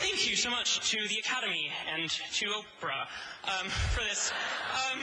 [0.00, 3.08] Thank you so much to the Academy and to Oprah
[3.44, 4.30] um, for this.
[4.72, 5.00] Um,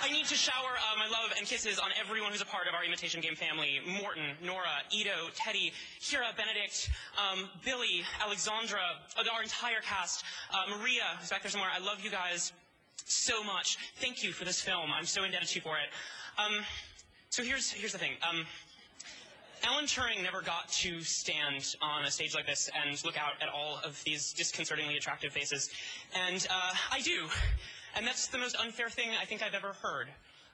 [0.00, 2.74] I need to shower uh, my love and kisses on everyone who's a part of
[2.74, 3.80] our Imitation Game family.
[4.00, 8.80] Morton, Nora, Ito, Teddy, Kira, Benedict, um, Billy, Alexandra,
[9.18, 11.70] uh, our entire cast, uh, Maria, who's back there somewhere.
[11.74, 12.52] I love you guys
[13.04, 13.76] so much.
[13.96, 14.90] Thank you for this film.
[14.92, 15.90] I'm so indebted to you for it.
[16.38, 16.64] Um,
[17.30, 18.12] so here's, here's the thing.
[19.64, 23.48] Alan Turing never got to stand on a stage like this and look out at
[23.48, 25.70] all of these disconcertingly attractive faces.
[26.28, 27.28] And uh, I do.
[27.94, 30.08] And that's the most unfair thing I think I've ever heard.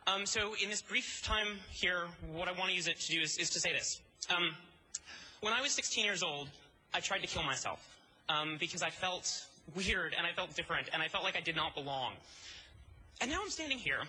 [0.06, 3.20] Um, so in this brief time here, what I want to use it to do
[3.20, 4.00] is, is to say this.
[4.34, 4.55] Um,
[5.41, 6.48] when I was 16 years old,
[6.93, 7.81] I tried to kill myself
[8.28, 11.56] um, because I felt weird and I felt different and I felt like I did
[11.56, 12.12] not belong.
[13.20, 14.00] And now I'm standing here.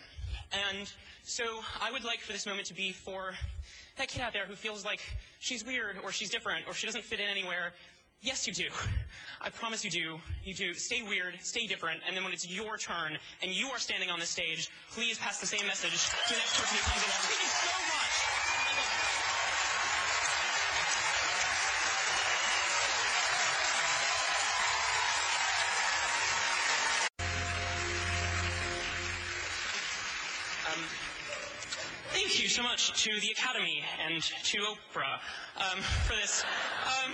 [0.71, 0.91] And
[1.23, 1.43] so
[1.81, 3.33] I would like for this moment to be for
[3.99, 5.01] that kid out there who feels like
[5.39, 7.73] she's weird or she's different or she doesn't fit in anywhere.
[8.21, 8.67] Yes, you do.
[9.41, 10.19] I promise you do.
[10.43, 10.73] You do.
[10.73, 14.19] Stay weird, stay different, and then when it's your turn and you are standing on
[14.19, 17.11] the stage, please pass the same message to the next person who comes in.
[17.11, 17.98] Thank you so much.
[32.93, 35.19] To the Academy and to Oprah
[35.57, 36.43] um, for this.
[36.85, 37.13] Um,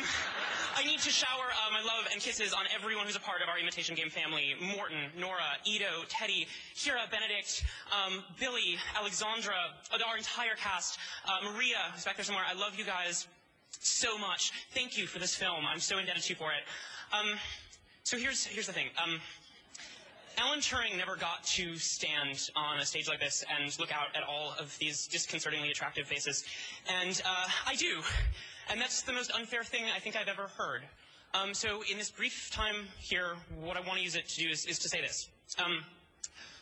[0.77, 3.47] I need to shower uh, my love and kisses on everyone who's a part of
[3.47, 4.55] our Imitation Game family.
[4.75, 9.55] Morton, Nora, Ito, Teddy, Kira, Benedict, um, Billy, Alexandra,
[9.93, 12.45] uh, our entire cast, uh, Maria, who's back there somewhere.
[12.49, 13.27] I love you guys
[13.79, 14.51] so much.
[14.71, 15.65] Thank you for this film.
[15.65, 16.63] I'm so indebted to you for it.
[17.13, 17.37] Um,
[18.03, 18.87] so here's, here's the thing.
[20.37, 24.23] Alan Turing never got to stand on a stage like this and look out at
[24.23, 26.43] all of these disconcertingly attractive faces.
[27.03, 28.01] And uh, I do.
[28.69, 30.81] And that's the most unfair thing I think I've ever heard.
[31.33, 34.49] Um, so in this brief time here, what I want to use it to do
[34.49, 35.29] is, is to say this.
[35.63, 35.83] Um,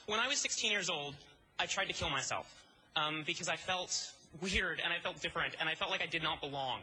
[0.07, 1.15] when I was 16 years old,
[1.59, 2.53] I tried to kill myself
[2.95, 4.11] um, because I felt
[4.41, 6.79] weird and I felt different and I felt like I did not belong.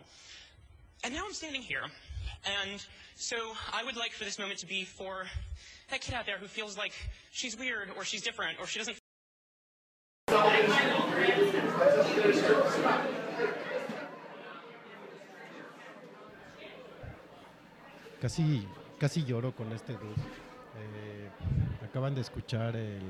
[1.04, 1.82] And now I'm standing here.
[2.44, 2.84] And
[3.16, 3.36] so
[3.72, 5.26] I would like for this moment to be for
[5.90, 6.92] that kid out there who feels like
[7.30, 8.96] she's weird or she's different or she doesn't
[18.20, 18.68] Casi,
[18.98, 19.92] casi lloro con este.
[19.92, 21.28] Eh,
[21.82, 23.02] acaban de escuchar el,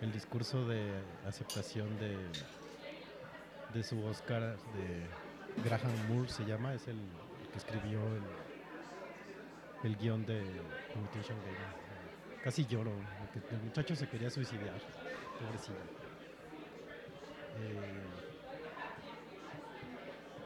[0.00, 0.90] el discurso de
[1.26, 2.16] aceptación de,
[3.74, 6.98] de su Oscar de Graham Moore, se llama, es el
[7.52, 8.22] que escribió el,
[9.84, 10.40] el guion de
[10.94, 12.42] Imitation Game.
[12.42, 12.92] Casi lloro,
[13.32, 14.80] porque el muchacho se quería suicidar,
[15.40, 15.74] pobrecito.
[17.58, 18.02] Eh,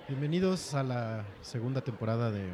[0.08, 2.50] bienvenidos a la segunda temporada de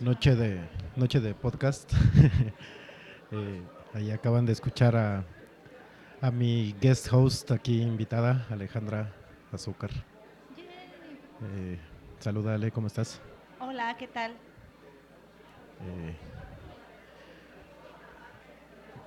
[0.00, 0.60] Noche de,
[0.96, 1.92] noche de podcast.
[3.30, 3.62] Eh,
[3.94, 5.24] ahí acaban de escuchar a,
[6.20, 9.12] a mi guest host aquí invitada, Alejandra
[9.50, 9.90] Azúcar.
[11.56, 11.80] Eh,
[12.20, 13.20] saluda Ale, ¿cómo estás?
[13.58, 14.36] Hola, ¿qué tal?
[15.86, 16.14] Eh,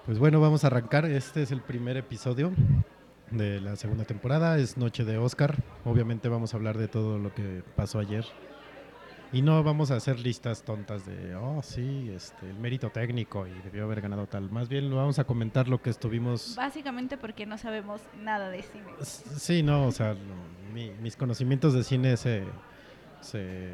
[0.05, 1.05] pues bueno, vamos a arrancar.
[1.05, 2.51] Este es el primer episodio
[3.31, 4.57] de la segunda temporada.
[4.57, 5.55] Es Noche de Oscar.
[5.85, 8.25] Obviamente vamos a hablar de todo lo que pasó ayer.
[9.33, 13.51] Y no vamos a hacer listas tontas de, oh, sí, este, el mérito técnico y
[13.61, 14.49] debió haber ganado tal.
[14.49, 16.55] Más bien vamos a comentar lo que estuvimos...
[16.55, 18.85] Básicamente porque no sabemos nada de cine.
[19.01, 20.15] Sí, no, o sea,
[20.73, 22.45] mi- mis conocimientos de cine se,
[23.21, 23.71] se,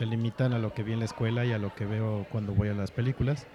[0.00, 2.68] limitan a lo que vi en la escuela y a lo que veo cuando voy
[2.68, 3.46] a las películas.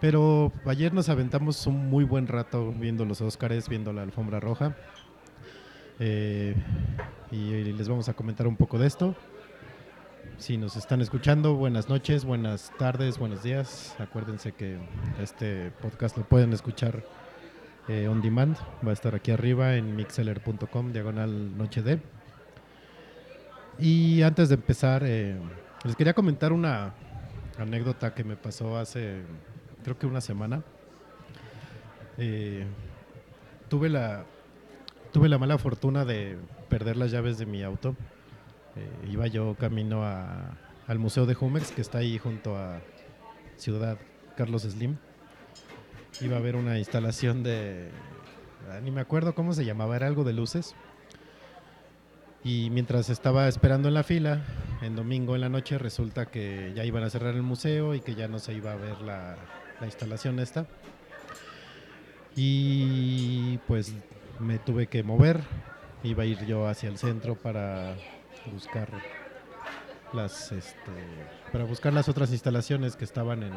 [0.00, 4.76] Pero ayer nos aventamos un muy buen rato viendo los Óscares, viendo la alfombra roja.
[5.98, 6.54] Eh,
[7.30, 9.14] y les vamos a comentar un poco de esto.
[10.38, 13.96] Si nos están escuchando, buenas noches, buenas tardes, buenos días.
[13.98, 14.78] Acuérdense que
[15.18, 17.04] este podcast lo pueden escuchar
[17.88, 18.56] eh, on demand.
[18.86, 22.15] Va a estar aquí arriba en mixeller.com, diagonal noche de.
[23.78, 25.36] Y antes de empezar, eh,
[25.84, 26.94] les quería comentar una
[27.58, 29.22] anécdota que me pasó hace,
[29.84, 30.62] creo que una semana.
[32.18, 32.64] Eh,
[33.68, 34.24] tuve la
[35.12, 36.36] tuve la mala fortuna de
[36.68, 37.94] perder las llaves de mi auto.
[38.76, 40.56] Eh, iba yo camino a-
[40.86, 42.80] al Museo de Jumex, que está ahí junto a
[43.56, 43.96] Ciudad
[44.36, 44.96] Carlos Slim.
[46.20, 47.88] Iba a ver una instalación de...
[48.70, 50.74] ah, ni me acuerdo cómo se llamaba, era algo de luces.
[52.46, 54.40] Y mientras estaba esperando en la fila,
[54.80, 58.14] en domingo en la noche, resulta que ya iban a cerrar el museo y que
[58.14, 59.36] ya no se iba a ver la,
[59.80, 60.64] la instalación esta.
[62.36, 63.94] Y pues
[64.38, 65.40] me tuve que mover.
[66.04, 67.96] Iba a ir yo hacia el centro para
[68.52, 68.90] buscar
[70.12, 70.92] las, este,
[71.50, 73.54] para buscar las otras instalaciones que estaban en,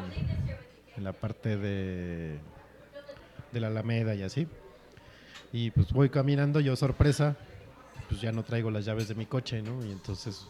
[0.96, 2.40] en la parte de,
[3.52, 4.48] de la Alameda y así.
[5.52, 7.36] Y pues voy caminando, yo sorpresa,
[8.08, 9.84] pues ya no traigo las llaves de mi coche, ¿no?
[9.84, 10.46] Y entonces,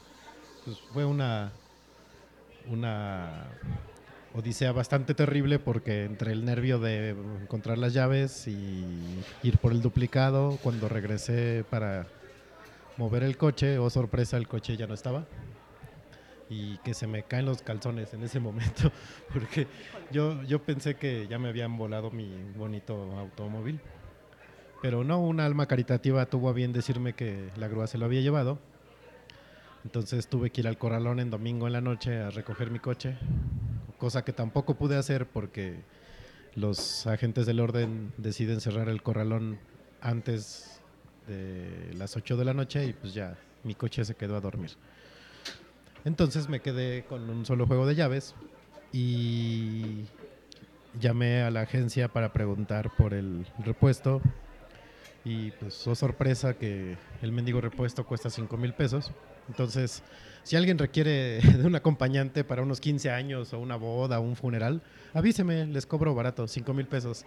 [0.64, 1.52] pues fue una,
[2.70, 3.46] una
[4.34, 8.94] odisea bastante terrible porque entre el nervio de encontrar las llaves y
[9.42, 12.06] ir por el duplicado, cuando regresé para
[12.96, 15.24] mover el coche, oh sorpresa, el coche ya no estaba.
[16.48, 18.90] Y que se me caen los calzones en ese momento,
[19.32, 19.66] porque
[20.10, 23.80] yo, yo pensé que ya me habían volado mi bonito automóvil.
[24.82, 28.20] Pero no, una alma caritativa tuvo a bien decirme que la grúa se lo había
[28.20, 28.58] llevado.
[29.84, 33.16] Entonces tuve que ir al corralón en domingo en la noche a recoger mi coche,
[33.98, 35.80] cosa que tampoco pude hacer porque
[36.54, 39.58] los agentes del orden deciden cerrar el corralón
[40.00, 40.80] antes
[41.26, 44.70] de las 8 de la noche y pues ya mi coche se quedó a dormir.
[46.04, 48.34] Entonces me quedé con un solo juego de llaves
[48.92, 50.04] y
[50.98, 54.20] llamé a la agencia para preguntar por el repuesto
[55.24, 59.10] y pues oh sorpresa que el mendigo repuesto cuesta 5 mil pesos.
[59.48, 60.02] Entonces,
[60.42, 64.36] si alguien requiere de un acompañante para unos 15 años o una boda o un
[64.36, 64.82] funeral,
[65.12, 67.24] avíseme, les cobro barato, 5 mil pesos.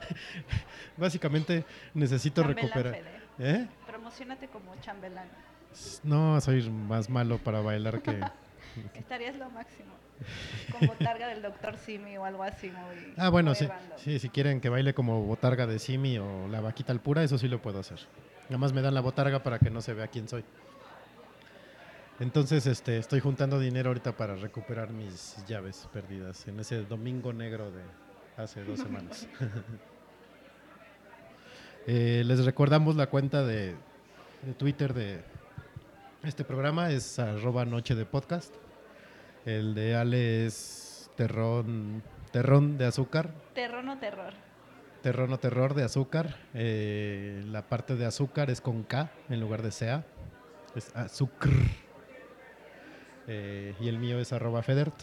[0.96, 1.64] Básicamente
[1.94, 2.94] necesito Chambelán, recuperar.
[2.94, 3.20] Fede.
[3.38, 3.68] ¿Eh?
[3.86, 5.28] Promocionate como chambelán.
[6.02, 8.20] No, soy más malo para bailar que...
[8.94, 9.99] Estarías lo máximo.
[10.72, 13.14] Con botarga del doctor Simi o algo así muy.
[13.16, 16.60] Ah, bueno, muy sí, sí, si quieren que baile como botarga de Simi o la
[16.60, 17.98] vaquita al pura, eso sí lo puedo hacer.
[18.48, 20.44] Nada más me dan la botarga para que no se vea quién soy.
[22.18, 27.70] Entonces, este, estoy juntando dinero ahorita para recuperar mis llaves perdidas en ese domingo negro
[27.70, 27.82] de
[28.36, 29.26] hace dos semanas.
[31.86, 33.74] Eh, les recordamos la cuenta de,
[34.42, 35.22] de Twitter de
[36.22, 38.54] este programa, es arroba noche de podcast.
[39.46, 44.32] El de Ale es terrón, terrón de azúcar, Terror no terror.
[45.02, 46.36] terrón o terror de azúcar.
[46.54, 50.04] Eh, la parte de azúcar es con K en lugar de CA.
[50.74, 51.50] Es azúcar.
[53.26, 54.94] Eh, y el mío es arroba Federt.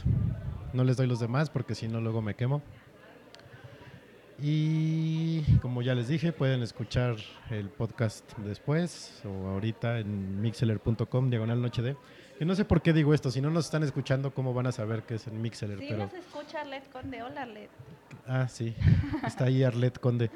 [0.74, 2.62] No les doy los demás porque si no luego me quemo.
[4.39, 7.16] Y como ya les dije, pueden escuchar
[7.50, 11.95] el podcast después o ahorita en mixeler.com, diagonal noche de.
[12.38, 14.72] Que no sé por qué digo esto, si no nos están escuchando, ¿cómo van a
[14.72, 15.80] saber que es en Mixeler?
[15.80, 17.24] Sí, Pero, nos escucha Arlet Conde.
[17.24, 17.69] Hola, Arlet.
[18.28, 18.75] ah, sí,
[19.25, 20.30] está ahí Arlet Conde.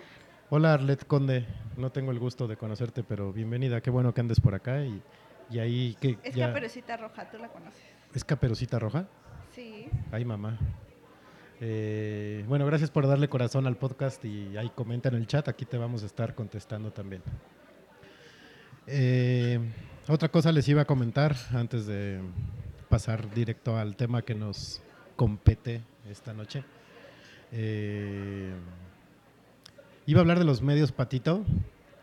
[0.50, 1.46] Hola Arlet Conde,
[1.78, 5.02] no tengo el gusto de conocerte, pero bienvenida, qué bueno que andes por acá y,
[5.50, 6.48] y ahí que Es ya...
[6.48, 7.82] Caperucita Roja, tú la conoces.
[8.14, 9.08] ¿Es Caperucita Roja?
[9.52, 9.88] Sí.
[10.12, 10.58] Ay, mamá.
[11.62, 15.66] Eh, bueno, gracias por darle corazón al podcast y ahí comenta en el chat, aquí
[15.66, 17.22] te vamos a estar contestando también.
[18.88, 19.60] Eh,
[20.08, 22.20] otra cosa les iba a comentar antes de
[22.90, 24.82] pasar directo al tema que nos
[25.16, 26.64] compete esta noche.
[27.52, 28.54] Eh,
[30.06, 31.46] iba a hablar de los medios patito,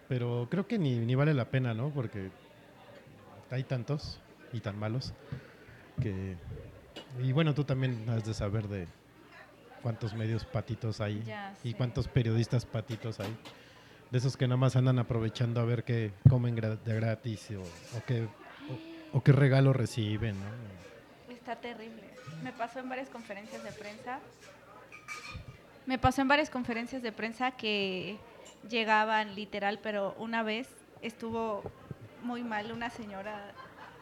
[0.08, 1.90] pero creo que ni, ni vale la pena, ¿no?
[1.90, 2.30] Porque
[3.50, 4.20] hay tantos
[4.52, 5.12] y tan malos
[6.00, 6.36] que...
[7.22, 8.86] Y bueno, tú también has de saber de
[9.82, 13.36] cuántos medios patitos hay Ya y cuántos periodistas patitos hay.
[14.10, 18.02] De esos que nada más andan aprovechando a ver qué comen de gratis o, o
[18.06, 18.22] qué,
[19.12, 21.32] o, o qué regalo reciben, ¿no?
[21.32, 22.02] Está terrible.
[22.42, 24.20] Me pasó en varias conferencias de prensa.
[25.86, 28.18] Me pasó en varias conferencias de prensa que
[28.68, 30.68] llegaban literal, pero una vez
[31.02, 31.62] estuvo
[32.22, 33.52] muy mal una señora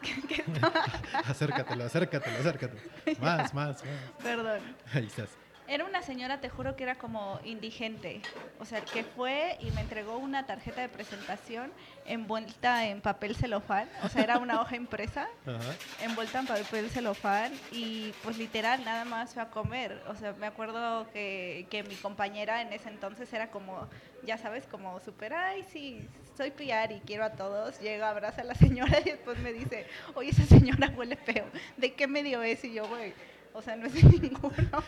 [0.01, 0.83] que, que estaba,
[1.25, 2.81] acércatelo, acércatelo, acércatelo.
[3.21, 3.83] Más, más, más.
[4.21, 4.59] perdón.
[4.93, 5.29] Ahí estás.
[5.67, 8.21] Era una señora, te juro que era como indigente.
[8.59, 11.71] O sea, que fue y me entregó una tarjeta de presentación
[12.05, 13.89] envuelta en papel celofán.
[14.03, 15.27] O sea, era una hoja impresa
[16.01, 20.01] envuelta en papel celofán y pues literal nada más fue a comer.
[20.07, 23.89] O sea, me acuerdo que, que mi compañera en ese entonces era como,
[24.23, 26.07] ya sabes, como súper, ay, sí,
[26.37, 27.79] soy PR y quiero a todos.
[27.79, 31.45] Llega, abraza a la señora y después me dice, oye, esa señora huele feo.
[31.75, 32.63] ¿De qué medio es?
[32.63, 33.13] Y yo, güey,
[33.57, 34.83] o sea, no es de ninguno.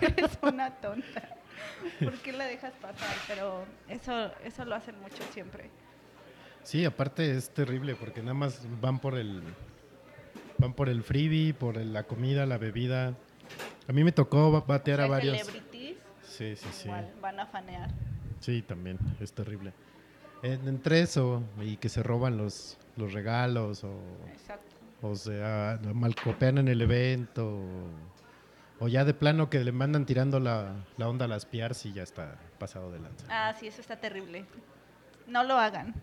[0.00, 1.36] Eres una tonta.
[2.02, 3.08] ¿Por qué la dejas pasar?
[3.26, 5.70] Pero eso, eso lo hacen mucho siempre.
[6.62, 9.42] Sí, aparte es terrible porque nada más van por el
[10.58, 13.14] van por el freebie, por el- la comida, la bebida.
[13.88, 15.38] A mí me tocó ba- batear a varios.
[15.38, 16.88] celebrities Sí, sí, sí.
[16.88, 17.88] igual van a fanear.
[18.40, 19.72] Sí, también es terrible.
[20.42, 23.98] En- entre eso y que se roban los, los regalos o,
[24.32, 24.67] Exacto.
[25.02, 30.40] O sea, malcopean en el evento o, o ya de plano que le mandan tirando
[30.40, 33.26] la, la onda a las PRs y ya está pasado de lanza.
[33.30, 34.44] Ah, sí, eso está terrible.
[35.26, 35.94] No lo hagan.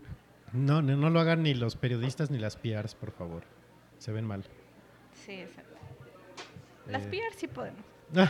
[0.54, 3.44] No, no, no lo hagan ni los periodistas ni las PRs, por favor.
[3.98, 4.44] Se ven mal.
[5.26, 5.76] Sí, exacto.
[6.88, 7.08] Las Eh.
[7.10, 7.82] PR sí podemos.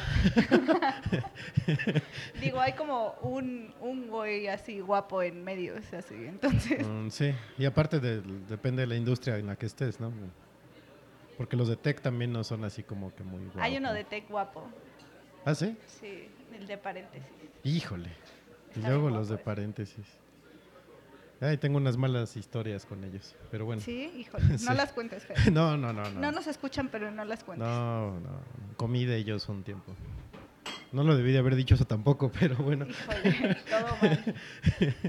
[2.41, 6.15] Digo, hay como un, un güey así guapo en medio, es así.
[6.15, 10.13] Entonces, Mm, sí, y aparte de- depende de la industria en la que estés, ¿no?
[11.38, 13.62] Porque los de tech también no son así como que muy guapos.
[13.62, 14.63] hay uno de tech guapo.
[15.44, 15.77] ¿Ah, sí?
[16.00, 17.27] Sí, el de paréntesis.
[17.63, 18.10] Híjole.
[18.75, 20.06] Y Está luego bien los de paréntesis.
[21.42, 23.82] Ay, tengo unas malas historias con ellos, pero bueno.
[23.82, 24.44] Sí, híjole.
[24.58, 24.65] Sí.
[24.65, 25.51] No las cuentes, Fer.
[25.51, 26.20] No, no, no, no.
[26.20, 27.68] No nos escuchan, pero no las cuentes.
[27.68, 28.39] No, no.
[28.77, 29.94] Comí de ellos un tiempo.
[30.92, 32.86] No lo debí de haber dicho eso tampoco, pero bueno.
[32.88, 34.36] Híjole, todo mal.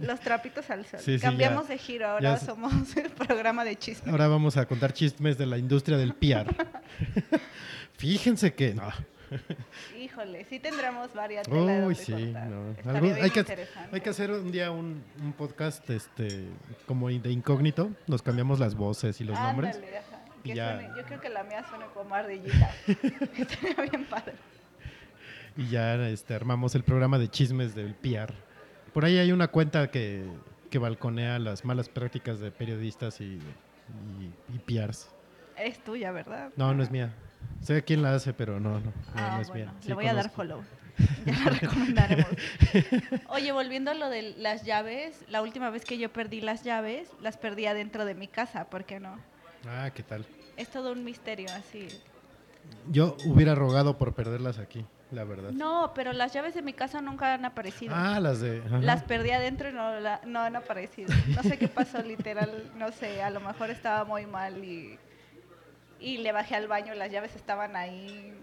[0.07, 1.01] Los trapitos al sol.
[1.01, 4.09] Sí, sí, Cambiamos ya- de giro, ahora somos el programa de chismes.
[4.09, 6.55] Ahora vamos a contar chismes de la industria del PR.
[7.99, 8.89] Fíjense que no.
[9.99, 13.01] Híjole, sí tendremos varias Uy, sí, no.
[13.01, 13.45] Bien hay, que,
[13.93, 16.45] hay que hacer un día un, un podcast este
[16.87, 17.91] como de incógnito.
[18.07, 19.77] Nos cambiamos las voces y los nombres.
[19.77, 20.21] Ajá.
[20.45, 20.79] y ya.
[20.79, 22.71] suene- yo creo que la mía suena como ardillita.
[23.37, 24.35] Estaría bien padre.
[25.57, 28.35] Y ya este, armamos el programa de chismes del PR.
[28.93, 30.25] Por ahí hay una cuenta que,
[30.71, 33.39] que balconea las malas prácticas de periodistas y,
[34.21, 35.09] y, y PRs.
[35.57, 36.51] Es tuya, ¿verdad?
[36.57, 37.15] No, no es mía.
[37.63, 39.75] Sé quién la hace, pero no, no, no, Ah, no es bueno, mía.
[39.81, 40.63] Sí le voy a dar follow.
[41.27, 42.27] Ya la recomendaremos.
[43.29, 47.11] Oye, volviendo a lo de las llaves, la última vez que yo perdí las llaves,
[47.21, 49.19] las perdí adentro de mi casa, ¿por qué no?
[49.69, 50.25] Ah, ¿qué tal?
[50.57, 51.89] Es todo un misterio así.
[52.91, 55.51] Yo hubiera rogado por perderlas aquí, la verdad.
[55.53, 57.95] No, pero las llaves de mi casa nunca han aparecido.
[57.97, 58.63] Ah, las de...
[58.67, 58.79] ajá.
[58.79, 61.13] Las perdí adentro y no, la- no han aparecido.
[61.35, 64.99] No sé qué pasó, literal, no sé, a lo mejor estaba muy mal y,
[66.01, 68.35] y le bajé al baño, las llaves estaban ahí.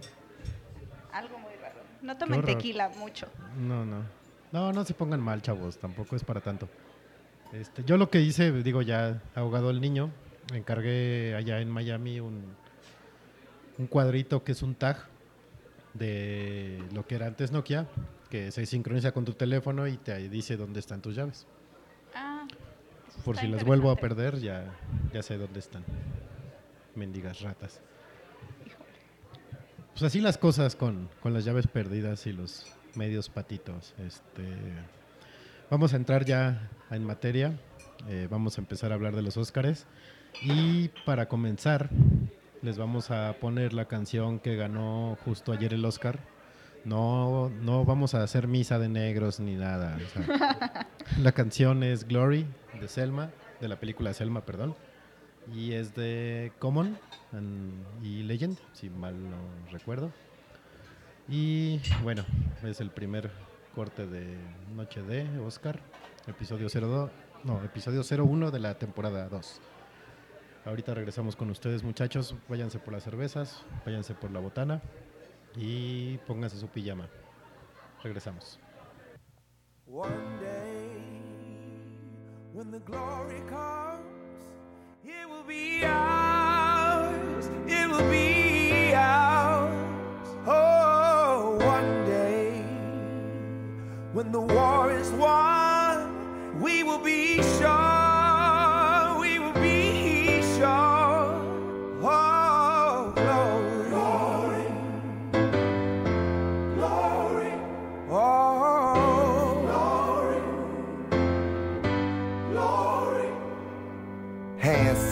[1.12, 1.80] Algo muy raro.
[2.02, 3.28] No tomen tequila mucho.
[3.58, 4.04] No, no.
[4.52, 5.78] No, no se pongan mal, chavos.
[5.78, 6.70] Tampoco es para tanto.
[7.52, 10.10] Este, yo lo que hice, digo, ya ahogado el niño,
[10.54, 12.56] encargué allá en Miami un,
[13.78, 14.98] un cuadrito que es un tag
[15.94, 17.88] de lo que era antes Nokia,
[18.30, 21.46] que se sincroniza con tu teléfono y te dice dónde están tus llaves.
[22.16, 22.48] Ah,
[23.24, 24.74] Por si las vuelvo a perder, ya,
[25.14, 25.84] ya sé dónde están.
[26.96, 27.82] Mendigas ratas.
[28.66, 28.86] Híjole.
[29.92, 33.94] Pues así las cosas con, con las llaves perdidas y los medios patitos.
[34.00, 34.44] Este,
[35.70, 37.60] vamos a entrar ya en materia.
[38.08, 39.86] Eh, vamos a empezar a hablar de los Óscares.
[40.42, 41.90] Y para comenzar,
[42.64, 46.20] les vamos a poner la canción que ganó justo ayer el Oscar.
[46.86, 49.98] No, no vamos a hacer misa de negros ni nada.
[50.04, 50.88] o sea,
[51.22, 52.46] la canción es Glory
[52.80, 53.30] de Selma,
[53.62, 54.76] de la película Selma, perdón.
[55.54, 56.98] Y es de Common
[57.34, 59.38] and- y Legend, si mal no
[59.72, 60.12] recuerdo.
[61.30, 62.26] Y bueno,
[62.64, 63.32] es el primer
[63.76, 64.38] corte de
[64.76, 65.80] Noche de Oscar,
[66.28, 67.10] episodio 02,
[67.44, 69.62] no, episodio 01 de la temporada 2.
[70.66, 72.36] Ahorita regresamos con ustedes, muchachos.
[72.48, 74.82] Váyanse por las cervezas, váyanse por la botana
[75.56, 77.10] y pónganse su pijama.
[78.02, 78.60] Regresamos.
[79.86, 80.88] One day,
[82.54, 84.00] when the glory comes,
[85.04, 87.46] it will be ours.
[87.68, 89.74] It will be ours.
[90.48, 92.64] Oh, one day,
[94.14, 97.93] when the war is won, we will be sure.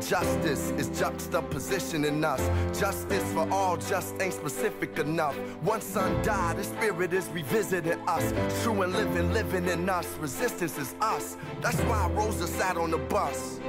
[0.00, 2.40] Justice is juxtaposition in us.
[2.78, 5.36] Justice for all just ain't specific enough.
[5.62, 8.62] One son died, his spirit is revisiting us.
[8.62, 10.06] True and living, living in us.
[10.18, 11.36] Resistance is us.
[11.60, 13.60] That's why Rosa sat on the bus.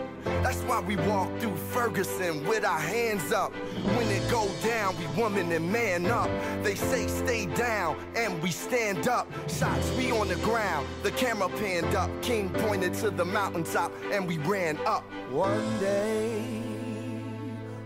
[0.44, 3.54] That's why we walk through Ferguson with our hands up.
[3.96, 6.30] When it go down, we woman and man up.
[6.64, 9.32] They say stay down, and we stand up.
[9.50, 12.10] Shots we on the ground, the camera panned up.
[12.22, 15.04] King pointed to the mountaintop, and we ran up.
[15.32, 16.17] One day,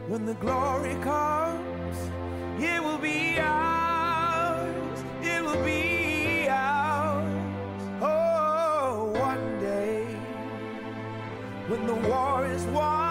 [0.07, 1.97] when the glory comes,
[2.59, 5.03] it will be ours.
[5.21, 7.83] It will be ours.
[8.01, 10.03] Oh, one day,
[11.67, 13.10] when the war is won,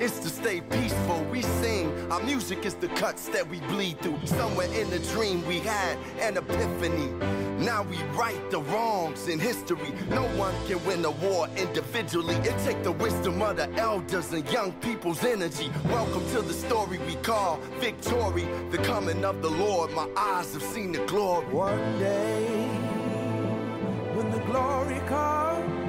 [0.00, 1.22] It's to stay peaceful.
[1.30, 2.10] We sing.
[2.10, 4.18] Our music is the cuts that we bleed through.
[4.24, 7.12] Somewhere in the dream we had an epiphany.
[7.64, 9.92] Now we right the wrongs in history.
[10.10, 12.34] No one can win a war individually.
[12.36, 15.70] It take the wisdom of the elders and young people's energy.
[15.84, 18.48] Welcome to the story we call victory.
[18.72, 19.92] The coming of the Lord.
[19.92, 21.46] My eyes have seen the glory.
[21.46, 22.66] One day,
[24.14, 25.83] when the glory comes,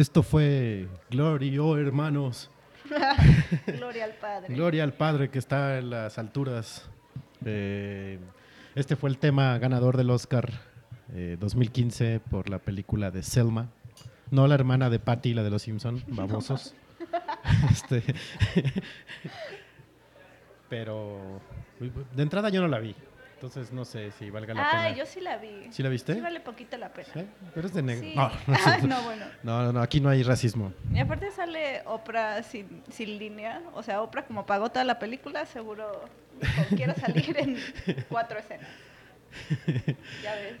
[0.00, 2.50] Esto fue Glory, oh hermanos.
[3.66, 4.54] Gloria al Padre.
[4.54, 6.88] Gloria al Padre que está en las alturas.
[7.44, 8.18] Eh,
[8.74, 10.52] este fue el tema ganador del Oscar
[11.12, 13.68] eh, 2015 por la película de Selma.
[14.30, 16.74] No la hermana de Patty, la de los Simpson, babosos.
[17.70, 18.02] Este,
[20.70, 21.42] pero
[22.16, 22.94] de entrada yo no la vi.
[23.40, 24.96] Entonces no sé si valga la Ah, pena.
[24.98, 25.72] yo sí la vi.
[25.72, 26.12] ¿Sí la viste?
[26.12, 27.08] Sí vale poquito la pena.
[27.14, 27.26] ¿Sí?
[27.54, 28.04] Pero es de negro.
[28.06, 28.14] Sí.
[28.14, 28.86] No, no, cierto.
[28.86, 29.24] no, bueno.
[29.42, 30.74] no, no, no, aquí no hay racismo.
[30.92, 33.62] Y aparte sale Oprah sin, sin línea.
[33.72, 36.04] O sea, Oprah como pagó toda la película, seguro
[36.76, 37.56] quiero salir en
[38.10, 38.68] cuatro escenas.
[40.22, 40.56] Ya ves.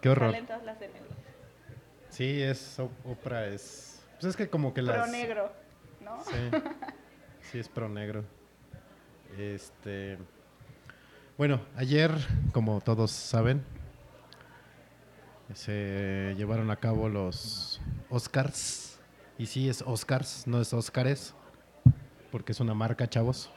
[0.00, 0.30] Qué horror.
[0.30, 1.08] Salen todas las de negro.
[2.10, 5.52] Sí, es Oprah es pues es que como que las Pro negro,
[6.00, 6.22] ¿no?
[6.26, 6.50] Sí.
[7.50, 8.24] Sí es pro negro.
[9.36, 10.16] Este
[11.40, 12.12] Bueno, ayer,
[12.52, 13.62] como todos saben,
[15.54, 19.00] se llevaron a cabo los Oscars.
[19.38, 21.34] Y sí es Oscars, no es Óscares,
[22.30, 23.50] porque es una marca, chavos.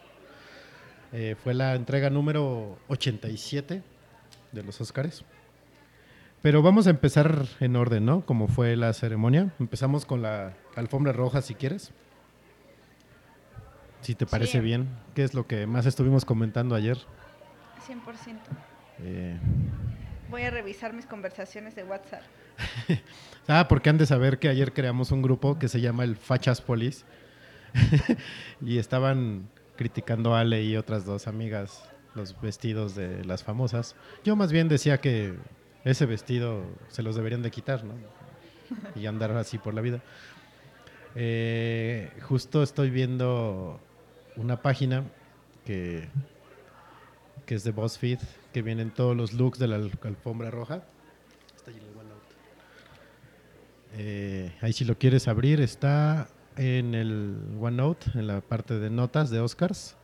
[1.12, 3.84] Eh, fue la entrega número 87
[4.54, 5.26] de los Oscars.
[6.42, 8.26] Pero vamos a empezar en orden, ¿no?
[8.26, 9.54] Como fue la ceremonia.
[9.60, 11.92] Empezamos con la alfombra roja, si quieres.
[14.00, 14.64] Si te parece Sí.
[14.64, 14.88] bien.
[15.16, 16.98] ¿Qué es lo que más estuvimos comentando ayer?
[17.88, 18.38] 100%.
[19.00, 19.38] Eh,
[20.30, 22.24] Voy a revisar mis conversaciones de WhatsApp.
[23.48, 26.62] ah, porque han de saber que ayer creamos un grupo que se llama el Fachas
[26.62, 27.06] Police.
[28.62, 33.96] y estaban criticando a Ale y otras dos amigas los vestidos de las famosas.
[34.24, 35.36] Yo más bien decía que
[35.84, 37.94] ese vestido se los deberían de quitar, ¿no?
[38.96, 40.02] Y andar así por la vida.
[41.16, 43.80] Eh, justo estoy viendo
[44.36, 45.04] una página
[45.66, 46.08] que,
[47.46, 48.20] que es de BuzzFeed,
[48.54, 50.84] que vienen todos los looks de la al- alfombra roja.
[51.56, 52.36] Está en el OneNote.
[53.96, 56.28] Eh, ahí si lo quieres abrir, está
[56.58, 59.96] en el OneNote, en la parte de notas de Oscars.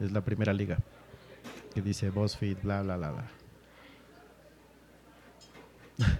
[0.00, 0.78] Es la primera liga.
[1.74, 3.24] Que dice BuzzFeed, bla, bla, bla, bla.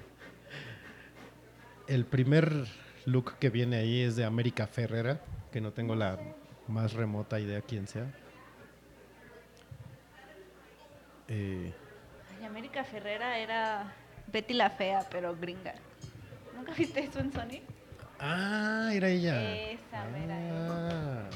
[1.86, 2.66] El primer
[3.06, 5.20] look que viene ahí es de América Ferrera,
[5.52, 6.18] que no tengo la
[6.66, 8.12] más remota idea quién sea.
[11.28, 11.72] Eh,
[12.38, 13.92] Ay, América Ferrera era
[14.32, 15.74] Betty la Fea, pero gringa.
[16.56, 17.60] ¿Nunca viste eso en Sony?
[18.20, 19.54] Ah, era ella.
[19.70, 21.28] Esa Ah.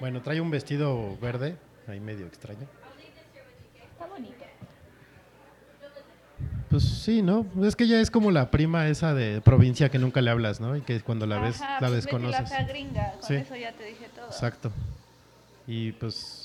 [0.00, 2.66] Bueno, trae un vestido verde, ahí medio extraño.
[3.92, 4.34] Está bonito.
[6.68, 7.46] Pues sí, ¿no?
[7.62, 10.76] Es que ella es como la prima esa de provincia que nunca le hablas, ¿no?
[10.76, 12.40] Y que cuando la ves, Ajá, la pues Betty desconoces.
[12.40, 13.34] La fea gringa, con Sí.
[13.36, 14.26] eso ya te dije todo.
[14.26, 14.72] Exacto.
[15.68, 16.43] Y pues,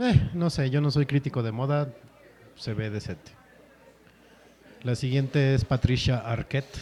[0.00, 1.88] eh, no sé, yo no soy crítico de moda,
[2.56, 3.32] se ve decente.
[4.82, 6.78] La siguiente es Patricia Arquette.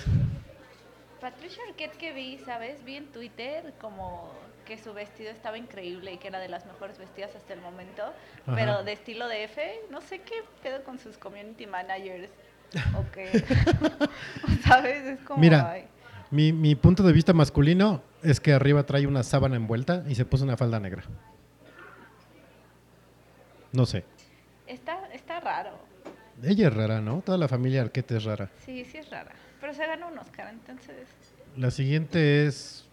[1.20, 2.84] Patricia Arquette que vi, ¿sabes?
[2.84, 4.30] Vi en Twitter como
[4.66, 8.02] que su vestido estaba increíble y que era de las mejores vestidas hasta el momento,
[8.46, 8.56] Ajá.
[8.56, 12.30] pero de estilo de F, no sé qué pedo con sus community managers.
[12.96, 13.30] O qué.
[14.66, 15.04] ¿Sabes?
[15.04, 15.40] Es como.
[15.40, 15.70] Mira.
[15.70, 15.84] ay.
[16.30, 20.24] Mi, mi punto de vista masculino es que arriba trae una sábana envuelta y se
[20.24, 21.04] puso una falda negra.
[23.74, 24.04] No sé.
[24.68, 25.76] Está, está raro.
[26.42, 27.22] Ella es rara, ¿no?
[27.22, 28.48] Toda la familia Arquette es rara.
[28.64, 29.32] Sí, sí es rara.
[29.60, 31.08] Pero se ganó un Oscar, entonces.
[31.56, 32.86] La siguiente es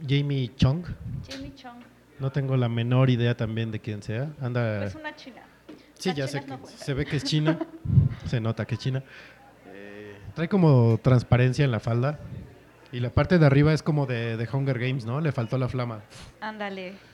[0.00, 0.86] Jamie Chung.
[1.30, 1.82] Jamie Chung.
[2.18, 4.30] No tengo la menor idea también de quién sea.
[4.40, 4.84] Anda.
[4.84, 5.42] Es una china.
[5.98, 7.58] Sí, Las ya sé no se ve que es china.
[8.26, 9.02] se nota que es china.
[9.66, 12.18] Eh, trae como transparencia en la falda.
[12.90, 15.20] Y la parte de arriba es como de, de Hunger Games, ¿no?
[15.20, 16.02] Le faltó la flama.
[16.40, 17.11] Ándale.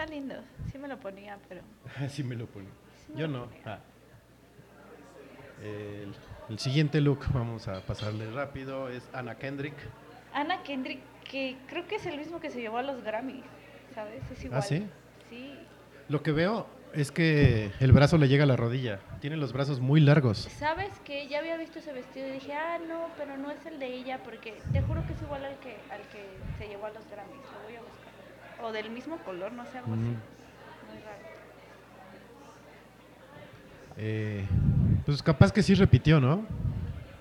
[0.00, 0.34] Está lindo.
[0.72, 1.60] Sí me lo ponía, pero.
[2.06, 2.68] Así me lo pone.
[3.04, 3.44] Sí me Yo lo no.
[3.46, 3.62] ponía.
[3.66, 3.78] Ah.
[5.62, 6.14] El,
[6.48, 9.74] el siguiente look, vamos a pasarle rápido, es Anna Kendrick.
[10.32, 13.44] Ana Kendrick, que creo que es el mismo que se llevó a los Grammys,
[13.94, 14.22] ¿sabes?
[14.30, 14.60] Es igual.
[14.60, 14.86] ¿Ah, sí?
[15.28, 15.52] Sí.
[16.08, 19.00] Lo que veo es que el brazo le llega a la rodilla.
[19.20, 20.38] Tiene los brazos muy largos.
[20.58, 23.78] ¿Sabes que ya había visto ese vestido y dije, ah, no, pero no es el
[23.78, 26.24] de ella porque te juro que es igual al que, al que
[26.56, 27.36] se llevó a los Grammys.
[27.52, 27.99] Lo voy a buscar.
[28.62, 30.00] O del mismo color, no sé, algo así.
[30.02, 30.16] Muy
[31.04, 31.18] raro.
[33.96, 34.46] Eh,
[35.04, 36.46] pues capaz que sí repitió, ¿no?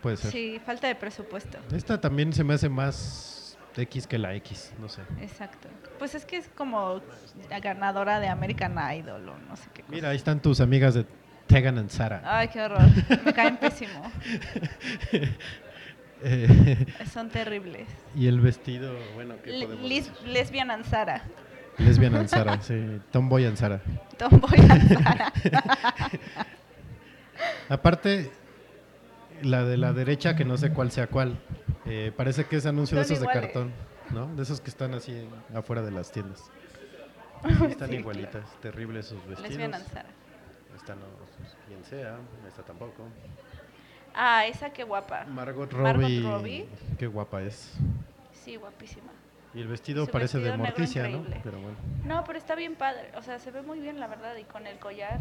[0.02, 0.32] Puede ser.
[0.32, 1.58] Sí, falta de presupuesto.
[1.73, 5.02] Esta también se me hace más X que la X, no sé.
[5.21, 5.67] Exacto.
[5.97, 7.02] Pues es que es como
[7.49, 9.93] la ganadora de American Idol o no sé qué cosa.
[9.93, 11.06] Mira, ahí están tus amigas de
[11.47, 12.21] Tegan and Sara.
[12.23, 12.82] Ay, qué horror.
[13.25, 14.12] Me caen pésimo.
[16.21, 17.88] Eh, Son terribles.
[18.15, 21.23] y el vestido, bueno, ¿qué podemos lesbian Ansara.
[21.77, 22.99] Lesbian and Sara, sí.
[23.12, 23.82] Tomboy and Sara.
[24.17, 25.32] Tomboy Ansara.
[27.69, 28.32] Aparte,
[29.41, 31.39] la de la derecha, que no sé cuál sea cuál,
[31.86, 33.71] eh, parece que es anuncio de esos de cartón,
[34.12, 34.27] ¿no?
[34.36, 36.43] De esos que están así afuera de las tiendas.
[37.69, 39.49] Están Sí, igualitas, terribles sus vestidos.
[39.49, 40.10] Lesbian Ansara.
[40.75, 41.05] Esta no,
[41.67, 43.08] quien sea, esta tampoco.
[44.13, 45.25] Ah, esa qué guapa.
[45.25, 46.65] Margot Margot Robbie, Robbie.
[46.97, 47.73] qué guapa es.
[48.33, 49.11] Sí, guapísima.
[49.53, 51.23] Y el vestido Su parece vestido de Morticia, ¿no?
[51.43, 51.77] Pero bueno.
[52.05, 53.11] No, pero está bien padre.
[53.17, 54.35] O sea, se ve muy bien, la verdad.
[54.35, 55.19] Y con el collar,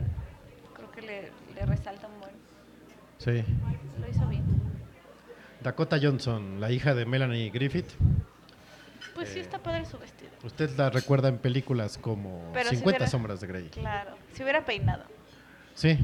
[0.75, 2.33] creo que le, le resalta un buen.
[3.19, 3.45] Sí.
[4.01, 4.45] Lo hizo bien.
[5.63, 7.89] Dakota Johnson, la hija de Melanie Griffith.
[9.15, 10.31] Pues sí, Eh, está padre su vestido.
[10.45, 13.69] Usted la recuerda en películas como Pero si 50 hubiera- sombras de Grey.
[13.71, 14.15] Claro.
[14.35, 15.05] Si hubiera peinado,
[15.75, 15.99] Sí.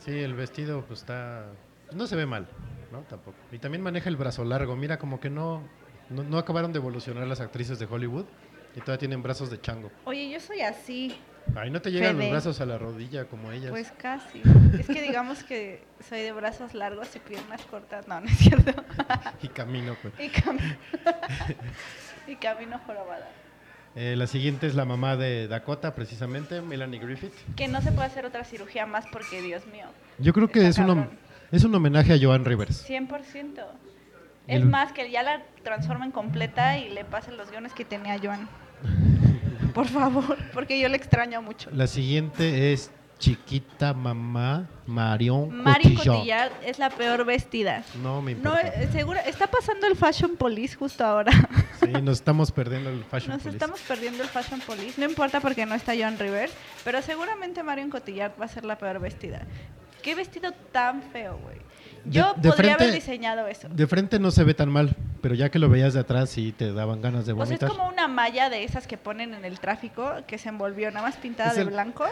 [0.00, 1.46] Sí, el vestido pues está...
[1.92, 2.46] No se ve mal,
[2.92, 3.00] ¿no?
[3.02, 3.36] Tampoco.
[3.50, 4.76] Y también maneja el brazo largo.
[4.76, 5.62] Mira, como que no,
[6.10, 8.26] no, no acabaron de evolucionar las actrices de Hollywood
[8.76, 9.90] y todavía tienen brazos de chango.
[10.04, 11.18] Oye, yo soy así.
[11.56, 13.70] Ahí no te llegan los brazos a la rodilla como ellas.
[13.70, 14.42] Pues casi.
[14.78, 18.06] Es que digamos que soy de brazos largos y piernas cortas.
[18.06, 18.84] No, no es cierto.
[19.42, 20.14] y camino, pues.
[20.18, 20.30] y,
[22.30, 23.28] y camino jorobada.
[23.96, 27.32] Eh, la siguiente es la mamá de Dakota, precisamente, Melanie Griffith.
[27.56, 29.86] Que no se puede hacer otra cirugía más porque, Dios mío,
[30.18, 31.08] Yo creo que es un,
[31.50, 32.84] es un homenaje a Joan Rivers.
[32.88, 33.64] 100%.
[34.46, 37.84] Y Es el- más, que ya la transformen completa y le pasen los guiones que
[37.84, 38.48] tenía Joan.
[39.74, 41.70] Por favor, porque yo le extraño mucho.
[41.72, 46.52] La siguiente es Chiquita Mamá Marion Marion Cotillard.
[46.64, 47.84] Es la peor vestida.
[48.02, 48.68] No me No, importa.
[48.82, 51.32] eh, seguro, está pasando el Fashion Police justo ahora.
[51.80, 53.56] Sí, nos estamos perdiendo el Fashion Nos Police.
[53.56, 55.00] estamos perdiendo el Fashion Police.
[55.00, 56.52] No importa porque no está Joan Rivers,
[56.84, 59.42] pero seguramente Marion Cotillard va a ser la peor vestida.
[60.02, 61.56] Qué vestido tan feo, güey.
[62.10, 63.68] Yo de podría haber frente- diseñado eso.
[63.68, 66.52] De frente no se ve tan mal, pero ya que lo veías de atrás sí
[66.52, 67.68] te daban ganas de O sea, es vomitar.
[67.68, 71.16] como una malla de esas que ponen en el tráfico que se envolvió nada más
[71.16, 72.04] pintada Es de el- blanco,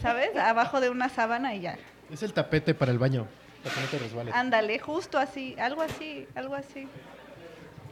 [0.00, 0.36] ¿sabes?
[0.36, 1.76] Abajo de una sábana y ya.
[2.10, 3.26] Es el tapete para el baño,
[3.62, 4.34] para que no te resbales.
[4.34, 6.86] Ándale, justo así, algo así, algo así.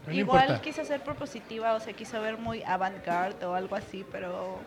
[0.07, 4.59] No Igual quiso ser propositiva o se quiso ver muy avant-garde o algo así, pero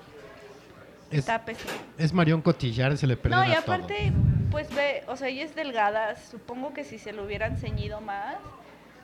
[1.13, 1.71] Es, está pésimo.
[1.97, 3.60] es Marion Cotillard, se le No, perdona y todo.
[3.76, 4.12] aparte,
[4.52, 8.36] pues ve, o sea, ella es delgada, supongo que si se lo hubieran ceñido más,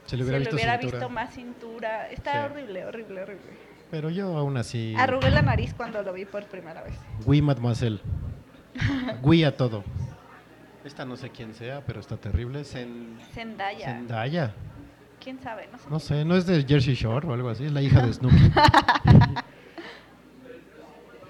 [0.06, 0.98] Se le hubiera se visto le hubiera cintura.
[1.00, 2.10] visto más cintura.
[2.10, 2.38] Está Sí.
[2.52, 3.70] horrible, horrible, horrible.
[3.92, 4.94] Pero yo aún así...
[4.98, 6.94] Arrugué la nariz cuando lo vi por primera vez.
[7.26, 8.00] Oui, mademoiselle.
[9.24, 9.84] Oui a todo.
[10.86, 12.64] Esta no sé quién sea, pero está terrible.
[12.64, 13.86] Zen- Zendaya.
[13.88, 14.54] Zendaya.
[15.22, 15.68] ¿Quién sabe?
[15.72, 15.90] No sé.
[15.90, 18.36] No sé, no es de Jersey Shore o algo así, es la hija de Snooki.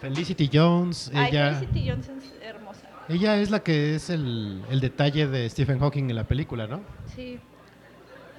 [0.02, 2.88] Felicity Jones, Ay, ella, Felicity Johnson es hermosa.
[3.10, 6.82] ella es la que es el, el detalle de Stephen Hawking en la película, ¿no?
[7.16, 7.40] Sí.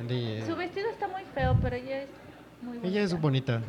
[0.08, 2.08] De- Su vestido está muy feo, pero ella es
[2.62, 2.88] muy bonita.
[2.88, 3.60] ella es bonita.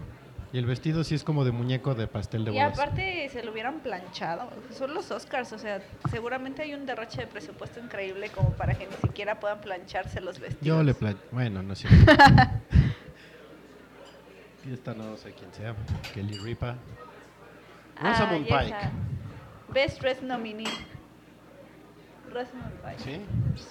[0.54, 2.78] Y el vestido sí es como de muñeco de pastel de Y bodas.
[2.78, 4.50] aparte se lo hubieran planchado.
[4.78, 8.86] Son los Oscars, o sea, seguramente hay un derroche de presupuesto increíble como para que
[8.86, 10.62] ni siquiera puedan plancharse los vestidos.
[10.66, 11.18] Yo le plan...
[11.32, 11.88] Bueno, no sé.
[14.70, 15.76] y esta no sé quién sea.
[16.14, 16.76] Kelly Ripa.
[18.02, 18.78] Rosamund Ay, Pike.
[18.80, 18.92] esa.
[19.74, 20.66] Best Dress Nominee.
[22.32, 23.00] Rosamund Pike.
[23.00, 23.22] ¿Sí?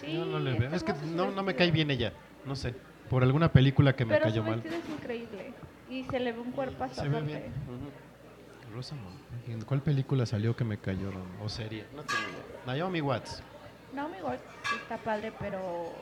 [0.01, 0.71] Sí, Yo no le veo.
[0.73, 2.13] Es que no, no me cae bien ella.
[2.45, 2.75] No sé.
[3.09, 4.61] Por alguna película que me Pero cayó su mal.
[4.61, 5.53] vestido es increíble.
[5.89, 7.45] Y se le ve un cuerpazo Se ve bien.
[7.67, 8.75] Ujú.
[8.77, 9.53] Rosamund Pike.
[9.53, 11.11] ¿En cuál película salió que me cayó?
[11.43, 11.87] O serie.
[11.95, 12.77] No tengo idea.
[12.79, 13.43] Naomi Watts.
[13.95, 14.43] Naomi Watts
[14.81, 15.93] está padre, pero...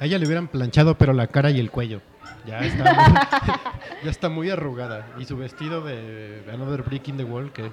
[0.00, 2.00] A ella le hubieran planchado, pero la cara y el cuello.
[2.48, 3.14] Ya está muy,
[4.04, 5.06] ya está muy arrugada.
[5.18, 7.70] Y su vestido de Another Brick in the Wall, que...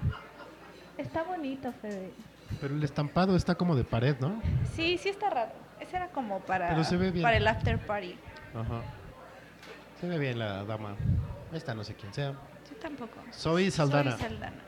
[0.97, 2.11] Está bonito, Fede.
[2.59, 4.41] Pero el estampado está como de pared, ¿no?
[4.75, 5.51] Sí, sí está raro.
[5.79, 6.75] Ese era como para,
[7.21, 8.17] para el after party.
[8.53, 8.81] Ajá.
[9.99, 10.95] Se ve bien la dama.
[11.53, 12.31] Esta no sé quién sea.
[12.31, 13.13] Yo tampoco.
[13.33, 14.11] Zoe Saldana.
[14.11, 14.61] Soy Saldana.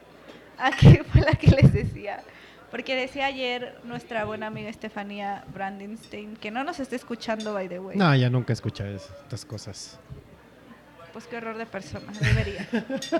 [0.58, 2.24] Ah, que fue la que les decía.
[2.72, 7.80] Porque decía ayer nuestra buena amiga Estefanía Brandenstein, que no nos está escuchando, by the
[7.80, 7.98] way.
[7.98, 10.00] No, ya nunca escucha es- estas cosas.
[11.14, 12.68] Pues qué horror de persona, debería.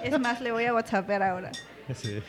[0.04, 1.52] es más, le voy a whatsappear ahora.
[1.96, 2.22] Sí.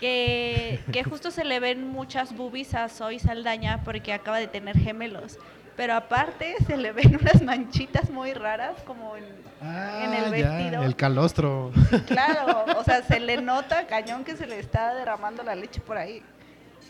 [0.00, 4.76] Que, que justo se le ven muchas boobies a Zoe Saldaña porque acaba de tener
[4.76, 5.38] gemelos.
[5.76, 10.30] Pero aparte se le ven unas manchitas muy raras como en, en el Ah, ya,
[10.30, 10.82] vestido.
[10.82, 11.72] el calostro.
[12.06, 15.96] Claro, o sea, se le nota cañón que se le está derramando la leche por
[15.96, 16.22] ahí.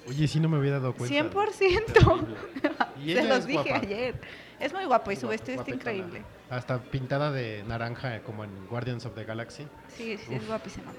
[0.09, 1.15] Oye, sí no me había dado cuenta.
[1.17, 1.85] 100%.
[1.87, 2.37] Terrible.
[3.05, 3.79] Y Se los es dije guapa.
[3.87, 4.15] ayer.
[4.61, 5.93] Es muy guapo y su vestido está guapetona.
[5.97, 6.25] increíble.
[6.49, 9.65] Hasta pintada de naranja como en Guardians of the Galaxy.
[9.89, 10.49] Sí, sí, es Uf.
[10.49, 10.93] guapísima.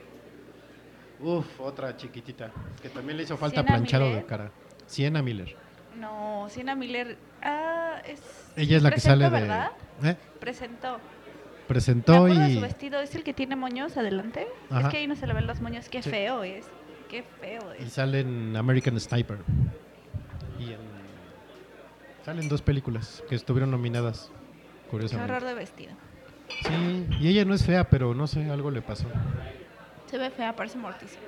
[1.21, 2.51] Uf, otra chiquitita.
[2.81, 4.51] Que también le hizo falta Sienna planchado de cara.
[4.85, 5.55] Sienna Miller.
[5.97, 7.17] No, Sienna Miller.
[7.41, 8.19] Ah, es.
[8.57, 9.41] Ella es la que presentó, sale de...
[9.41, 9.71] ¿verdad?
[10.03, 10.15] ¿Eh?
[10.39, 10.93] Presentó.
[10.97, 12.55] Me Presentó acuerdo de y...
[12.55, 12.99] su vestido.
[12.99, 14.47] ¿Es el que tiene moños adelante?
[14.69, 14.81] Ajá.
[14.81, 15.87] Es que ahí no se le ven los moños.
[15.89, 16.09] Qué Sí.
[16.09, 16.65] feo es.
[17.09, 17.93] Qué feo Y es.
[17.93, 19.37] sale en American Sniper.
[20.59, 20.79] Y en...
[22.25, 24.31] Salen dos películas que estuvieron nominadas,
[24.85, 25.31] Qué curiosamente.
[25.33, 25.93] horror de vestido.
[26.63, 29.05] Sí, y ella no es fea, pero no sé, algo le pasó.
[30.09, 31.19] Se ve fea, parece morticia.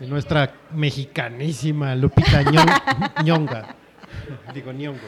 [0.00, 3.74] Y nuestra mexicanísima Lupita Ño- Ñonga.
[4.54, 5.00] Digo, Ñongo.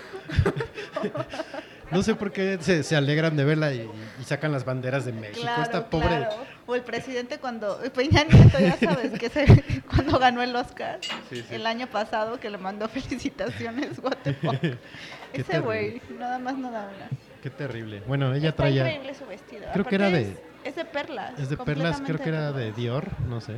[1.91, 3.89] No sé por qué se, se alegran de verla y,
[4.21, 5.41] y sacan las banderas de México.
[5.43, 6.09] Claro, Esta pobre.
[6.09, 6.37] claro.
[6.71, 9.47] O el presidente cuando Peña Nieto, ya sabes, que se,
[9.91, 10.99] cuando ganó el Oscar
[11.31, 11.45] Sí, sí.
[11.55, 14.55] el año pasado, que le mandó felicitaciones, what the fuck.
[15.33, 17.09] Ese güey, nada más no da una.
[17.43, 18.01] Qué terrible.
[18.07, 18.83] Bueno, ella Está traía.
[18.87, 19.65] increíble su vestido.
[19.73, 21.39] creo que era de- Es, de perlas.
[21.39, 22.73] Es de perlas, creo que era de.
[22.73, 23.55] Dior, no sé.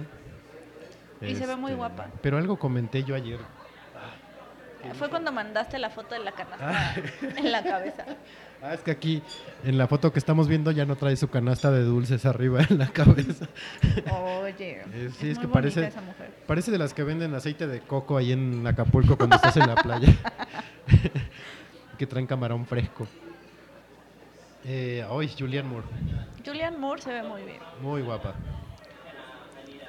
[1.20, 2.06] Y se ve muy Este, guapa.
[2.22, 3.40] Pero algo comenté yo ayer.
[4.94, 6.94] Fue cuando mandaste la foto de la canasta Ah.
[7.36, 8.04] en la cabeza.
[8.62, 9.22] Ah, es que aquí
[9.64, 12.78] en la foto que estamos viendo ya no trae su canasta de dulces arriba en
[12.78, 13.46] la cabeza.
[14.42, 16.30] Oye, Eh, sí, es que parece- bonita esa mujer.
[16.46, 19.76] Parece de las que venden aceite de coco ahí en Acapulco cuando estás en la
[19.76, 20.14] playa.
[21.98, 23.06] que traen camarón fresco.
[24.64, 25.86] Eh, hoy Julianne Moore,
[26.44, 27.58] Julianne Moore se ve muy bien.
[27.80, 28.34] muy guapa.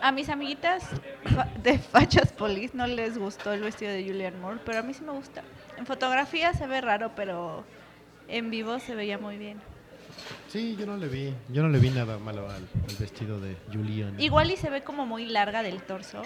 [0.02, 0.90] A mis amiguitas
[1.62, 5.04] de Fachas Police no les gustó el vestido de Julianne Moore, pero a mí sí
[5.04, 5.44] me gusta.
[5.78, 7.64] En fotografía se ve raro, pero
[8.32, 9.60] en vivo se veía muy bien.
[10.48, 13.56] Sí, yo no le vi, yo no le vi nada malo al, al vestido de
[13.72, 14.22] Julianne.
[14.22, 16.22] Igual y se ve como muy larga del torso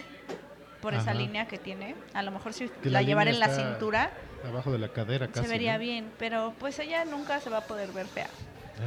[0.81, 1.95] por esa línea que tiene.
[2.13, 4.11] A lo mejor si Que la, la llevara en la cintura
[4.47, 5.45] Abajo de la cadera casi.
[5.45, 5.79] se vería ¿no?
[5.79, 8.27] bien, pero pues ella nunca se va a poder ver fea.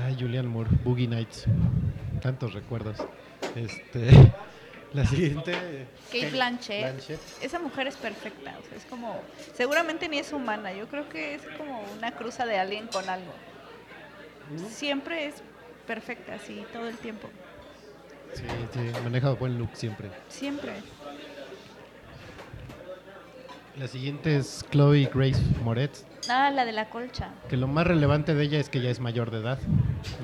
[0.04, 1.46] Ay, Julianne Moore, Boogie Nights.
[2.20, 2.96] Tantos recuerdos.
[3.56, 4.10] Este,
[4.92, 5.86] la siguiente.
[6.06, 6.80] Kate Blanchett.
[6.94, 7.20] Blanchett.
[7.42, 9.20] Esa mujer es perfecta, o sea, es como,
[9.54, 13.32] seguramente ni es humana, yo creo que es como una cruza de alien con algo.
[14.70, 15.34] Siempre es
[15.86, 17.28] perfecta, así, todo el tiempo.
[18.34, 20.10] Sí, sí, maneja buen look siempre.
[20.28, 20.72] Siempre.
[23.78, 27.30] La siguiente es Chloe Grace Moretz, Ah, la de la colcha.
[27.48, 29.58] que lo más relevante de ella es que ya es mayor de edad,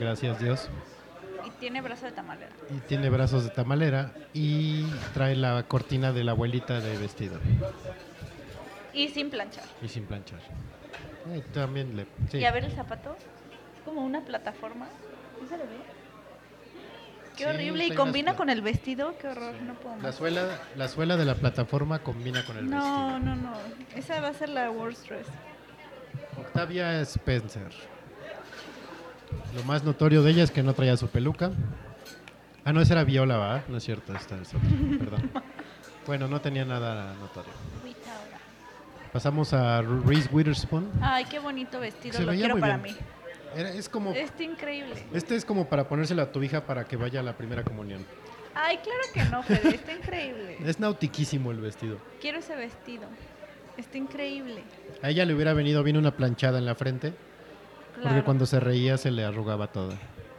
[0.00, 0.68] gracias Dios,
[1.64, 2.50] tiene brazo de tamalera.
[2.70, 7.40] y tiene brazos de tamalera y trae la cortina de la abuelita de vestido
[8.92, 9.64] Y sin planchar.
[9.80, 10.40] y sin planchar.
[11.32, 12.06] Eh, también le...
[12.30, 12.36] sí.
[12.36, 13.16] Y a ver el zapato.
[13.78, 14.88] Es como una plataforma.
[15.40, 15.70] ¿Sí se le ve?
[17.34, 17.86] Qué Sí, horrible.
[17.86, 19.16] Y combina con el vestido.
[19.18, 19.54] Qué horror.
[19.62, 20.14] No puedo La más.
[20.16, 23.18] suela, la suela de la plataforma combina con el No, vestido.
[23.20, 23.52] no, no.
[23.96, 25.26] Esa va a ser la worst dress.
[26.38, 27.72] Octavia Spencer.
[29.54, 31.50] Lo más notorio de ella es que no traía su peluca.
[32.64, 33.64] Ah, no, esa era Viola, ¿va?
[33.68, 35.30] No es cierto, esta es otra, perdón.
[36.06, 37.52] Bueno, no tenía nada notorio.
[39.12, 40.90] Pasamos a Reese Witherspoon.
[41.00, 42.14] Ay, qué bonito vestido.
[42.16, 42.94] Se Lo veía quiero muy para bien.
[42.96, 43.00] mí.
[43.56, 45.04] Era- es como, Este increíble.
[45.12, 48.04] este es como para ponérselo a tu hija para que vaya a la primera comunión.
[48.56, 49.76] Ay, claro que no, Fede.
[49.76, 50.56] Está increíble.
[50.66, 51.98] Es nautiquísimo el vestido.
[52.20, 53.04] Quiero ese vestido.
[53.76, 54.62] Está increíble.
[55.02, 57.12] A ella le hubiera venido bien una planchada en la frente,
[58.02, 59.92] porque cuando se reía se le arrugaba todo.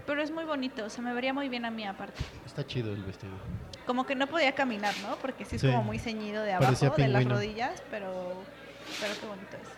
[0.06, 0.89] Pero es muy bonito.
[0.89, 2.24] Se me vería muy bien a mí aparte.
[2.46, 3.34] Está chido el vestido.
[3.88, 5.15] Como que no podía caminar, ¿no?
[5.18, 5.68] Porque sí es Sí.
[5.68, 8.34] como muy ceñido de Parecía abajo, de las rodillas, pero,
[9.02, 9.70] pero qué bonito es.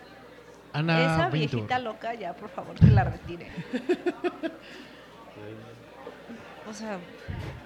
[0.74, 3.50] Ana Esa viejita loca, ya, por favor, que la retire.
[6.68, 6.98] o sea,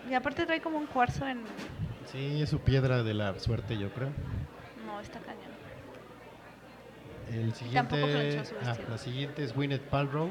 [0.09, 1.43] y aparte trae como un cuarzo en...
[2.07, 4.11] Sí, es su piedra de la suerte, yo creo.
[4.87, 5.42] No, está cañón.
[7.33, 10.31] El siguiente, ah, la siguiente es Gwyneth Paltrow.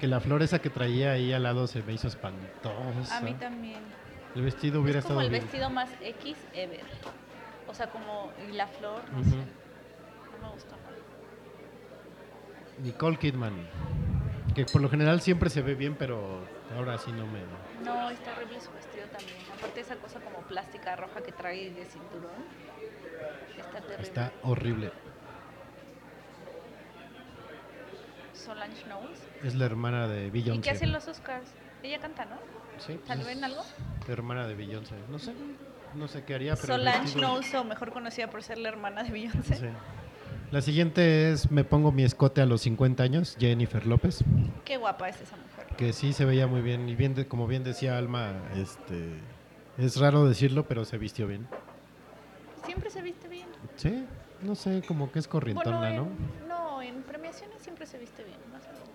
[0.00, 3.18] Que la flor esa que traía ahí al lado se me hizo espantosa.
[3.18, 3.80] A mí también.
[4.34, 5.42] El vestido hubiera es como estado el bien.
[5.44, 6.80] vestido más X ever.
[7.68, 8.32] O sea, como...
[8.48, 9.30] Y la flor, no Ujú.
[9.30, 9.36] sé.
[9.36, 10.74] No me gustó.
[12.82, 13.66] Nicole Kidman.
[14.54, 16.40] Que por lo general siempre se ve bien, pero
[16.76, 17.40] ahora sí no me.
[17.84, 19.38] No, está horrible su vestido también.
[19.56, 22.30] Aparte esa cosa como plástica roja que trae de cinturón.
[23.56, 24.02] Está terrible.
[24.02, 24.92] Está horrible.
[28.44, 29.18] Solange Knowles.
[29.42, 30.62] Es la hermana de ¿Y Beyoncé.
[30.62, 31.46] qué hacen los Oscars?
[31.82, 32.36] Ella canta, ¿no?
[32.78, 33.62] Sí, ¿Salió en algo?
[34.08, 34.94] Hermana de Beyoncé.
[35.10, 35.32] No sé.
[35.94, 36.74] No sé qué haría, pero.
[36.74, 39.54] Solange vestido- Knowles, o mejor conocida por ser la hermana de Beyoncé.
[39.56, 39.66] Sí.
[40.50, 44.22] La siguiente es Me pongo mi escote a los 50 años, Jennifer López.
[44.64, 45.66] Qué guapa es esa mujer.
[45.76, 49.14] que sí se veía muy bien y bien de- como bien decía Alma este
[49.78, 51.48] es raro decirlo pero se vistió bien
[52.66, 53.46] Siempre se viste bien.
[53.76, 54.04] sí
[54.42, 56.08] no sé como que es corrientona Bueno,
[56.46, 58.38] no no, en premiaciones siempre se viste bien.
[58.52, 58.88] más o menos.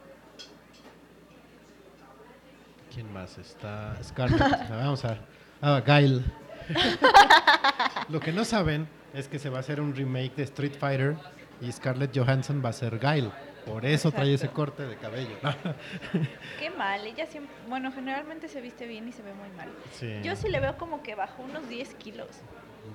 [2.93, 5.17] quién más está Scarlett vamos a
[5.61, 6.23] ah Gail
[8.09, 11.15] lo que no saben es que se va a hacer un remake de Street Fighter
[11.61, 13.31] y Scarlett Johansson va a ser Gail
[13.65, 15.35] por eso trae ese corte de cabello
[16.57, 17.05] Qué mal.
[17.05, 19.67] Ella siempre, bueno, generalmente se viste bien y se ve muy mal.
[19.91, 22.29] sí Yo sí le veo como que bajó unos 10 kilos.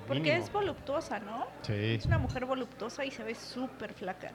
[0.08, 0.42] Porque mínimo.
[0.42, 1.46] es voluptuosa, ¿no?
[1.60, 4.32] sí, Es una mujer voluptuosa y se ve súper flaca.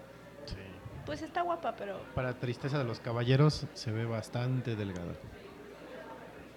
[1.08, 5.14] Pues está guapa, pero Para tristeza de los caballeros, se ve bastante delgada.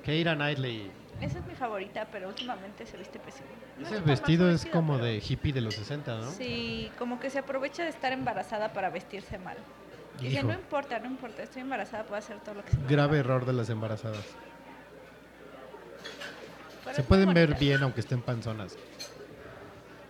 [0.04, 0.90] Keira Knightley.
[1.20, 3.48] esa es mi favorita, pero últimamente se viste pésimo.
[3.78, 6.30] No Ese vestido es como pero- de hippie de los 60, ¿no?
[6.32, 9.56] Sí, como que se aprovecha de estar embarazada para vestirse mal.
[10.20, 13.46] Dice, no importa, no importa, estoy embarazada, puedo hacer todo lo que se Grave error
[13.46, 14.18] de las embarazadas.
[14.18, 14.50] gana".
[16.84, 18.76] Pero Se pueden ver bien aunque estén panzonas.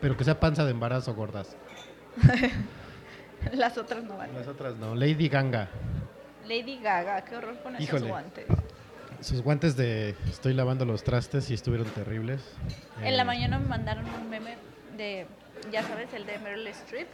[0.00, 1.54] Pero que sea panza de embarazo o gordas.
[3.52, 4.34] Las otras no van.
[4.34, 4.94] Las otras no.
[4.94, 5.68] Lady Ganga.
[6.46, 8.08] Lady Gaga, qué horror con esos Híjole.
[8.08, 8.46] guantes.
[9.20, 12.40] Sus guantes de estoy lavando los trastes y estuvieron terribles.
[13.02, 14.56] En la Eh, mañana me mandaron un meme
[14.96, 15.26] de,
[15.70, 17.06] ya sabes, el de Meryl Streep.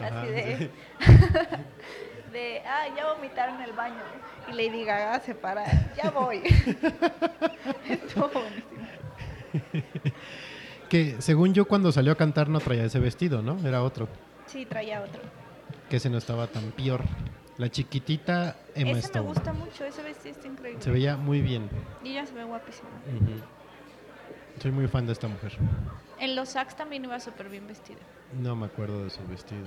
[0.00, 0.70] Ajá, Así de, sí.
[2.32, 4.00] de, ah, ya vomitaron en el baño.
[4.48, 5.64] Y Lady Gaga se para,
[5.96, 6.42] ya voy.
[7.88, 8.88] Estuvo buenísimo.
[10.88, 13.58] Que según yo cuando salió a cantar no traía ese vestido, ¿no?
[13.66, 14.08] Era otro.
[14.46, 15.20] Sí, traía otro.
[15.88, 17.02] Que ese no estaba tan peor.
[17.56, 19.26] La chiquitita Emma ese me Stone.
[19.26, 20.82] gusta mucho, ese vestido está increíble.
[20.82, 21.68] Se veía muy bien.
[22.04, 22.88] Y ella se ve guapísima.
[23.16, 24.60] Ujú.
[24.62, 25.52] Soy muy fan de esta mujer.
[26.20, 27.98] En los Saks también iba súper bien vestida.
[28.40, 29.66] No me acuerdo de su vestido.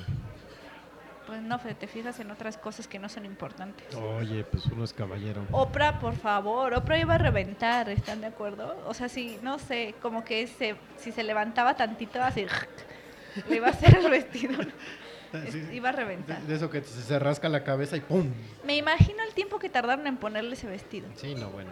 [1.28, 3.94] Pues no, te fijas en otras cosas que no son importantes.
[3.96, 5.46] Oye, pues uno es caballero.
[5.52, 8.76] Oprah, por favor, Oprah iba a reventar, ¿están de acuerdo?
[8.88, 12.46] O sea, si, no sé, como que se, si se levantaba tantito así,
[13.50, 14.60] le iba a hacer el vestido.
[15.52, 16.42] Sí, iba a reventar.
[16.42, 18.30] de eso que se, rasca la cabeza y ¡pum!
[18.66, 21.08] Me imagino el tiempo que tardaron en ponerle ese vestido.
[21.16, 21.72] Sí, no, bueno.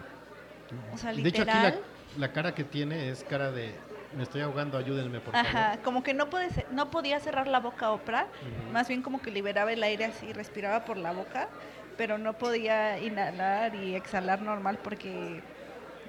[0.92, 1.80] O sea, De hecho, aquí la, literal.
[2.18, 3.72] la cara que tiene es cara de
[4.16, 5.78] me estoy ahogando, ayúdenme, por Ajá, favor.
[5.84, 8.72] como que no, puede ser- no podía cerrar la boca Oprah, Ujú.
[8.72, 11.48] más bien como que liberaba el aire así, respiraba por la boca,
[11.96, 15.42] pero no podía inhalar y exhalar normal porque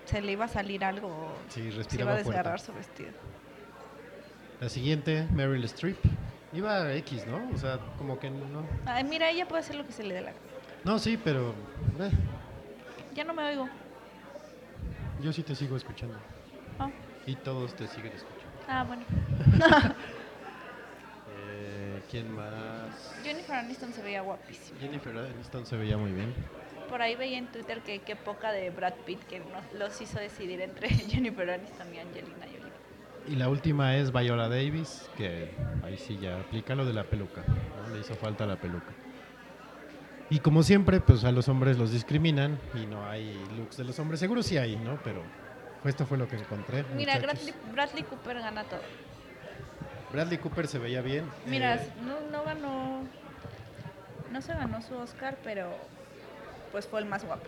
[0.05, 2.65] se le iba a salir algo Sí, se iba a respiraba desgarrar fuerte.
[2.65, 3.11] su vestido.
[4.59, 5.97] La siguiente, Meryl Streep.
[6.53, 7.49] Iba a X, ¿no?
[7.53, 8.65] O sea, como que no.
[8.85, 10.43] Ay, mira, ella puede hacer lo que se le dé la gana.
[10.83, 11.51] No, sí, pero
[11.99, 12.11] eh,
[13.13, 13.69] Ya no me oigo.
[15.21, 16.15] yo sí te sigo escuchando.
[16.79, 16.89] Ah,
[17.25, 18.51] Y todos te siguen escuchando.
[18.67, 19.03] ah, bueno.
[21.53, 23.13] Eh, ¿Quién más?
[23.23, 24.79] Jennifer Aniston se veía guapísima.
[24.79, 26.33] Jennifer Aniston se veía muy bien.
[26.89, 30.19] por ahí veía en Twitter que qué poca de Brad Pitt que nos- los hizo
[30.19, 32.60] decidir entre Jennifer Aniston y Angelina Jolie.
[33.27, 35.51] Y la última es Viola Davis, que
[35.83, 37.43] ahí sí ya aplica lo de la peluca.
[37.47, 37.93] ¿no?
[37.93, 38.91] Le hizo falta la peluca.
[40.29, 43.99] Y como siempre, pues a los hombres los discriminan y no hay looks de los
[43.99, 44.19] hombres.
[44.19, 44.97] Seguro sí hay, ¿no?
[45.03, 45.21] Pero
[45.83, 46.85] esto fue lo que encontré.
[46.95, 47.19] Mira,
[47.73, 48.79] Bradley Cooper gana todo.
[50.11, 51.25] Bradley Cooper se veía bien.
[51.47, 53.03] Mira, eh, no, no ganó,
[54.31, 55.69] no se ganó su Oscar, pero
[56.71, 57.45] pues fue el más guapo.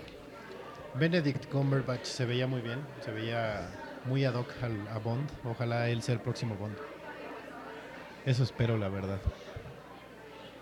[0.95, 2.79] Benedict Cumberbatch se veía muy bien.
[3.01, 3.69] Se veía
[4.05, 5.29] muy ad hoc al- a Bond.
[5.45, 6.77] Ojalá él sea el próximo Bond.
[8.25, 9.19] Eso espero, la verdad.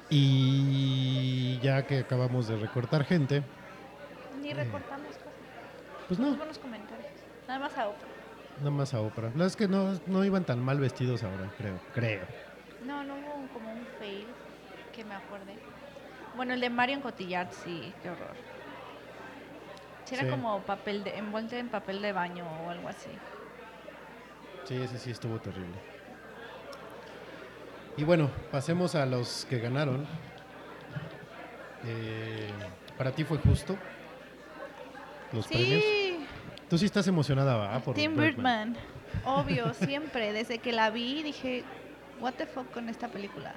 [0.09, 3.43] Y ya que acabamos de recortar gente,
[4.41, 5.31] Ni recortamos cosas.
[6.07, 7.07] pues no, buenos comentarios.
[7.47, 8.07] Nada más a Oprah.
[8.59, 9.23] nada más a Oprah.
[9.27, 11.79] La verdad es que no, no iban tan mal vestidos ahora, creo.
[11.93, 12.21] Creo.
[12.85, 14.25] No, no hubo un- como un fail
[14.93, 15.55] que me acuerde.
[16.35, 18.35] Bueno, el de Marion Cotillard, sí, qué horror.
[20.05, 20.29] Sí, era Sí.
[20.29, 23.09] como papel de, envuelto en papel de baño o algo así.
[24.71, 25.75] Sí, ese sí estuvo terrible.
[27.97, 30.07] Y bueno, pasemos a los que ganaron.
[31.85, 32.49] Eh,
[32.97, 33.75] ¿Para ti fue justo
[35.33, 35.83] los premios?
[35.83, 36.25] Sí,
[36.69, 37.79] Tú sí estás emocionada, ¿va?
[37.81, 38.71] Por Tim Birdman.
[38.71, 38.77] Birdman.
[39.25, 40.31] Obvio, siempre.
[40.31, 41.65] Desde que la vi dije,
[42.21, 43.53] what the fuck con esta película.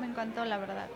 [0.00, 0.88] Me encantó, la verdad.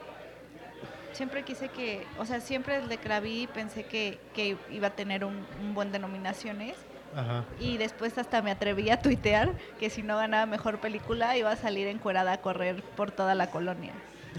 [1.12, 4.96] Siempre quise que, o sea, siempre desde que la vi pensé que, que iba a
[4.96, 6.74] tener un, un buen de nominaciones.
[7.14, 7.44] Ajá.
[7.58, 11.56] Y después hasta me atreví a tuitear que si no ganaba mejor película iba a
[11.56, 13.92] salir encuerada a correr por toda la colonia.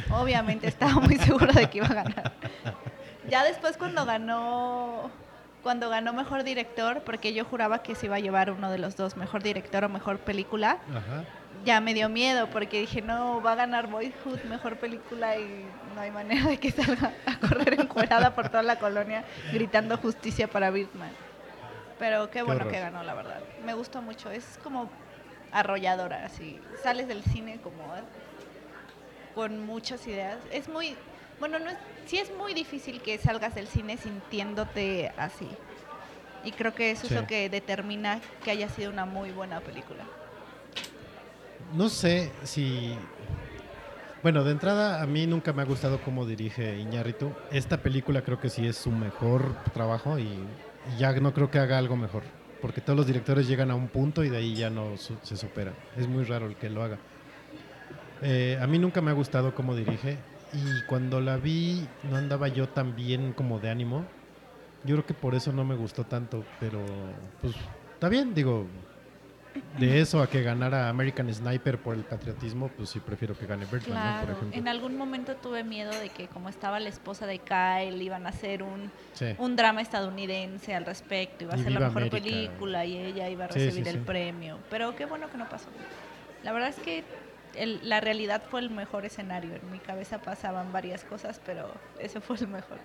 [0.10, 2.32] Obviamente estaba muy segura de que iba a ganar.
[3.30, 5.12] Ya después cuando ganó
[5.64, 8.96] cuando ganó mejor director, porque yo juraba que se iba a llevar uno de los
[8.96, 11.24] dos, mejor director o mejor película, Ajá.
[11.64, 16.02] ya me dio miedo porque dije, no, va a ganar Boyhood mejor película y no
[16.02, 20.72] hay manera de que salga a correr encuerada por toda la colonia gritando justicia para
[20.72, 21.12] Birdman.
[22.02, 22.74] Pero qué bueno horror.
[22.74, 23.40] que ganó, la verdad.
[23.64, 24.32] Me gustó mucho.
[24.32, 24.90] Es como
[25.52, 26.60] arrolladora, así.
[26.82, 27.84] Sales del cine como
[29.36, 30.40] con muchas ideas.
[30.52, 30.96] Es muy,
[31.40, 31.78] bueno, no es,
[32.08, 35.48] sí es muy difícil que salgas del cine sintiéndote así.
[36.44, 37.14] Y creo que eso Sí.
[37.14, 40.04] es lo que determina que haya sido una muy buena película.
[41.74, 42.98] No sé si.
[44.24, 47.32] Bueno, de entrada, a mí nunca me ha gustado cómo dirige Iñárritu.
[47.52, 50.44] Esta película creo que sí es su mejor trabajo y,
[50.98, 52.24] ya no creo que haga algo mejor.
[52.62, 55.36] Porque todos los directores llegan a un punto y de ahí ya no su- se
[55.36, 55.74] supera.
[55.98, 56.98] Es muy raro el que lo haga.
[58.22, 60.18] Eh, a mí nunca me ha gustado cómo dirige
[60.54, 64.06] y cuando la vi no andaba yo tan bien como de ánimo.
[64.84, 66.80] Yo creo que por eso no me gustó tanto, pero
[67.42, 67.56] pues
[67.94, 68.66] está bien, digo,
[69.80, 73.66] de eso a que ganara American Sniper por el patriotismo, pues sí prefiero que gane
[73.66, 73.86] Birdman, ¿no?
[73.88, 74.60] por Claro, ejemplo.
[74.60, 78.30] en algún momento tuve miedo de que como estaba la esposa de Kyle, iban a
[78.30, 79.34] hacer un, Sí.
[79.38, 82.18] un drama estadounidense al respecto, iba a Y ser la mejor América.
[82.24, 84.58] película y ella iba a recibir sí, el premio.
[84.70, 85.68] Pero qué bueno que no pasó.
[86.44, 87.04] La verdad es que
[87.56, 89.54] el- la realidad fue el mejor escenario.
[89.56, 92.78] En mi cabeza pasaban varias cosas, pero ese fue el mejor.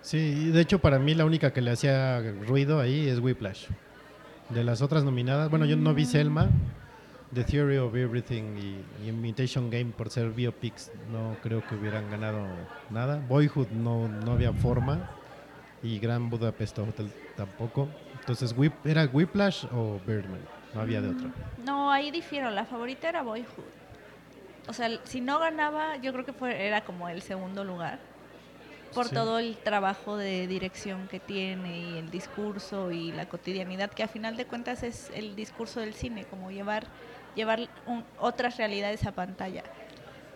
[0.00, 3.66] Sí, de hecho para mí la única que le hacía ruido ahí es Whiplash.
[4.50, 6.48] De las otras nominadas, bueno, yo no vi Selma,
[7.34, 12.10] The Theory of Everything y, y Imitation Game por ser biopics, no creo que hubieran
[12.10, 12.46] ganado
[12.88, 13.22] nada.
[13.28, 15.10] Boyhood no, no había forma
[15.82, 17.88] y Gran Budapest Hotel tampoco.
[18.20, 20.40] Entonces, Whip, ¿era Whiplash o Birdman?
[20.74, 21.28] No había de otra.
[21.64, 22.50] No, ahí difiero.
[22.50, 23.64] La favorita era Boyhood.
[24.68, 27.98] O sea, si no ganaba, yo creo que fue, era como el segundo lugar.
[28.94, 29.14] Por Sí.
[29.14, 34.08] todo el trabajo de dirección que tiene y el discurso y la cotidianidad, que a
[34.08, 36.86] final de cuentas es el discurso del cine, como llevar,
[37.34, 39.62] llevar un- otras realidades a pantalla.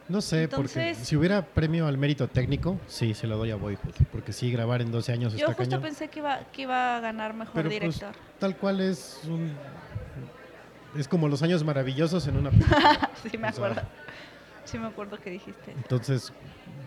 [0.09, 3.57] No sé, porque Entonces- si hubiera premio al mérito técnico, sí, se lo doy a
[3.57, 3.95] Boyhood.
[4.11, 5.83] Porque sí, grabar en 12 años Yo está justo cañón.
[5.83, 8.15] pensé que iba, que iba a ganar mejor Pero pues, director.
[8.39, 9.53] tal cual es un...
[10.99, 13.11] Es como los años maravillosos en una película.
[13.31, 13.89] sí, me o sea- acuerdo.
[14.65, 15.73] Sí, me acuerdo que dijiste.
[15.73, 16.33] Entonces,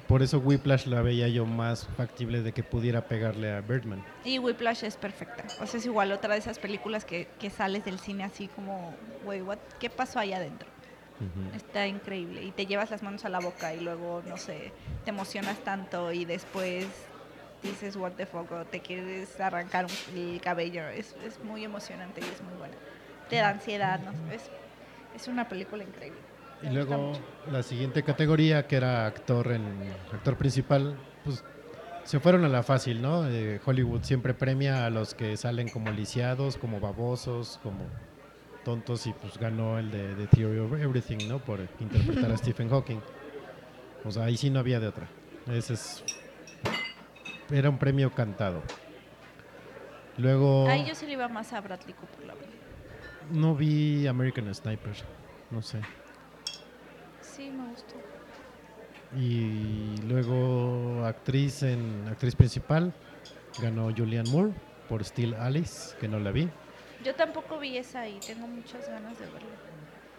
[0.08, 4.04] por eso Whiplash la veía yo más factible de que pudiera pegarle a Birdman.
[4.24, 5.44] Y Whiplash es perfecta.
[5.62, 8.94] O sea, es igual otra de esas películas que, que sales del cine así como,
[9.24, 9.42] güey,
[9.80, 10.68] ¿qué pasó allá adentro?
[11.56, 12.44] Está increíble.
[12.44, 14.74] Y te llevas las manos a la boca y luego, no sé,
[15.06, 16.88] te emocionas tanto y después
[17.64, 20.88] dices, what the fuck, o te quieres arrancar el cabello.
[20.90, 22.76] Es, es muy emocionante y es muy buena.
[23.30, 24.12] Te da ansiedad, ¿no?
[24.32, 24.50] Es,
[25.16, 26.20] es una película increíble.
[26.66, 27.14] Y luego
[27.52, 29.64] la siguiente categoría, que era actor en
[30.12, 31.44] actor principal, pues
[32.04, 33.28] se fueron a la fácil, ¿no?
[33.28, 37.86] Eh, Hollywood siempre premia a los que salen como lisiados, como babosos, como
[38.64, 41.40] tontos y pues ganó el de, The Theory of Everything, ¿no?
[41.40, 43.00] Por interpretar a Stephen Hawking.
[44.04, 45.08] O sea, ahí sí no había de otra.
[45.48, 46.04] Ese es
[47.52, 48.62] era un premio cantado.
[50.18, 52.50] Luego Ahí yo sí le iba más a Bradley Cooper, la verdad.
[53.32, 54.94] no vi American Sniper,
[55.52, 55.80] no sé.
[57.36, 57.96] Sí, me gustó.
[59.18, 62.94] Y luego actriz en actriz principal
[63.62, 64.54] ganó Julianne Moore
[64.88, 66.50] por Still Alice, que no la vi.
[67.04, 69.50] Yo tampoco vi esa y tengo muchas ganas de verla.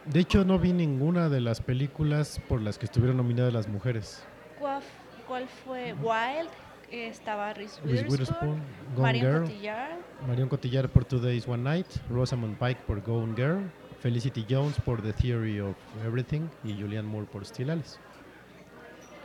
[0.07, 4.25] De hecho, no vi ninguna de las películas por las que estuvieron nominadas las mujeres.
[4.59, 4.83] ¿Cuál,
[5.27, 5.95] cuál fue?
[5.95, 6.51] Wild,
[6.91, 8.62] eh, estaba Reese Witherspoon,
[8.97, 9.43] Marion Girl.
[9.43, 9.99] Cotillard,
[10.29, 13.71] Marion Cotillard por Two Days One Night, Rosamund Pike por Gone Girl,
[14.07, 17.97] Felicity Jones por The Theory of Everything y Julianne Moore por Still Alice.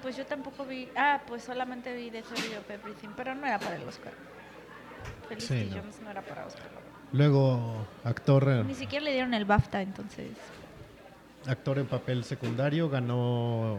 [0.02, 0.90] Pues yo tampoco vi.
[0.96, 4.12] Ah, pues solamente vi The Theory of Everything, pero no era para el Oscar.
[5.30, 5.82] Felicity Sí, no.
[5.84, 6.66] Jones no era para Oscar.
[7.14, 10.32] Luego, actor, eh, Ni siquiera le dieron el BAFTA, entonces.
[11.46, 13.78] actor en papel secundario ganó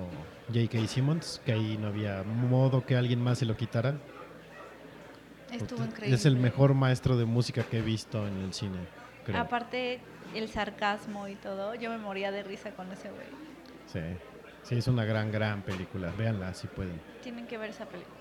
[0.55, 0.87] J.K.
[0.87, 3.97] Simmons, que ahí no había modo que alguien más se lo quitara.
[5.51, 6.15] Estuvo increíble.
[6.15, 8.79] Es el mejor maestro de música que he visto en el cine,
[9.27, 9.41] creo.
[9.41, 10.01] Aparte,
[10.35, 13.27] el sarcasmo y todo, yo me moría de risa con ese güey.
[13.87, 14.01] Sí.
[14.63, 16.13] sí, es una gran, gran película.
[16.17, 17.01] Véanla si pueden.
[17.23, 18.17] Tienen que ver esa película.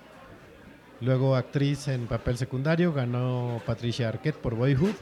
[1.00, 4.94] Luego, actriz en papel secundario, ganó Patricia Arquette por Boyhood.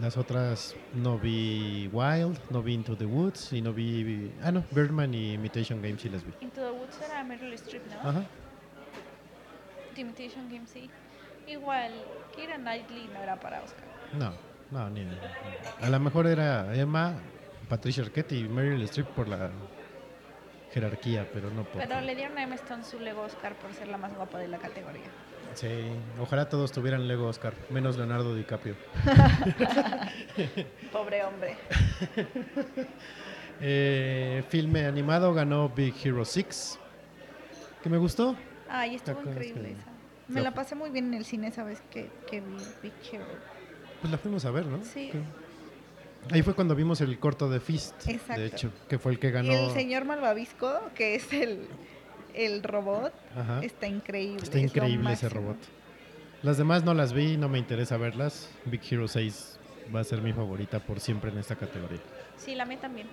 [0.00, 4.30] Las otras no vi Wild, no vi Into the Woods y no vi.
[4.42, 6.32] Ah, no, Birdman y Imitation Game sí las vi.
[6.40, 8.08] Into the Woods era Meryl Streep, ¿no?
[8.08, 8.24] Ajá.
[9.94, 10.90] The Imitation Game, sí.
[11.46, 11.92] Igual,
[12.36, 13.84] Keira Knightley no era para Oscar.
[14.12, 14.32] No,
[14.70, 15.04] no, ni.
[15.04, 15.18] ni-
[15.80, 17.14] A lo mejor era Emma,
[17.68, 19.50] Patricia Arquette y Meryl Streep por la
[20.72, 21.82] jerarquía, pero no por.
[21.86, 24.48] Pero le dieron a Emma Stone su Lego Oscar por ser la más guapa de
[24.48, 25.06] la categoría.
[25.54, 25.66] Sí,
[26.20, 28.76] ojalá todos tuvieran Lego Oscar, menos Leonardo DiCaprio.
[30.92, 31.56] Pobre hombre.
[33.60, 36.78] Eh, filme animado ganó Big Hero 6,
[37.82, 38.36] que me gustó.
[38.68, 39.86] Ay, estuvo increíble esa.
[40.28, 41.82] Me la pasé muy bien en el cine, ¿sabes?
[41.90, 43.24] Que, que vi Big Hero.
[44.00, 44.82] Pues la fuimos a ver, ¿no?
[44.84, 45.10] Sí.
[46.30, 48.40] Ahí fue cuando vimos el corto de Fist, Exacto.
[48.40, 49.52] de hecho, que fue el que ganó.
[49.52, 51.66] Y el señor Malvavisco, que es el,
[52.34, 53.60] el robot, Ajá.
[53.62, 54.42] está increíble.
[54.42, 55.42] Está es increíble ese máximo.
[55.42, 55.56] robot.
[56.42, 58.50] Las demás no las vi, no me interesa verlas.
[58.66, 59.58] Big Hero 6
[59.94, 61.98] va a ser mi favorita por siempre en esta categoría.
[62.36, 63.08] Sí, la mía también.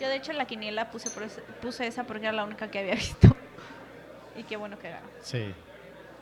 [0.00, 2.70] Yo, de hecho, en la quiniela puse, por ese- puse esa porque era la única
[2.70, 3.34] que había visto.
[4.38, 5.06] Y qué bueno que ganó.
[5.22, 5.52] Sí.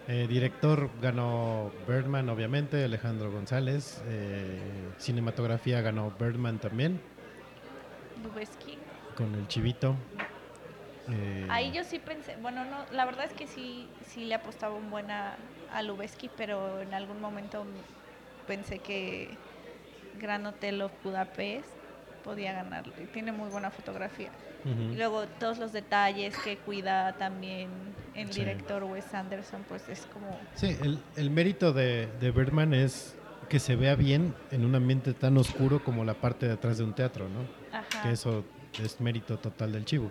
[0.06, 4.02] Eh, director ganó Birdman, obviamente, Alejandro González.
[4.06, 4.60] Eh,
[4.98, 7.00] cinematografía ganó Birdman también,
[8.22, 8.78] Lubeski.
[9.16, 9.96] con el chivito.
[11.10, 14.74] Eh, Ahí yo sí pensé, bueno, no, la verdad es que sí, sí le apostaba
[14.74, 15.36] un buen a,
[15.72, 17.64] a Lubeski, pero en algún momento
[18.46, 19.30] pensé que
[20.20, 21.68] Gran Hotel of Budapest
[22.22, 22.84] podía ganar.
[23.12, 24.30] Tiene muy buena fotografía.
[24.64, 27.68] Y luego todos los detalles que cuida también
[28.14, 28.40] el Sí.
[28.40, 30.38] director Wes Anderson, pues es como...
[30.54, 33.14] Sí, el, el mérito de, de Birdman es
[33.50, 36.84] que se vea bien en un ambiente tan oscuro como la parte de atrás de
[36.84, 37.40] un teatro, ¿no?
[37.78, 38.02] Ajá.
[38.02, 38.42] Que eso
[38.82, 40.10] es mérito total del chivo.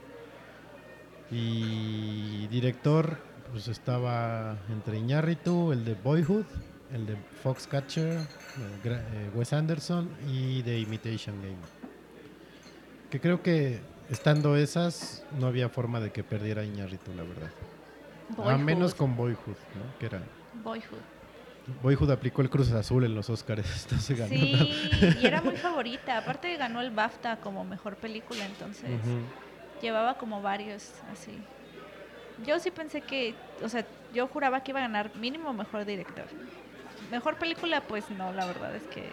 [1.32, 3.18] Y director,
[3.52, 6.46] pues estaba entre Iñárritu, el de Boyhood,
[6.94, 8.26] el de Foxcatcher, eh,
[8.86, 11.58] eh, Wes Anderson y The Imitation Game.
[13.10, 13.80] Que creo que
[14.14, 17.50] estando esas no había forma de que perdiera Iñárritu, la verdad.
[18.46, 20.00] A menos con Boyhood, ¿no?
[20.00, 20.22] Que era
[20.64, 21.02] Boyhood.
[21.82, 23.66] Boyhood aplicó el Cruz Azul en los Oscars,
[24.10, 24.30] ganó.
[24.30, 25.22] Sí, ¿no?
[25.22, 26.18] y era muy favorita.
[26.18, 28.92] Aparte ganó el BAFTA como mejor película, entonces
[29.82, 31.40] llevaba como varios así.
[32.46, 36.26] Yo sí pensé que, o sea, yo juraba que iba a ganar mínimo mejor director.
[37.12, 39.04] Mejor película, pues no, la verdad es que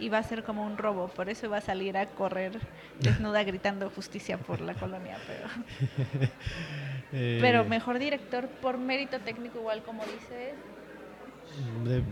[0.00, 2.58] iba a ser como un robo, por eso iba a salir a correr
[3.00, 6.28] desnuda gritando justicia por la colonia, pero
[7.12, 10.54] Eh, pero mejor director por mérito técnico igual como dices,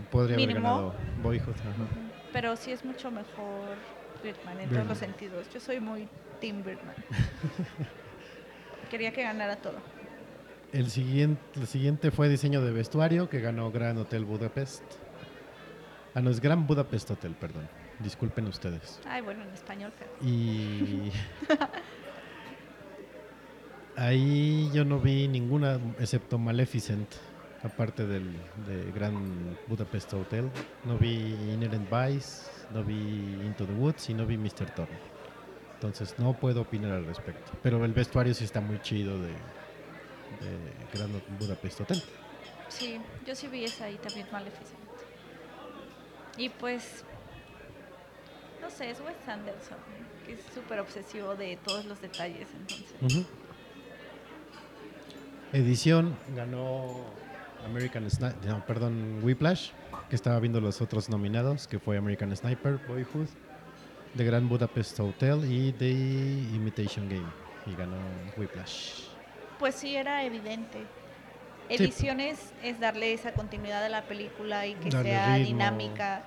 [0.09, 0.61] podría haber mínimo.
[0.69, 1.55] ganado Boyhood.
[1.59, 1.85] ajá.
[2.31, 3.75] pero sí es mucho mejor
[4.23, 5.47] Birdman en todos los sentidos.
[5.53, 6.07] Yo soy muy
[6.39, 6.95] Team Birdman.
[8.89, 9.75] Quería que ganara todo.
[10.71, 14.83] El siguiente, el siguiente fue diseño de vestuario que ganó Gran Hotel Budapest.
[16.15, 17.67] Ah, no, es Gran Budapest Hotel, perdón.
[17.99, 19.01] Disculpen ustedes.
[19.05, 21.11] Ay, bueno, en español, pero Y
[23.97, 27.09] ahí yo no vi ninguna excepto Maleficent,
[27.63, 28.31] aparte del
[28.65, 30.49] de Gran Budapest Hotel.
[30.85, 34.69] No vi Inherent Vice, no vi Into the Woods y no vi Mr.
[34.73, 34.97] Thorne.
[35.73, 37.51] Entonces no puedo opinar al respecto.
[37.61, 39.37] Pero el vestuario sí está muy chido de, de
[40.93, 41.09] Gran
[41.39, 42.01] Budapest Hotel.
[42.69, 44.84] sí, yo sí vi esa ahí también, Maleficent.
[46.37, 47.03] Y pues,
[48.61, 49.77] no sé, es Wes Anderson,
[50.25, 53.25] que es súper obsesivo de todos los detalles, entonces.
[55.53, 57.05] Edición ganó
[57.65, 59.71] American Sniper, no, perdón, Whiplash,
[60.09, 63.27] que estaba viendo los otros nominados, que fue American Sniper, Boyhood,
[64.17, 67.27] The Grand Budapest Hotel y The Imitation Game.
[67.65, 67.97] Y ganó
[68.37, 69.07] Whiplash.
[69.57, 70.83] Pues sí, era evidente.
[71.69, 71.75] Sí.
[71.75, 75.47] Ediciones es darle esa continuidad a la película y que Darle sea ritmo.
[75.47, 76.23] dinámica.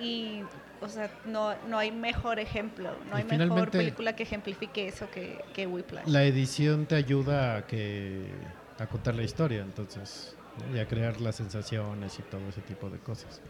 [0.00, 0.42] Y,
[0.80, 5.08] o sea, no, no hay mejor ejemplo, no Y hay mejor película que ejemplifique eso
[5.10, 6.06] que, que Whiplash.
[6.06, 8.26] La edición te ayuda a que
[8.78, 10.36] a contar la historia, entonces,
[10.70, 10.76] ¿no?
[10.76, 13.40] y a crear las sensaciones y todo ese tipo de cosas.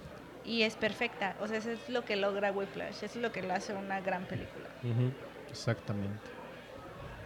[0.45, 3.43] Y es perfecta, o sea, eso es lo que logra Whiplash, eso es lo que
[3.43, 4.69] lo hace una gran película.
[5.51, 6.21] Exactamente.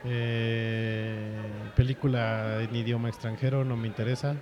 [0.05, 1.31] Eh,
[1.77, 4.37] película en idioma extranjero no me interesa,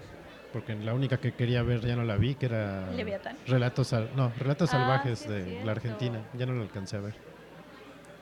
[0.53, 3.37] porque la única que quería ver ya no la vi, que era Leviatán.
[3.47, 5.67] Relatos, no, Relatos Ah, Salvajes sí de cierto.
[5.67, 7.15] la Argentina, ya no la alcancé a ver.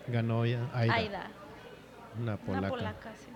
[0.09, 1.31] Ganó Aida, Aida,
[2.21, 3.13] una una polaca.
[3.17, 3.31] sí.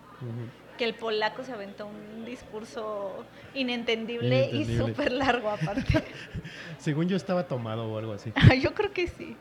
[0.78, 6.04] Que el polaco se aventó un discurso inentendible, y súper largo aparte.
[6.78, 8.32] Según yo estaba tomado o algo así.
[8.62, 9.36] Yo creo que sí.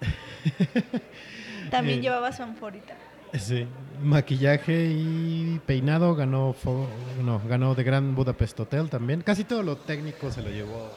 [1.71, 2.93] También Eh, llevaba su anforita.
[3.37, 3.67] Sí,
[4.01, 6.55] maquillaje y peinado ganó
[7.23, 9.21] no, ganó de Gran Budapest Hotel también.
[9.21, 10.91] Casi todo lo técnico se lo llevó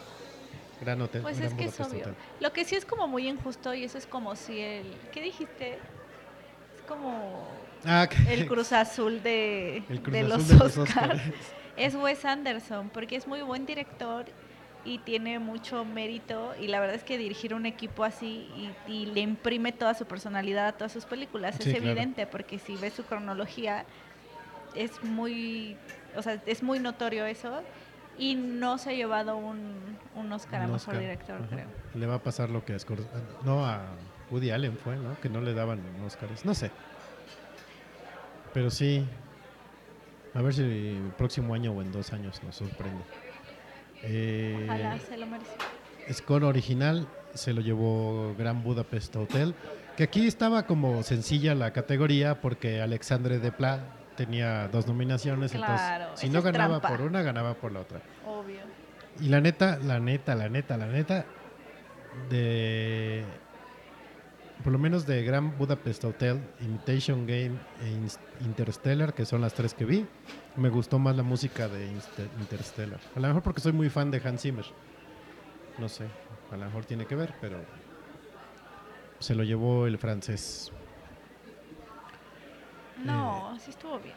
[0.80, 1.22] Gran Hotel.
[1.22, 2.00] Pues Gran es que es obvio.
[2.00, 2.14] Hotel.
[2.40, 4.86] Lo que sí es como muy injusto y eso es como si el...
[5.12, 5.72] ¿Qué dijiste?
[5.72, 7.48] Es como
[7.84, 11.14] Ah, el Cruz Azul de, el Cruz de Azul los de los Oscars.
[11.14, 11.34] Óscares.
[11.74, 14.26] Es Wes Anderson, porque es muy buen director
[14.84, 18.48] y tiene mucho mérito y la verdad es que dirigir un equipo así
[18.86, 21.86] y, y le imprime toda su personalidad a todas sus películas Sí, es claro.
[21.86, 23.84] evidente porque si ves su cronología
[24.74, 25.76] es muy
[26.16, 27.62] o sea es muy notorio eso
[28.18, 31.46] y no se ha llevado un, un Oscar a mejor director Ajá.
[31.48, 33.06] creo Le va a pasar lo que a Scor-
[33.44, 33.80] no a
[34.30, 35.18] Woody Allen fue, ¿no?
[35.20, 36.70] Que no le daban Oscars, no sé.
[38.54, 39.04] Pero sí,
[40.34, 43.02] a ver si el próximo año o en dos años nos sorprende.
[44.02, 45.50] Eh, ojalá se lo merece
[46.12, 49.54] Score original se lo llevó Gran Budapest Hotel,
[49.96, 53.80] que aquí estaba como sencilla la categoría porque Alexandre Desplat
[54.16, 56.88] tenía dos nominaciones, Claro, entonces si no ganaba trampa.
[56.98, 58.00] por una, ganaba por la otra.
[58.26, 58.58] obvio
[59.20, 61.24] Y la neta, la neta, la neta, la neta,
[62.28, 63.24] de
[64.62, 69.54] por lo menos de Gran Budapest Hotel, Imitation Game e Ins- Interstellar, que son las
[69.54, 70.06] tres que vi,
[70.56, 71.86] me gustó más la música de
[72.40, 73.00] Interstellar.
[73.16, 74.64] A lo mejor porque soy muy fan de Hans Zimmer.
[75.78, 76.06] No sé,
[76.50, 77.58] a lo mejor tiene que ver, pero
[79.18, 80.72] se lo llevó el francés.
[83.04, 84.14] no sí estuvo bien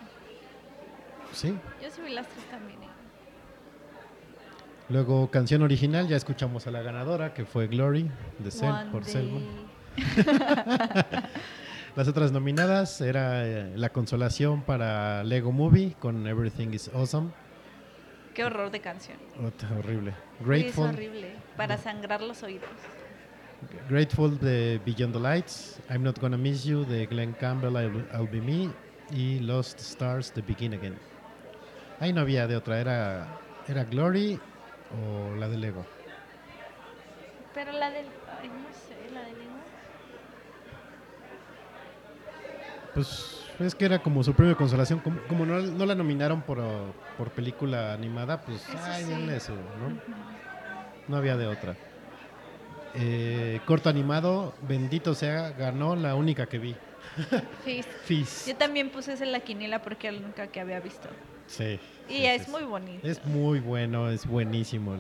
[1.32, 1.58] Sí.
[1.82, 2.88] yo sí vi las tres también ¿eh?
[4.90, 9.40] Luego, canción original, ya escuchamos a la ganadora, que fue Glory, de Sel, por Selma.
[11.96, 17.32] Las otras nominadas era eh, La Consolación para Lego Movie con Everything is Awesome.
[18.34, 19.18] qué horror de canción
[19.80, 20.12] horrible.
[20.12, 22.70] es Grateful, horrible para sangrar los oídos
[23.90, 25.80] Grateful de Beyond the Lights.
[25.90, 28.70] I'm Not Gonna Miss You de Glenn Campbell, I'll, I'll Be Me.
[29.12, 30.98] Y Lost Stars de Begin Again.
[32.00, 34.40] Ahí no había de otra, era, era Glory
[34.92, 35.86] o la de Lego.
[37.54, 38.06] Pero la del.
[38.42, 39.36] Ay, no sé, la del.
[42.96, 45.00] Pues es que era como su premio de consolación.
[45.00, 46.60] Como, como no, no la nominaron por,
[47.18, 49.10] por película animada, pues Eso ay, sí.
[49.10, 50.00] denle eso, ¿no?
[51.08, 51.76] No había de otra.
[52.96, 56.76] Eh, corto animado, bendito sea, ganó la única que vi.
[58.06, 58.46] Fizz.
[58.48, 61.10] Yo también puse esa en la quiniela porque era la única que había visto.
[61.48, 61.80] Sí.
[62.10, 63.06] Y es sí, muy bonito.
[63.06, 64.96] Es muy bueno, es buenísimo.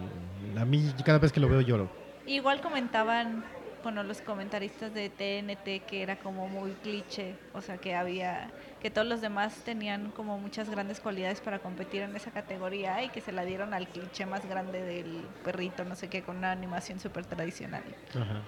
[0.57, 1.89] A mí cada vez que lo veo lloro.
[2.25, 3.45] Igual comentaban,
[3.85, 8.49] bueno, los comentaristas de TNT que era como muy cliché, o sea, que había,
[8.81, 13.09] que todos los demás tenían como muchas grandes cualidades para competir en esa categoría y
[13.09, 16.51] que se la dieron al cliché más grande del perrito, no sé qué, con una
[16.51, 17.83] animación súper tradicional.
[18.09, 18.41] Ajá.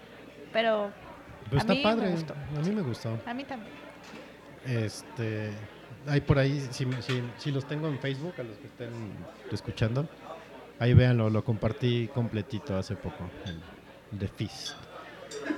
[0.51, 0.89] Pero
[1.51, 2.09] Pero A está mí me padre.
[2.09, 2.33] gustó.
[2.33, 3.19] A mí me gustó.
[3.23, 3.71] a mí también.
[4.65, 5.51] Este,
[6.07, 8.89] hay por ahí, si, si- si los tengo en Facebook, a los que estén
[9.51, 10.09] escuchando,
[10.79, 14.86] ahí véanlo, lo compartí completito hace poco, en The Fist.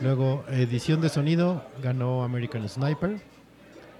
[0.01, 3.19] Luego, edición de sonido, ganó American Sniper.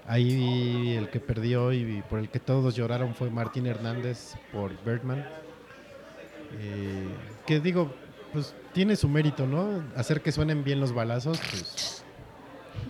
[0.06, 5.26] Ahí el que perdió y por el que todos lloraron fue Martín Hernández por Birdman.
[6.58, 7.08] Eh,
[7.46, 7.94] que digo,
[8.32, 9.84] pues tiene su mérito, ¿no?
[9.94, 12.04] Hacer que suenen bien los balazos, pues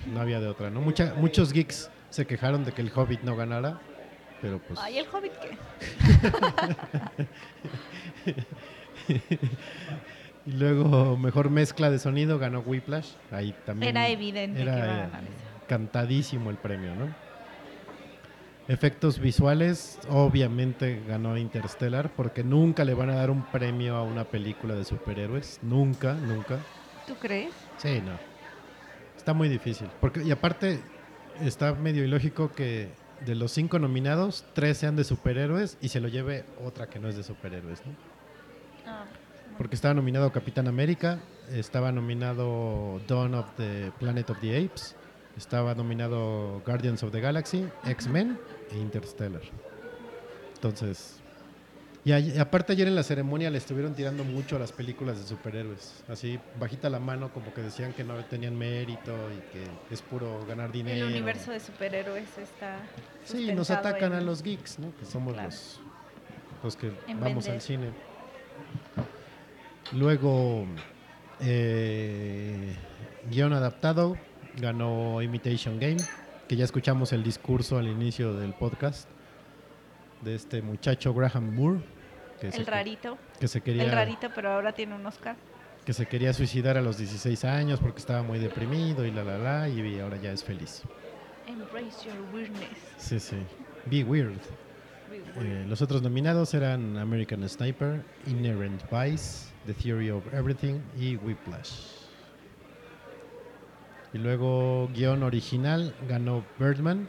[0.07, 0.81] no había de otra, ¿no?
[0.81, 3.81] Mucha, muchos geeks se quejaron de que el Hobbit no ganara,
[4.41, 4.79] pero pues...
[4.81, 5.59] Ay, el hobbit qué.
[10.47, 13.13] Y luego, mejor mezcla de sonido ganó Whiplash.
[13.31, 13.97] Ahí también.
[13.97, 15.67] Era evidente que iba a eh, ganar esa.
[15.67, 17.15] cantadísimo el premio, ¿no?
[18.69, 24.25] Efectos visuales, obviamente ganó Interstellar porque nunca le van a dar un premio a una
[24.25, 25.59] película de superhéroes.
[25.63, 26.59] Nunca, nunca.
[27.07, 27.53] ¿Tú crees?
[27.79, 28.13] Sí, no.
[29.17, 29.89] Está muy difícil.
[30.01, 30.81] Porque, y aparte,
[31.43, 32.91] está medio ilógico que
[33.27, 37.09] de los cinco nominados, tres sean de superhéroes y se lo lleve otra que no
[37.09, 37.93] es de superhéroes, ¿no?
[38.87, 39.05] Ah,
[39.61, 41.19] Porque estaba nominado Capitán América,
[41.53, 44.97] estaba nominado Dawn of the Planet of the Apes,
[45.37, 48.39] estaba nominado Guardians of the Galaxy, X-Men
[48.73, 49.43] e Interstellar.
[50.55, 51.21] Entonces,
[52.07, 56.05] y, aparte ayer en la ceremonia le estuvieron tirando mucho a las películas de superhéroes,
[56.09, 60.43] así bajita la mano como que decían que no tenían mérito y que es puro
[60.47, 61.05] ganar dinero.
[61.05, 62.79] el universo de superhéroes está.
[63.27, 64.91] Sí, nos atacan en- a los geeks, ¿no?
[64.99, 65.51] Que somos Claro.
[65.51, 65.81] los,
[66.65, 67.53] los que En vamos vender.
[67.53, 67.91] al cine.
[69.93, 70.67] Luego,
[71.41, 72.75] eh,
[73.31, 74.17] guion adaptado,
[74.57, 75.97] ganó Imitation Game,
[76.49, 79.09] que ya escuchamos el discurso al inicio del podcast
[80.23, 81.81] de este muchacho Graham Moore,
[82.41, 83.19] que, se, rarito.
[83.39, 85.37] que se quería El rarito, pero ahora tiene un Oscar.
[85.85, 89.39] que se quería suicidar a los 16 años porque estaba muy deprimido y la la
[89.39, 90.83] la y ahora ya es feliz.
[91.47, 92.69] Embrace your weirdness.
[92.97, 93.37] Sí, sí.
[93.87, 94.39] Be weird.
[95.13, 101.71] Eh, los otros nominados eran American Sniper, Inherent Vice, The Theory of Everything y Whiplash.
[104.13, 107.09] Y luego guion original ganó Birdman,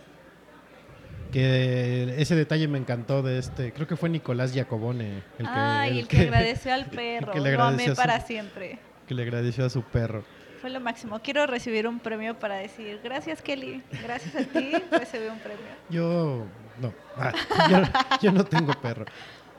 [1.32, 6.00] que ese detalle me encantó de este, creo que fue Nicolás Giacobone el que, Ay,
[6.00, 7.32] el que, agradeció al perro.
[7.32, 8.80] que le Lo agradeció amé a su- para siempre.
[9.08, 10.24] que le agradeció a su perro.
[10.60, 11.20] Fue lo máximo.
[11.24, 15.66] Quiero recibir un premio para decir, gracias Kelly, gracias a ti recibí un premio.
[15.90, 16.46] Yo
[16.82, 17.32] no, ah,
[17.70, 17.78] yo,
[18.22, 19.06] yo no tengo perro.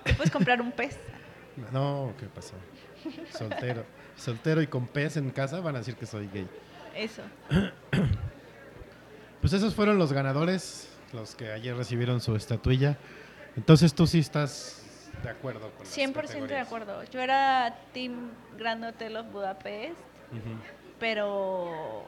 [0.05, 0.99] Te puedes comprar un pez.
[1.73, 2.55] No, ¿qué pasó?
[3.37, 3.85] Soltero.
[4.17, 6.49] Soltero y con pez en casa van a decir que soy gay.
[6.95, 7.23] Eso.
[9.41, 12.97] Pues esos fueron los ganadores, los que ayer recibieron su estatuilla.
[13.57, 17.03] Entonces tú sí estás de acuerdo con las 100% de acuerdo.
[17.11, 19.99] Yo era Team Grand Hotel of Budapest,
[21.01, 22.07] pero.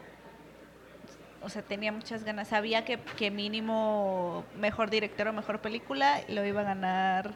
[1.44, 2.48] O sea, tenía muchas ganas.
[2.48, 7.34] Sabía que, que mínimo mejor director o mejor película lo iba a ganar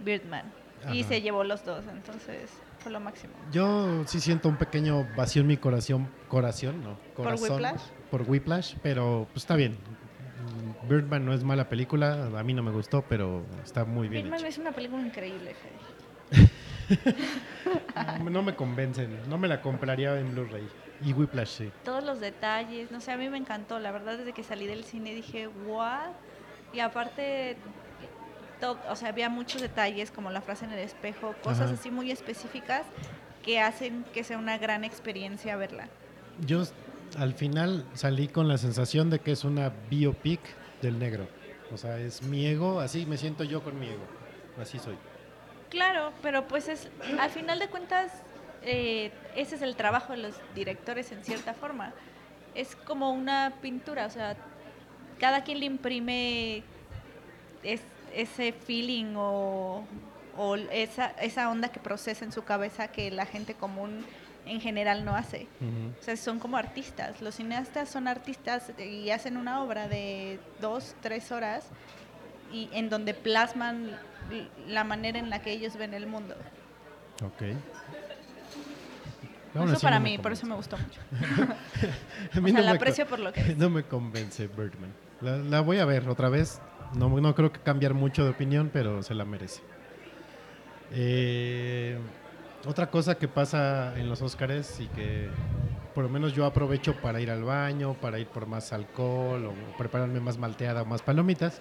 [0.00, 0.52] Birdman.
[0.92, 3.34] Y se llevó los dos, entonces fue lo máximo.
[3.52, 7.52] Yo sí siento un pequeño vacío en mi corazón, corazón, no, corazón.
[7.52, 7.82] Whiplash?
[8.10, 9.76] Por Whiplash, pero pues está bien.
[10.88, 14.44] Birdman no es mala película, a mí no me gustó, pero está muy bien Birdman
[14.46, 16.50] es una película increíble, Fede.
[18.30, 20.66] No me convencen, no me la compraría en Blu-ray.
[21.02, 21.72] Y Whiplash sí.
[21.84, 23.78] Todos los detalles, no sé, a mí me encantó.
[23.78, 26.10] La verdad, desde que salí del cine dije, ¿what?
[26.72, 27.56] Y aparte,
[28.88, 31.74] o sea, había muchos detalles, como la frase en el espejo, cosas Ajá.
[31.74, 32.82] así muy específicas
[33.42, 35.88] que hacen que sea una gran experiencia verla.
[36.46, 36.62] Yo
[37.18, 40.40] al final salí con la sensación de que es una biopic
[40.82, 41.26] del negro.
[41.72, 44.04] O sea, es mi ego, así me siento yo con mi ego.
[44.60, 44.96] Así soy.
[45.70, 46.88] Claro, pero pues es,
[47.18, 48.10] al final de cuentas,
[48.62, 51.92] eh, ese es el trabajo de los directores en cierta forma.
[52.54, 54.36] Es como una pintura, o sea,
[55.18, 56.62] cada quien le imprime
[57.62, 57.82] es-
[58.14, 59.84] ese feeling o,
[60.36, 64.04] o esa, esa onda que procesa en su cabeza que la gente común
[64.46, 65.46] en general no hace.
[66.00, 67.20] O sea, son como artistas.
[67.22, 71.66] Los cineastas son artistas y hacen una obra de dos, tres horas
[72.52, 73.96] y en donde plasman
[74.66, 76.34] la manera en la que ellos ven el mundo.
[77.22, 77.42] Ok.
[79.54, 81.00] Eso para mí, por eso me gustó mucho.
[82.34, 83.56] A O mí sea, no la me aprecio por lo que es.
[83.58, 84.92] No me convence Birdman.
[85.20, 86.60] La, la voy a ver otra vez.
[86.94, 89.60] No, no creo que cambiar mucho de opinión, pero se la merece.
[90.92, 91.98] Eh,
[92.66, 95.28] otra cosa que pasa en los Oscars y que
[95.94, 99.76] por lo menos yo aprovecho para ir al baño, para ir por más alcohol o
[99.78, 101.60] prepararme más malteada o más palomitas,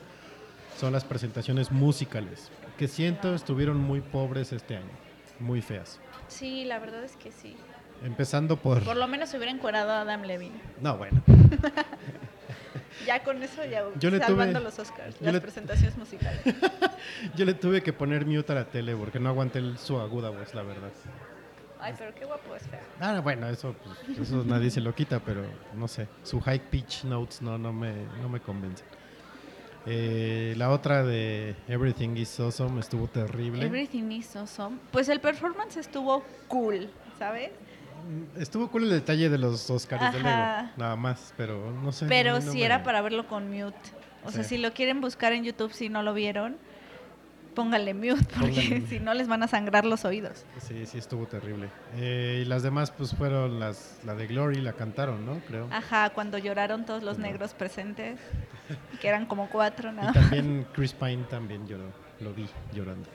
[0.77, 4.91] son las presentaciones musicales, que siento estuvieron muy pobres este año,
[5.39, 5.99] muy feas.
[6.27, 7.55] Sí, la verdad es que sí.
[8.03, 8.83] Empezando por...
[8.83, 10.59] Por lo menos se hubiera encuadrado a Adam Levine.
[10.81, 11.21] No, bueno.
[13.05, 16.41] Ya con eso ya Yo le salvando tuve- los Oscars, yo las le- presentaciones musicales.
[17.35, 20.29] Yo le tuve que poner mute a la tele porque no aguanté el- su aguda
[20.29, 20.91] voz, la verdad.
[21.79, 22.79] Ay, pero qué guapo es feo.
[22.99, 23.73] Ah, bueno, eso,
[24.05, 25.43] pues, eso nadie se lo quita, pero
[25.75, 26.07] no sé.
[26.23, 28.83] Su high pitch notes no, no, me, no me convence.
[29.85, 33.65] Eh, la otra de Everything is Awesome estuvo terrible.
[33.65, 34.77] Everything is awesome.
[34.91, 37.51] Pues el performance estuvo cool, ¿sabes?
[38.37, 40.29] Estuvo cool el detalle de los Oscars de Lego,
[40.77, 42.05] nada más, pero no sé.
[42.07, 43.77] Pero no- no si me- era para verlo con mute.
[44.25, 46.57] O sea, si lo quieren buscar en YouTube, si no lo vieron,
[47.55, 50.45] Póngale mute porque si no les van a sangrar los oídos.
[50.61, 51.67] Sí, sí, estuvo terrible.
[51.95, 55.39] Eh, y las demás, pues fueron las, la de Glory, la cantaron, ¿no?
[55.47, 55.67] Creo.
[55.71, 58.19] Ajá, cuando lloraron todos los negros presentes,
[59.01, 60.13] que eran como cuatro, Y ¿no?
[60.13, 61.85] también Chris Pine también lloró,
[62.21, 63.09] lo vi llorando.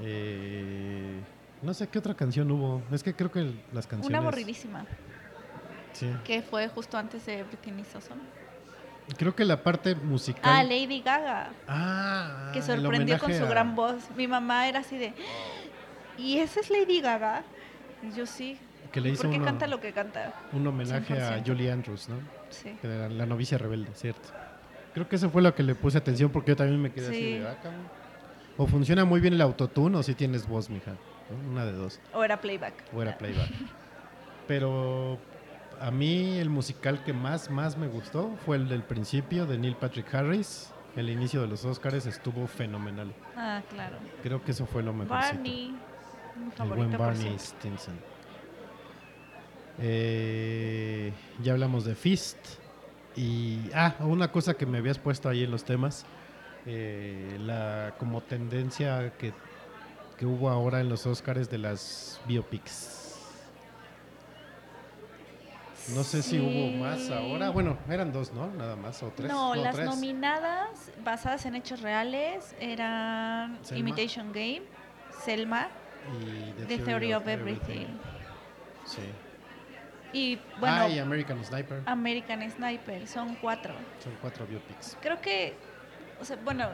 [0.00, 1.20] Eh,
[1.62, 2.82] no sé qué otra canción hubo.
[2.92, 3.40] Es que creo que
[3.72, 4.08] las canciones.
[4.08, 4.84] Una aburridísima,
[5.92, 6.10] Sí.
[6.24, 8.18] que fue justo antes de Britney Soson.
[9.18, 10.42] Creo que la parte musical.
[10.44, 13.96] Ah, Lady Gaga, Ah, que sorprendió con su a- gran voz.
[14.16, 15.12] Mi mamá era así de,
[16.16, 17.42] ¿y esa es Lady Gaga?
[18.02, 18.58] Y yo sí.
[18.92, 20.32] Que le hizo ¿Por qué uno- canta lo que canta?
[20.52, 21.44] Un homenaje a 100%.
[21.46, 22.16] Julie Andrews, ¿no?
[22.50, 22.76] Sí.
[22.80, 24.28] Que era la novicia rebelde, ¿cierto?
[24.94, 27.16] Creo que eso fue lo que le puse atención porque yo también me quedé así
[27.16, 27.32] Sí.
[27.38, 27.80] de "Ah, cabrón".
[28.58, 30.92] O funciona muy bien el autotune o si tienes voz, mija.
[31.50, 32.00] Una de dos.
[32.12, 32.74] O era playback.
[32.94, 33.50] O era playback.
[34.48, 35.18] Pero
[35.80, 39.76] a mí el musical que más, más me gustó fue el del principio de Neil
[39.76, 40.72] Patrick Harris.
[40.96, 43.14] El inicio de los Oscars estuvo fenomenal.
[43.36, 43.96] Ah, claro.
[44.22, 45.08] Creo que eso fue lo mejor.
[45.16, 45.74] Barney.
[46.60, 47.38] El buen Barney.
[47.38, 47.98] Stinson.
[49.78, 51.12] Eh,
[51.42, 52.36] ya hablamos de Fist.
[53.16, 53.58] Y.
[53.74, 56.04] Ah, una cosa que me habías puesto ahí en los temas.
[56.66, 59.32] eh, la como tendencia que,
[60.16, 63.02] que hubo ahora en los Oscars de las biopics.
[65.94, 67.50] No sé si hubo más ahora.
[67.50, 68.46] Bueno, eran dos, ¿no?
[68.52, 69.30] Nada más, o tres.
[69.30, 69.86] No, las tres.
[69.86, 73.80] nominadas basadas en hechos reales eran Selma.
[73.80, 74.62] Imitation Game,
[75.24, 75.68] Selma,
[76.20, 77.86] Y The Theory of Everything.
[78.84, 79.02] Sí.
[80.12, 81.82] Y bueno, ah, y American Sniper.
[81.86, 83.74] American Sniper, son cuatro.
[84.02, 84.96] Son cuatro biopics.
[85.00, 85.54] Creo que,
[86.20, 86.68] o sea, bueno,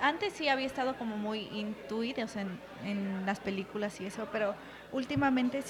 [0.00, 4.26] antes sí había estado como muy intuit, o sea, en, en las películas y eso,
[4.32, 4.54] pero
[4.92, 5.62] últimamente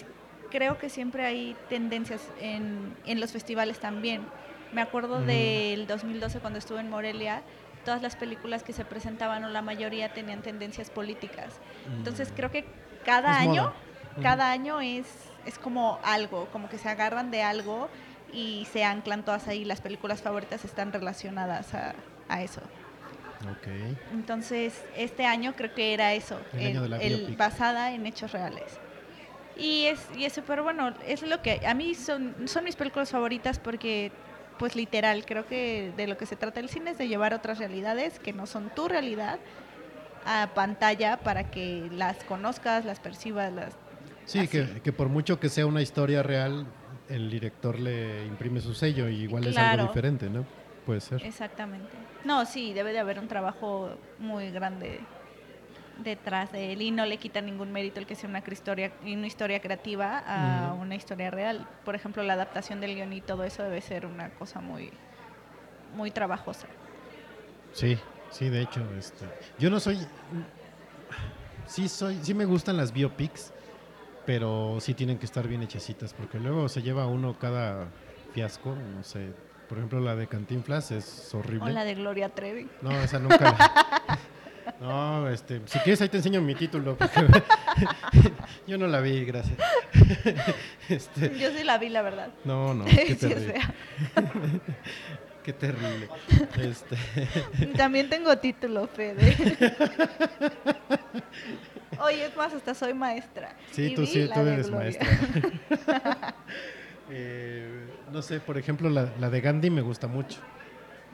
[0.51, 4.21] creo que siempre hay tendencias en, en los festivales también.
[4.73, 5.27] Me acuerdo Ujú.
[5.27, 7.43] del 2012 cuando estuve en Morelia,
[7.85, 11.55] todas las películas que se presentaban o la mayoría tenían tendencias políticas.
[11.99, 12.35] Entonces Mm.
[12.37, 12.65] creo que
[13.05, 13.73] cada Es año,
[14.23, 15.07] cada año es,
[15.45, 17.89] es como algo, como que se agarran de algo
[18.33, 19.65] y se anclan todas ahí.
[19.65, 21.95] Las películas favoritas están relacionadas a,
[22.29, 22.61] a eso.
[23.43, 23.69] Ok.
[24.13, 27.37] Entonces, este año creo que era eso, El año de la el biopic.
[27.37, 28.79] basada en hechos reales.
[29.57, 33.11] Y es, y es súper bueno, es lo que a mí son, son mis películas
[33.11, 34.13] favoritas porque,
[34.59, 37.59] pues literal, creo que de lo que se trata el cine es de llevar otras
[37.59, 39.39] realidades que no son tu realidad
[40.27, 43.75] a pantalla para que las conozcas, las percibas, las...
[44.27, 46.67] Sí, que, que por mucho que sea una historia real,
[47.09, 50.45] el director le imprime su sello y igual es algo diferente, ¿no?
[50.87, 51.23] Puede ser.
[51.25, 51.91] Exactamente.
[52.25, 55.01] No, sí, debe de haber un trabajo muy grande
[55.99, 59.27] detrás de él y no le quita ningún mérito el que sea una historia, una
[59.27, 61.67] historia creativa a una historia real.
[61.85, 64.93] Por ejemplo, la adaptación del guion y todo eso debe ser una cosa muy,
[65.97, 66.69] muy trabajosa.
[67.73, 67.99] Sí,
[68.31, 69.25] sí, de hecho, este,
[69.59, 69.99] yo no soy,
[71.67, 73.53] sí soy, sí me gustan las biopics,
[74.25, 77.89] pero sí tienen que estar bien hechecitas, porque luego se lleva uno cada
[78.33, 79.33] fiasco, no sé,
[79.69, 81.73] por ejemplo la de Cantinflas es O horrible.
[81.73, 82.69] la de Gloria Trevi.
[82.83, 83.39] No, esa nunca.
[83.41, 84.19] la-
[84.81, 86.97] No, este, si quieres ahí te enseño mi título.
[86.97, 87.25] porque
[88.67, 89.57] yo no la vi, gracias.
[90.89, 92.29] Este, Yo sí la vi, la verdad.
[92.45, 93.53] no, no, qué terrible.
[93.55, 93.75] fea.
[95.45, 96.09] Qué terrible.
[96.61, 96.97] Este,
[97.77, 99.37] También tengo título, Fede.
[102.01, 103.55] Oye, es más, hasta soy maestra.
[103.73, 104.99] sí, Y tú sí, tú eres Gloria.
[104.99, 106.35] maestra.
[107.11, 107.87] Eh,
[108.17, 110.39] no sé, por ejemplo, la, la de Gandhi me gusta mucho,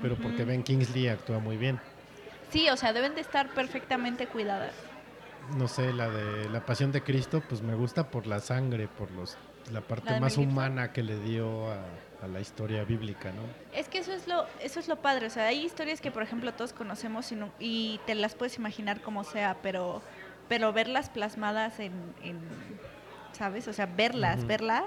[0.00, 0.44] pero porque.
[0.44, 1.80] Ben Kingsley actúa muy bien.
[2.53, 4.72] Sí, o sea, deben de estar perfectamente cuidadas.
[5.59, 9.11] No sé, la de la Pasión de Cristo, pues me gusta por la sangre, por
[9.11, 9.36] los
[9.72, 11.78] la parte ¿La más humana que le dio a,
[12.22, 13.42] a la historia bíblica, ¿no?
[13.76, 16.22] Es que eso es lo eso es lo padre, o sea, hay historias que por
[16.22, 20.03] ejemplo todos conocemos y, no- y te las puedes imaginar como sea, pero
[20.48, 21.92] pero verlas plasmadas en,
[22.22, 22.36] en
[23.32, 23.66] ¿sabes?
[23.66, 24.48] O sea, verlas, Ujú.
[24.48, 24.84] verlas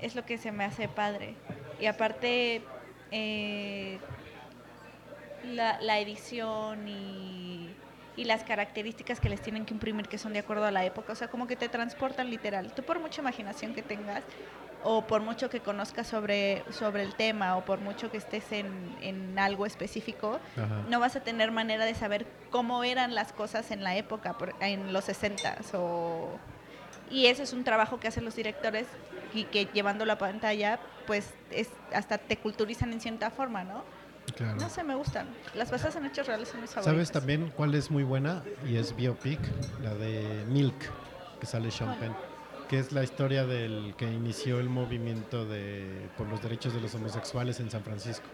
[0.00, 1.34] es lo que se me hace padre.
[1.80, 2.62] Y aparte
[3.10, 3.98] eh,
[5.44, 7.68] la, la edición y,
[8.16, 11.12] y las características que les tienen que imprimir que son de acuerdo a la época,
[11.12, 12.72] o sea, como que te transportan literal.
[12.72, 14.22] Tú por mucha imaginación que tengas
[14.86, 18.94] o por mucho que conozcas sobre, sobre el tema o por mucho que estés en,
[19.00, 20.82] en algo específico, Ajá.
[20.90, 24.54] no vas a tener manera de saber cómo eran las cosas en la época, por-
[24.60, 26.28] en los 60 o
[27.10, 28.86] y eso es un trabajo que hacen los directores
[29.34, 33.84] y que llevando la pantalla, pues es hasta te culturizan en cierta forma, ¿no?
[34.36, 34.56] Claro.
[34.56, 35.28] No sé, me gustan.
[35.54, 36.94] Las basadas en hechos reales son mis favoritas.
[36.94, 38.42] ¿Sabes también cuál es muy buena?
[38.66, 39.38] Y es biopic,
[39.82, 40.74] la de Milk,
[41.40, 41.94] que sale Sean.
[41.98, 42.14] Penn,
[42.68, 46.94] que es la historia del que inició el movimiento de por los derechos de los
[46.94, 48.24] homosexuales en San Francisco.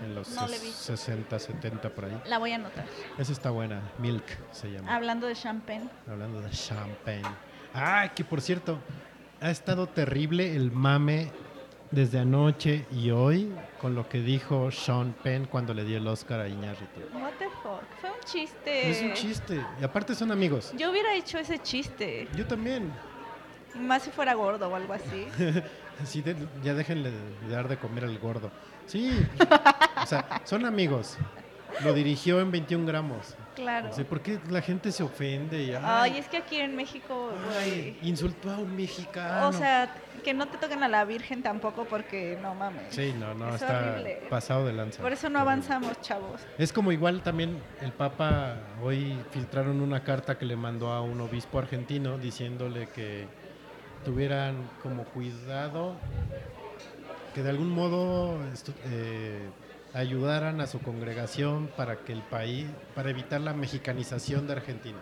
[0.00, 0.96] Mm, en los No la he ses- visto.
[0.96, 2.22] 60, 70 por ahí.
[2.26, 2.84] La voy a anotar.
[3.16, 4.94] Esa está buena, Milk se llama.
[4.94, 5.88] Hablando de champagne.
[6.06, 7.22] Hablando de champagne.
[7.72, 8.78] Ah, que por cierto,
[9.40, 11.30] ha estado terrible el mame
[11.90, 16.40] desde anoche y hoy con lo que dijo Sean Penn cuando le dio el Oscar
[16.40, 17.00] a Iñárritu.
[17.14, 17.82] What the fuck?
[18.00, 18.90] Fue un chiste.
[18.90, 19.64] Es un chiste.
[19.80, 20.72] Y aparte son amigos.
[20.76, 22.28] Yo hubiera hecho ese chiste.
[22.36, 22.92] Yo también.
[23.80, 25.26] Más si fuera gordo o algo así.
[26.02, 28.50] Así de- ya déjenle de dar de comer al gordo.
[28.86, 29.10] Sí.
[30.00, 31.16] o sea, son amigos.
[31.84, 33.34] Lo dirigió en 21 gramos.
[33.58, 33.88] Claro.
[33.88, 35.62] No sé por qué la gente se ofende.
[35.62, 39.48] Y, Ay, ay, es que aquí en México, ay, insultó a un mexicano.
[39.48, 39.92] O sea,
[40.22, 42.82] que no te toquen a la Virgen tampoco porque no mames.
[42.90, 44.22] Sí, no, no, Es está horrible.
[44.30, 45.02] pasado de lanza.
[45.02, 46.40] Por eso no avanzamos, chavos.
[46.56, 51.20] Es como igual también el Papa hoy filtraron una carta que le mandó a un
[51.20, 53.26] obispo argentino diciéndole que
[54.04, 55.94] tuvieran como cuidado,
[57.34, 58.38] que de algún modo
[58.86, 59.48] eh,
[59.98, 64.98] ayudaran a su congregación para que el país, para evitar la mexicanización de Argentina.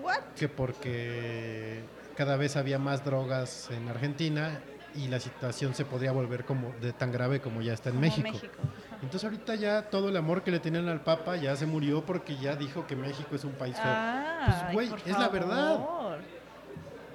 [0.00, 0.20] What?
[0.36, 1.82] Que porque
[2.16, 4.60] cada vez había más drogas en Argentina
[4.94, 8.06] y la situación se podría volver como de tan grave como ya está en Como
[8.06, 8.48] México.
[9.02, 12.36] Entonces ahorita ya todo el amor que le tenían al Papa ya se murió porque
[12.36, 13.84] ya dijo que México es un país feo.
[13.86, 15.78] Ah, Pues, güey, es la verdad.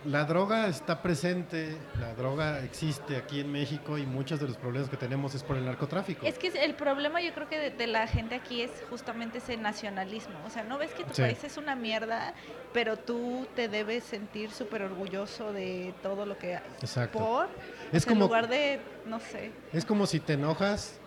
[0.07, 4.89] La droga está presente, la droga existe aquí en México y muchos de los problemas
[4.89, 6.25] que tenemos es por el narcotráfico.
[6.25, 9.57] Es que el problema yo creo que de, de la gente aquí es justamente ese
[9.57, 10.35] nacionalismo.
[10.45, 11.23] O sea, no ves que tu Sí.
[11.23, 12.33] país es una mierda,
[12.73, 16.63] pero tú te debes sentir súper orgulloso de todo lo que hay.
[16.79, 17.19] Exacto.
[17.19, 17.49] Por,
[17.91, 19.51] Es en como- lugar de, no sé.
[19.73, 20.99] Es como si te enojas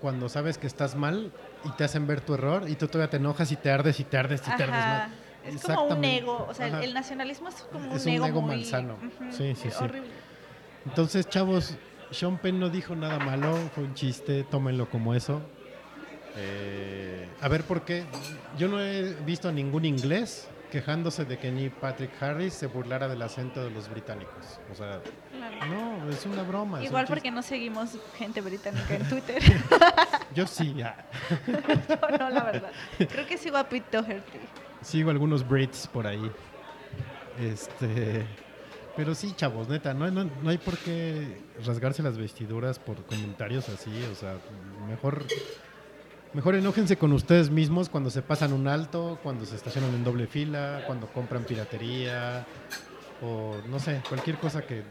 [0.00, 1.30] cuando sabes que estás mal
[1.62, 4.04] y te hacen ver tu error y tú todavía te enojas y te ardes y
[4.04, 5.10] te ardes y te ardes Ajá.
[5.48, 8.40] Es como un ego, o sea, el, nacionalismo es como Es un un ego, ego
[8.42, 8.96] muy malsano.
[9.30, 9.84] Sí, sí, sí.
[9.84, 10.10] horrible.
[10.86, 11.76] Entonces, chavos,
[12.10, 15.42] Sean Penn no dijo nada malo, fue un chiste, tómenlo como eso.
[16.36, 18.04] Eh, a ver por qué.
[18.56, 23.08] Yo no he visto a ningún inglés quejándose de que ni Patrick Harris se burlara
[23.08, 24.60] del acento de los británicos.
[24.70, 25.00] O sea,
[25.32, 25.66] Claro.
[25.66, 26.78] no, es una broma.
[26.78, 29.42] un Igual porque no seguimos gente británica en Twitter.
[30.34, 31.06] Yo sí, ya.
[31.46, 32.70] no, no, la verdad.
[32.98, 34.38] Creo que sigo a Pete Doherty.
[34.82, 36.30] Sigo algunos Brits por ahí.
[37.40, 38.26] Este,
[38.96, 43.68] pero sí, chavos, neta, no, no, no hay por qué rasgarse las vestiduras por comentarios
[43.68, 44.36] así, o sea,
[44.88, 45.24] mejor
[46.34, 50.26] mejor enójense con ustedes mismos cuando se pasan un alto, cuando se estacionan en doble
[50.26, 52.44] fila, cuando compran piratería
[53.22, 54.82] o no sé, cualquier cosa que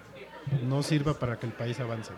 [0.63, 2.11] no sirva para que el país avance.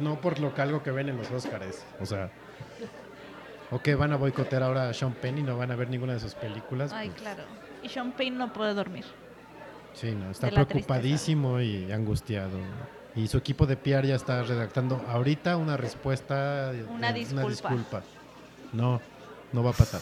[0.00, 2.30] No por lo que algo que ven en los Óscares, o sea,
[3.70, 6.14] o que van a boicotear ahora a Sean Penn y no van a ver ninguna
[6.14, 6.92] de sus películas.
[6.92, 7.42] Ay, pues, claro.
[7.82, 9.04] Y Sean Payne no puede dormir.
[9.94, 12.58] Sí, no, está preocupadísimo y angustiado.
[13.16, 18.02] Y su equipo de PR ya está redactando ahorita una respuesta, Una de- disculpa.
[18.72, 19.00] No,
[19.52, 20.00] no va a pasar.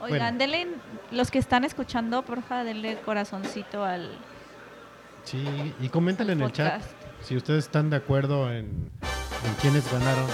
[0.00, 0.68] Oigan, denle,
[1.10, 4.10] los que están escuchando, porfa, denle corazoncito al
[5.24, 6.80] Sí, y comenten en el chat
[7.22, 8.90] si ustedes están de acuerdo en,
[9.44, 10.26] en quiénes ganaron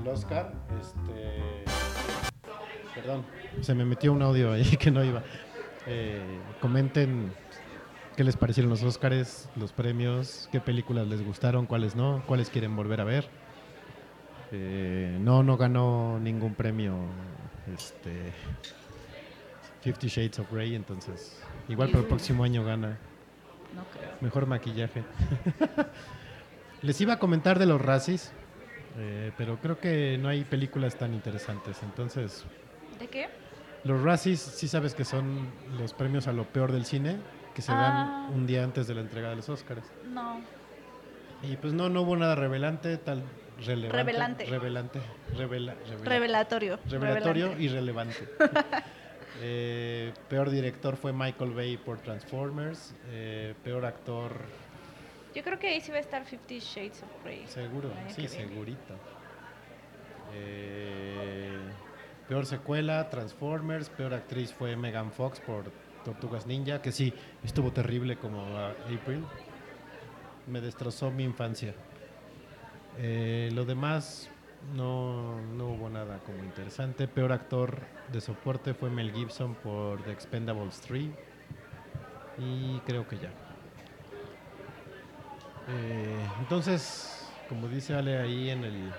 [0.00, 0.52] el Oscar.
[0.80, 1.64] Este,
[2.94, 3.24] perdón,
[3.60, 5.22] se me metió un audio ahí que no iba.
[5.86, 6.22] Eh,
[6.60, 7.32] comenten
[8.16, 12.74] qué les parecieron los Oscars, los premios, qué películas les gustaron, cuáles no, cuáles quieren
[12.76, 13.28] volver a ver.
[14.50, 16.94] Eh, no, no ganó ningún premio.
[17.74, 18.32] Este,
[19.82, 22.98] Fifty Shades of Grey, entonces igual para el próximo año gana.
[23.74, 24.10] No creo.
[24.20, 25.04] Mejor maquillaje.
[26.82, 28.32] Les iba a comentar de los Razzies,
[28.98, 31.82] eh, pero creo que no hay películas tan interesantes.
[31.82, 32.44] Entonces,
[32.98, 33.28] ¿De qué?
[33.84, 35.46] los Razzies sí sabes que son
[35.78, 37.16] los premios a lo peor del cine,
[37.54, 38.26] que se Ah.
[38.28, 39.84] dan un día antes de la entrega de los Oscars.
[40.12, 40.40] No.
[41.42, 43.22] Y pues no, no hubo nada revelante, tal
[43.64, 43.96] relevante.
[43.96, 44.44] Revelante.
[44.46, 45.00] Revelante.
[45.36, 46.78] Revela, revela- Revelatorio.
[46.88, 47.62] revelatorio revelante.
[47.64, 48.28] y relevante.
[49.40, 52.92] Eh, peor director fue Michael Bay por Transformers.
[53.10, 54.32] Eh, peor actor
[55.34, 57.46] Yo creo que ahí sí va a estar Fifty Shades of Grey.
[57.46, 58.94] Seguro, sí, segurito.
[60.34, 61.58] Eh,
[62.28, 63.88] peor secuela, Transformers.
[63.90, 65.70] Peor actriz fue Megan Fox por
[66.04, 67.12] Tortugas Ninja, que sí,
[67.44, 69.24] estuvo terrible como April.
[70.46, 71.74] Me destrozó mi infancia.
[72.98, 74.30] Eh, lo demás,
[74.74, 77.06] no, no hubo nada como interesante.
[77.06, 81.06] Peor actor de soporte fue Mel Gibson por The Expendables 3.
[82.38, 83.30] Y creo que ya.
[85.68, 88.92] Eh, entonces, como dice Ale ahí en el...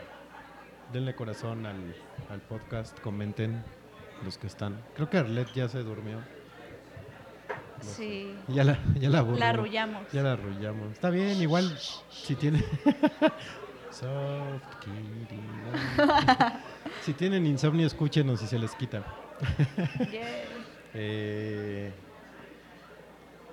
[0.93, 1.95] Denle corazón al,
[2.31, 3.63] al podcast, comenten
[4.23, 4.81] los que están.
[4.95, 6.17] Creo que Arlet ya se durmió.
[6.17, 7.93] no sé.
[7.93, 8.35] Sí.
[8.47, 10.11] Ya la, ya la arrullamos.
[10.11, 10.91] Ya la arrullamos.
[10.93, 11.77] Está bien, igual
[12.09, 12.63] si tiene.
[13.91, 14.63] Soft
[17.01, 19.03] si tienen insomnio, escúchenos y se les quita.
[20.11, 20.45] Yeah.
[20.93, 21.93] Eh,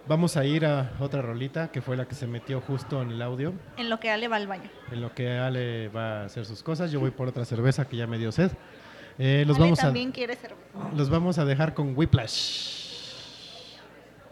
[0.06, 3.22] vamos a ir a otra rolita que fue la que se metió justo en el
[3.22, 3.52] audio.
[3.76, 4.70] En lo que Ale va al baño.
[4.90, 7.96] En lo que Ale va a hacer sus cosas, yo voy por otra cerveza que
[7.96, 8.50] ya me dio sed.
[9.18, 10.90] Eh, los, Ale vamos a, también quiere cerveza.
[10.94, 12.84] los vamos a dejar con Whiplash.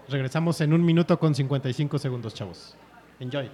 [0.08, 2.76] Regresamos en un minuto con 55 segundos, chavos.
[3.18, 3.50] Enjoy.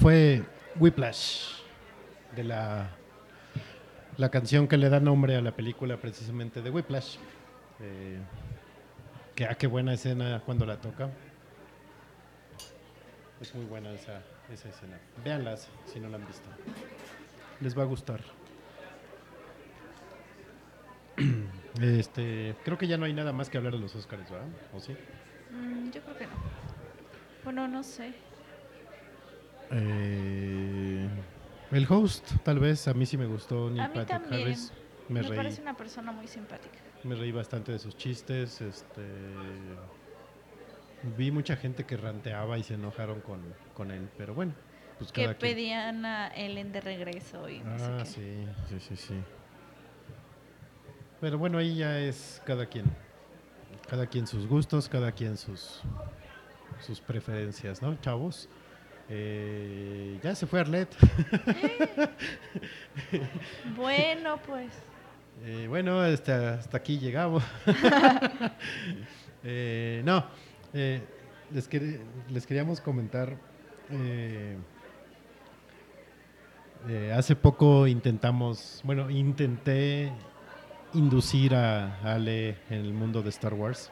[0.00, 0.42] Fue
[0.76, 1.60] Whiplash,
[2.34, 2.88] de la,
[4.16, 7.16] la canción que le da nombre a la película precisamente de Whiplash.
[7.80, 8.18] Eh,
[9.34, 11.10] que, ah, qué buena escena cuando la toca.
[13.42, 14.98] Es muy buena esa, esa escena.
[15.22, 16.48] Véanlas si no la han visto.
[17.60, 18.20] Les va a gustar.
[21.80, 24.48] Este, creo que ya no hay nada más que hablar de los Oscars, ¿verdad?
[24.74, 24.92] ¿O sí?
[25.52, 26.32] Mm, yo creo que no.
[27.44, 28.12] Bueno, no sé.
[29.70, 31.08] Eh,
[31.72, 33.70] el host, tal vez, a mí sí me gustó.
[33.70, 34.42] Neil A mí Patrick también.
[34.42, 34.72] Harris.
[35.08, 36.78] Me, Me, reí, parece una persona muy simpática.
[37.04, 38.60] me reí bastante de sus chistes.
[38.60, 39.02] Este,
[41.16, 43.40] vi mucha gente que ranteaba y se enojaron con,
[43.74, 44.52] con él, pero bueno,
[44.98, 48.78] pues Que pedían a Ellen de regreso y no Ah, sé sí, qué.
[48.78, 49.14] sí, sí, sí.
[51.20, 52.86] Pero bueno, ahí ya es cada quien.
[53.88, 55.80] Cada quien sus gustos, cada quien sus,
[56.80, 58.48] sus preferencias, ¿no, chavos?
[59.12, 60.88] Eh, ya se fue Arlet.
[63.76, 64.72] Bueno, pues.
[65.44, 67.42] Eh, bueno, este, hasta aquí llegamos.
[69.42, 70.22] Eh, no,
[70.74, 71.00] eh,
[71.50, 73.38] les, quer- les queríamos comentar.
[73.90, 74.58] eh,
[77.16, 80.12] hace poco intentamos, bueno, intenté
[80.92, 83.90] inducir a Ale en el mundo de Star Wars.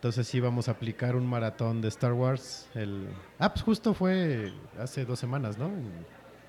[0.00, 2.66] Entonces íbamos a aplicar un maratón de Star Wars.
[2.74, 3.06] El,
[3.38, 4.50] ah, pues justo fue
[4.80, 5.70] hace dos semanas, ¿no?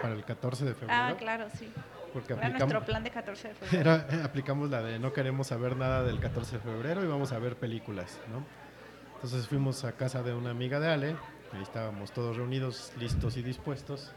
[0.02, 0.94] Para el 14 de febrero.
[1.04, 1.70] Ah, claro, sí.
[2.14, 3.92] Porque Era aplicamos, nuestro plan de 14 de febrero.
[3.92, 7.34] era- eh, aplicamos la de no queremos saber nada del 14 de febrero y vamos
[7.34, 8.42] a ver películas, ¿no?
[9.16, 11.08] Entonces fuimos a casa de una amiga de Ale,
[11.52, 14.14] ahí estábamos todos reunidos, listos y dispuestos.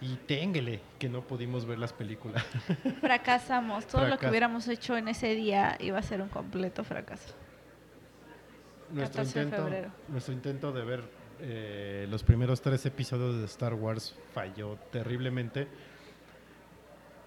[0.00, 2.44] Y ténguele que no pudimos ver las películas.
[3.00, 3.86] Fracasamos.
[3.86, 7.34] Todo lo que hubiéramos hecho en ese día iba a ser un completo fracaso.
[8.94, 11.04] Nuestro, 14 de intento, nuestro intento de ver
[11.40, 15.68] eh, los primeros tres episodios de Star Wars falló terriblemente.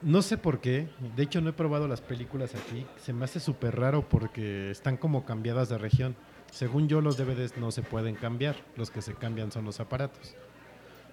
[0.02, 3.39] No sé por qué, de hecho no he probado las películas aquí, se me hace
[3.39, 6.15] súper raro porque están como cambiadas de región.
[6.52, 10.35] Según yo los DVDs no se pueden cambiar, los que se cambian son los aparatos.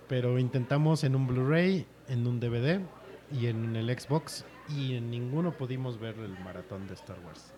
[0.06, 2.81] Pero intentamos en un Blu-ray, en un DVD
[3.32, 7.52] y en el Xbox y en ninguno pudimos ver el maratón de Star Wars.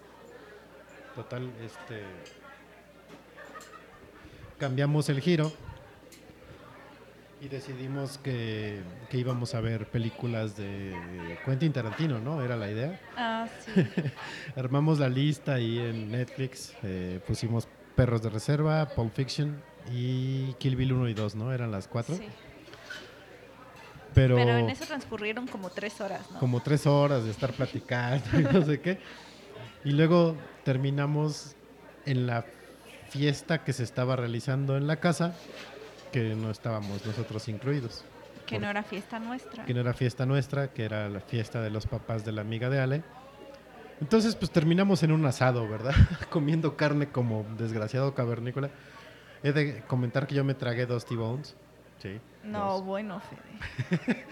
[1.17, 2.05] Total, este
[4.59, 5.53] cambiamos el giro
[7.41, 8.81] y decidimos que,
[9.11, 12.43] que íbamos a ver películas de Quentin Tarantino, ¿no?
[12.43, 13.01] Era la idea.
[13.17, 13.73] Ah, sí.
[14.57, 19.63] Armamos la lista ahí en Netflix, eh, pusimos Perros de Reserva, Pulp Fiction
[19.93, 21.53] y Kill Bill 1 y 2, ¿no?
[21.53, 22.15] Eran las cuatro.
[22.17, 22.27] sí.
[24.15, 26.39] Pero, Pero en eso transcurrieron como tres horas, ¿no?
[26.39, 28.99] como tres horas de estar platicando y no sé qué.
[29.85, 30.35] Y luego
[30.65, 31.55] terminamos
[32.07, 32.45] en la
[33.17, 35.35] fiesta que se estaba realizando en la casa,
[36.13, 38.05] que no estábamos nosotros incluidos.
[38.47, 39.65] Que no era fiesta nuestra.
[39.65, 42.69] que no era fiesta nuestra, que era la fiesta de los papás de la amiga
[42.71, 43.03] de Ale.
[44.01, 45.95] Entonces, pues terminamos en un asado, ¿verdad?
[46.31, 48.71] Comiendo carne como desgraciado cavernícola.
[49.43, 51.57] He de comentar que yo me tragué dos T-Bones.
[52.03, 52.21] Sí.
[52.45, 52.85] No, dos.
[52.85, 53.21] bueno,
[53.89, 54.27] Fede.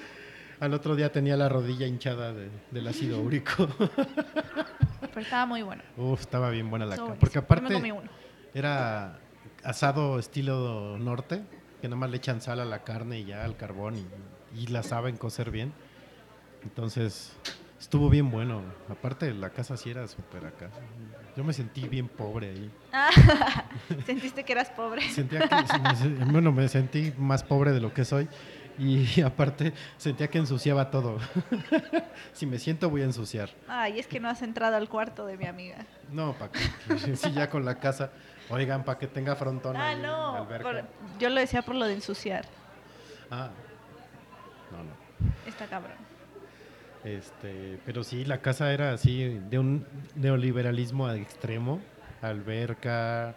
[0.61, 3.67] Al otro día tenía la rodilla hinchada de- del ácido úrico.
[5.01, 5.83] Pero estaba muy bueno.
[5.97, 7.17] Uf, estaba bien buena la carne.
[7.19, 7.41] Porque buenísimo.
[7.41, 8.11] Yo me aparte comí uno.
[8.55, 9.19] Era
[9.63, 11.43] asado estilo norte,
[11.81, 14.07] que nada más le echan sal a la carne y ya al carbón y,
[14.63, 15.73] y la saben cocer bien.
[16.63, 17.37] Entonces,
[17.79, 18.63] estuvo bien bueno.
[18.89, 20.71] Aparte, la casa sí era súper acá.
[21.37, 22.71] Yo me sentí bien pobre ahí.
[24.07, 25.03] Sentiste que eras pobre.
[25.11, 28.29] Sentía que, bueno, me sentí más pobre de lo que soy.
[28.79, 31.19] Y aparte, sentía que ensuciaba todo.
[32.33, 33.51] si me siento, voy a ensuciar.
[33.69, 35.87] Ay, es que no has entrado al cuarto de mi amiga.
[36.11, 38.11] No, que, sí, ya con la casa.
[38.51, 40.47] Oigan, para que tenga frontón Ah, ahí, no.
[40.63, 40.85] por-
[41.19, 42.45] yo lo decía por lo de ensuciar.
[43.31, 43.51] Ah,
[44.71, 44.91] no, no.
[45.47, 45.97] Está cabrón.
[47.05, 51.81] Este, pero sí, la casa era así, de un neoliberalismo extremo.
[52.23, 53.35] Alberca,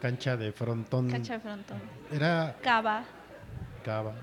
[0.00, 1.08] cancha de frontón.
[1.10, 1.78] Cancha de frontón.
[2.12, 3.04] Era Cava.
[3.84, 4.14] cava.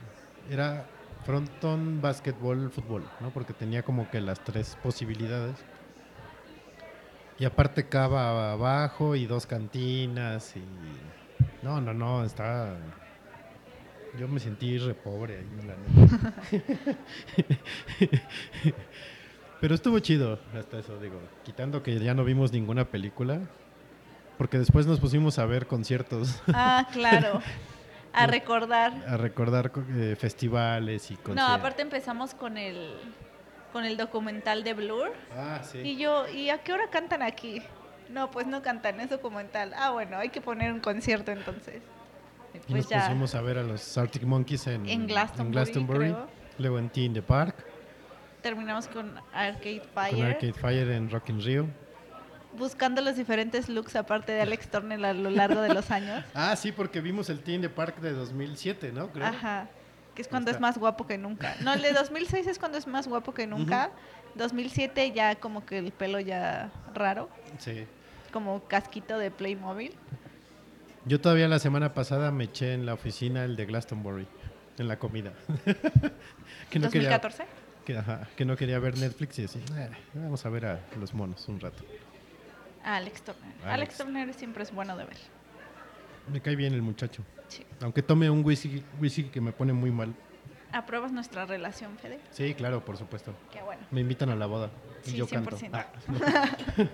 [0.50, 0.86] Era
[1.26, 3.30] frontón, básquetbol, fútbol, ¿no?
[3.32, 5.56] Porque tenía como que las tres posibilidades.
[7.38, 10.64] Y aparte cava abajo y dos cantinas y...
[11.62, 12.76] No, no, no, está...
[14.18, 16.34] Yo me sentí re pobre ahí, la neta.
[19.62, 21.20] Pero estuvo chido hasta eso, digo.
[21.44, 23.42] Quitando que ya no vimos ninguna película.
[24.38, 27.42] Porque después nos pusimos a ver conciertos, Ah, claro.
[28.18, 28.94] A recordar.
[29.10, 31.36] a recordar co- eh, festivales y conciertos.
[31.50, 32.94] No, aparte empezamos con el
[33.76, 35.12] con el documental de Blur.
[35.36, 35.80] Ah, sí.
[35.80, 37.62] Y yo, ¿y a qué hora cantan aquí?
[38.08, 39.74] No, pues no cantan, es documental.
[39.76, 41.82] Ah, bueno, hay que poner un concierto entonces.
[42.54, 43.02] Y pues nos ya.
[43.02, 46.28] pusimos a ver a los Arctic Monkeys en, En Glastonbury, creo.
[46.58, 47.66] luego en Tea in the Park,
[48.42, 50.26] Terminamos con Arcade con Fire.
[50.26, 51.68] Arcade Fire en Rock in Rio.
[52.58, 56.24] Buscando los diferentes looks aparte de Alex Turner a lo largo de los años.
[56.34, 59.10] Ah, sí, porque vimos el Tea in the Park de 2007, ¿no?
[59.10, 59.26] Creo.
[59.26, 59.68] Ajá.
[60.16, 61.56] Que es cuando es más guapo que nunca.
[61.62, 63.92] No, el de 2006 es cuando es más guapo que nunca.
[64.36, 67.30] 2007 ya como que el pelo ya raro,
[67.60, 67.86] Sí.
[68.34, 69.94] como casquito de Playmobil.
[71.06, 74.28] Yo todavía la semana pasada me eché en la oficina el de Glastonbury,
[74.78, 75.34] en la comida.
[76.70, 77.46] que, no quería, 2014.
[77.86, 81.14] que, ajá, que no quería ver Netflix y decía, "Eh, vamos a ver a los
[81.14, 81.84] monos un rato.
[82.84, 83.44] Alex Turner.
[83.64, 83.66] Alex.
[83.74, 85.18] Alex Turner siempre es bueno de ver.
[86.32, 87.24] Me cae bien el muchacho.
[87.58, 87.66] Sí.
[87.82, 90.14] Aunque tome un whisky, whisky que me pone muy mal.
[90.72, 92.20] ¿Apruebas nuestra relación, Fede?
[92.32, 93.34] Sí, claro, por supuesto.
[93.52, 93.82] Qué bueno.
[93.92, 94.70] Me invitan a la boda
[95.06, 95.58] y Sí, yo canto.
[95.58, 95.70] 100%.
[95.74, 95.88] Ah,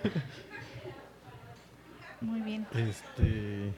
[2.20, 2.66] Muy bien.
[2.74, 3.72] este,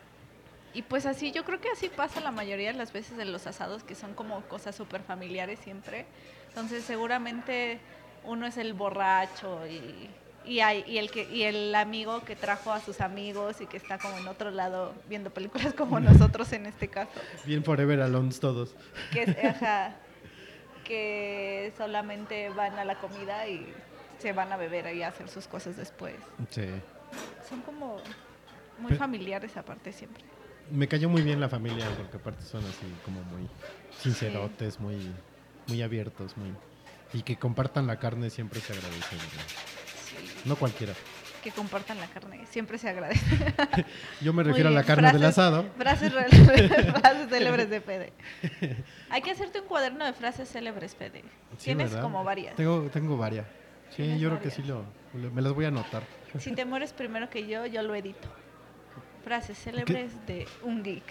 [0.74, 3.47] Y pues así, yo creo que así pasa la mayoría de las veces en los
[3.47, 6.05] asados, que son como cosas súper familiares siempre.
[6.48, 7.81] Entonces seguramente
[8.24, 10.09] uno es el borracho y,
[10.46, 13.76] y, hay, y, el que, y el amigo que trajo a sus amigos y que
[13.76, 17.10] está como en otro lado viendo películas como nosotros en este caso.
[17.44, 18.74] bien Forever Alone todos.
[19.12, 19.96] Que, es- ajá,
[20.84, 23.66] que solamente van a la comida y
[24.18, 26.14] se van a beber y a hacer sus cosas después.
[26.50, 26.66] Sí.
[27.48, 27.96] Son como
[28.78, 30.24] muy Pe- familiares aparte siempre.
[30.70, 33.46] Me cayó muy bien la familia, porque aparte son así como muy
[34.00, 35.12] sincerotes, muy,
[35.68, 36.52] muy abiertos, muy
[37.12, 39.16] y que compartan la carne siempre se agradece.
[40.44, 40.92] No cualquiera.
[41.42, 42.46] que compartan la carne.
[42.46, 43.20] Siempre se agradece.
[44.22, 45.66] Yo me refiero a la carne del asado.
[45.76, 46.28] Frases, re-
[47.00, 48.12] frases célebres de Fede.
[49.10, 51.20] Hay que hacerte un cuaderno de frases célebres, Fede.
[51.58, 52.02] Sí, Tienes ¿verdad?
[52.02, 52.56] como varias.
[52.56, 53.46] Tengo, tengo varias.
[53.90, 56.02] Sí, yo creo que sí lo, me las voy a anotar.
[56.38, 58.26] Si te mueres primero que yo, yo lo edito.
[59.22, 61.02] Frases célebres de un geek.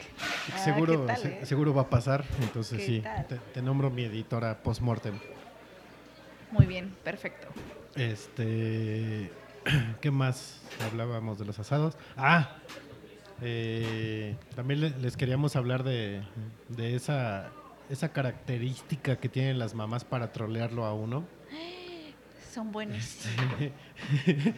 [0.54, 1.46] Ah, seguro, ¿qué tal, se- eh?
[1.46, 5.18] seguro va a pasar, entonces ¿Qué sí, te, te nombro mi editora postmortem.
[6.52, 7.48] Muy bien, perfecto.
[7.96, 9.32] Este,
[10.02, 11.96] ¿qué más hablábamos de los asados?
[12.18, 12.58] Ah,
[13.42, 16.24] eh, también le- les queríamos hablar de,
[16.70, 17.50] de esa,
[17.90, 21.26] esa característica que tienen las mamás para trolearlo a uno.
[22.52, 23.36] Son buenísimos.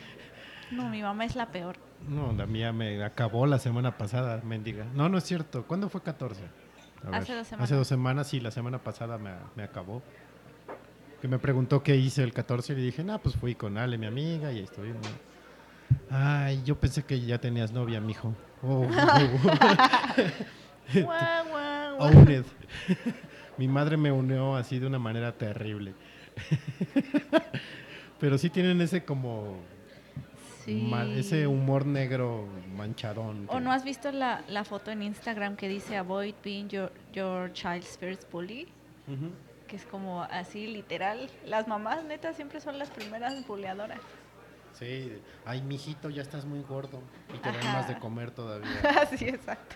[0.72, 1.76] No, mi mamá es la peor.
[2.10, 4.84] No, la mía me acabó la semana pasada, mendiga.
[4.95, 5.64] No, no es cierto.
[5.68, 6.41] ¿Cuándo fue 14?
[7.06, 7.66] A Hace dos semanas.
[7.70, 10.02] Hace dos semanas, sí, la semana pasada me, me acabó.
[11.26, 13.97] Que me preguntó qué hice el 14 y le dije, no, pues fui con Ale,
[13.97, 14.89] mi amiga, y ahí estoy.
[14.89, 14.99] ¿no?
[16.11, 18.35] Ay, yo pensé que ya tenías novia, mijo.
[18.61, 18.85] Oh,
[21.97, 22.45] oh, it.
[23.57, 25.95] Mi madre me unió así de una manera terrible.
[28.19, 29.57] Pero sí tienen ese como
[30.64, 30.91] Sí.
[31.15, 32.47] ese humor negro
[32.77, 33.47] manchadón.
[33.49, 37.52] ¿O no has visto la, la foto en Instagram que dice avoid being your, your
[37.52, 38.68] child's first bully?
[39.07, 39.31] Ujú.
[39.68, 41.30] Que es como así, literal.
[41.46, 44.00] Las mamás, neta, siempre son las primeras buleadoras.
[44.78, 47.02] Sí, ay, mijito, ya estás muy gordo
[47.34, 48.70] y te dan más de comer todavía.
[49.18, 49.76] sí, exacto.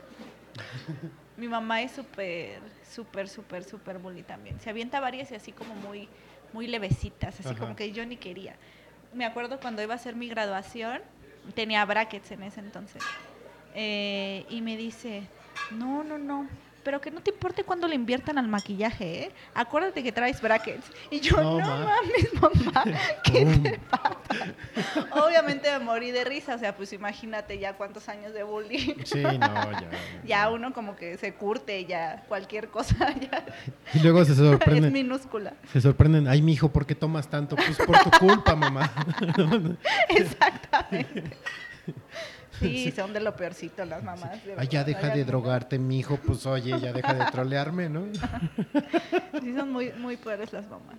[1.37, 2.59] Mi mamá es súper,
[2.89, 4.59] súper, súper, súper bully también.
[4.59, 6.09] Se avienta varias y así como muy,
[6.51, 7.59] muy levecitas, así Ajá.
[7.59, 8.55] como que yo ni quería.
[9.13, 11.01] Me acuerdo cuando iba a hacer mi graduación,
[11.55, 13.01] tenía brackets en ese entonces.
[13.73, 15.23] Eh, y me dice,
[15.71, 16.47] no, no, no,
[16.89, 19.31] pero que no te importe cuando le inviertan al maquillaje, ¿eh?
[19.53, 20.87] Acuérdate que traes brackets.
[21.11, 21.85] Y yo, No, no, ma".
[21.85, 22.83] mames, mamá,
[23.23, 24.17] ¿qué te pasa?
[25.11, 28.95] Obviamente me morí de risa, o sea, pues imagínate ya cuántos años de bullying.
[29.05, 29.87] Sí, no, ya.
[30.25, 33.45] Ya uno como que se curte, ya cualquier cosa ya
[33.93, 35.53] Y luego se es sorprenden, minúscula.
[35.71, 37.55] se sorprenden, ay, mijo, ¿por qué tomas tanto?
[37.55, 38.91] Pues por tu culpa, mamá.
[40.09, 41.37] Exactamente.
[42.59, 44.39] Sí, son de lo peorcito las mamás.
[44.57, 48.05] Ay, ya deja de drogarte, mijo, pues oye, ya deja de trolearme, ¿no?
[49.41, 50.97] Sí, son muy, muy peores las mamás.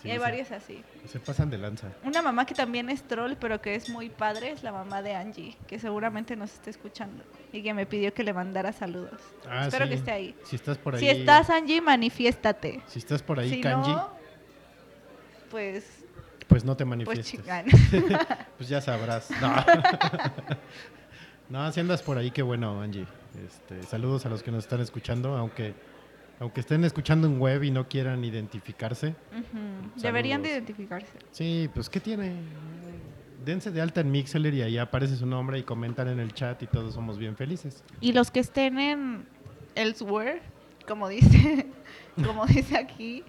[0.00, 0.82] Sí, y hay varias así.
[1.06, 1.88] Se pasan de lanza.
[2.04, 5.14] Una mamá que también es troll, pero que es muy padre, es la mamá de
[5.14, 9.20] Angie, que seguramente nos está escuchando y que me pidió que le mandara saludos.
[9.48, 9.90] Ah, Espero sí.
[9.90, 10.34] que esté ahí.
[10.44, 11.00] Si estás por ahí.
[11.00, 12.82] Si estás, Angie, manifiéstate.
[12.86, 14.08] Si estás por ahí, si Kanji, no,
[15.50, 15.95] pues,
[16.46, 17.30] pues no te pues manifiestes.
[17.30, 17.66] chingan.
[18.56, 19.30] Pues ya sabrás.
[19.40, 19.54] No.
[21.50, 23.06] no, si andas por ahí, qué bueno, Angie.
[23.46, 25.74] Este, saludos a los que nos están escuchando, aunque
[26.38, 29.14] aunque estén escuchando en web y no quieran identificarse.
[29.96, 31.12] Deberían de identificarse.
[31.30, 32.34] Sí, pues ¿qué tiene?
[33.44, 36.62] Dense de alta en Mixler y ahí aparece su nombre y comentan en el chat
[36.62, 37.82] y todos somos bien felices.
[38.00, 39.26] Y los que estén en
[39.74, 40.42] elsewhere,
[40.86, 41.66] como dice,
[42.24, 43.22] como dice aquí,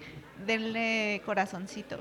[0.46, 2.00] denle corazoncito.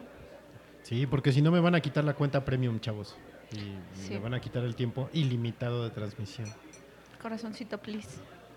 [0.88, 3.14] Sí, porque si no me van a quitar la cuenta premium, chavos.
[3.52, 3.58] Y
[4.00, 4.14] Sí.
[4.14, 6.48] me van a quitar el tiempo ilimitado de transmisión.
[7.22, 8.08] Corazoncito, please.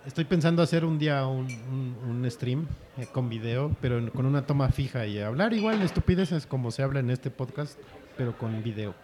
[0.06, 4.46] Estoy pensando hacer un día un, un- un stream eh, con video, pero con una
[4.46, 7.76] toma fija y hablar igual estupideces como se habla en este podcast,
[8.16, 8.94] pero con video.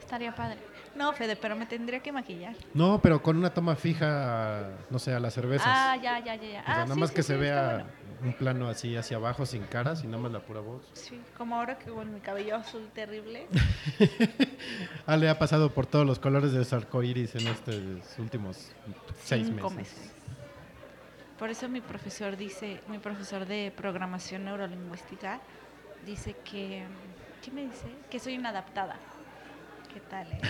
[0.00, 0.58] Estaría padre.
[0.94, 2.54] No, Fede, pero me tendría que maquillar.
[2.74, 5.66] No, pero con una toma fija, no sé, a las cervezas.
[5.68, 6.60] Ah, ya, ya, ya, ya.
[6.60, 7.84] o sea, Ah, nada sí, más sí, que se vea bueno.
[8.22, 10.82] Un plano así hacia abajo sin caras y nada más la pura voz.
[10.92, 13.46] Sí, como ahora que con mi cabello azul terrible.
[15.06, 17.74] Ah, le ha pasado por todos los colores del arco iris en estos
[18.18, 18.70] últimos
[19.24, 19.98] seis cinco meses.
[19.98, 20.12] meses.
[21.38, 25.40] Por eso mi profesor dice, mi profesor de programación neurolingüística
[26.06, 26.84] dice que,
[27.44, 27.86] ¿qué me dice?
[28.08, 28.96] Que soy inadaptada.
[29.92, 30.40] ¿Qué tal, eh?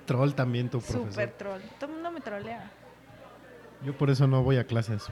[0.06, 1.10] Troll también tu profesor.
[1.10, 1.60] Súper troll.
[1.78, 2.70] Todo el mundo me trolea.
[3.84, 5.04] Yo por eso no voy a clases.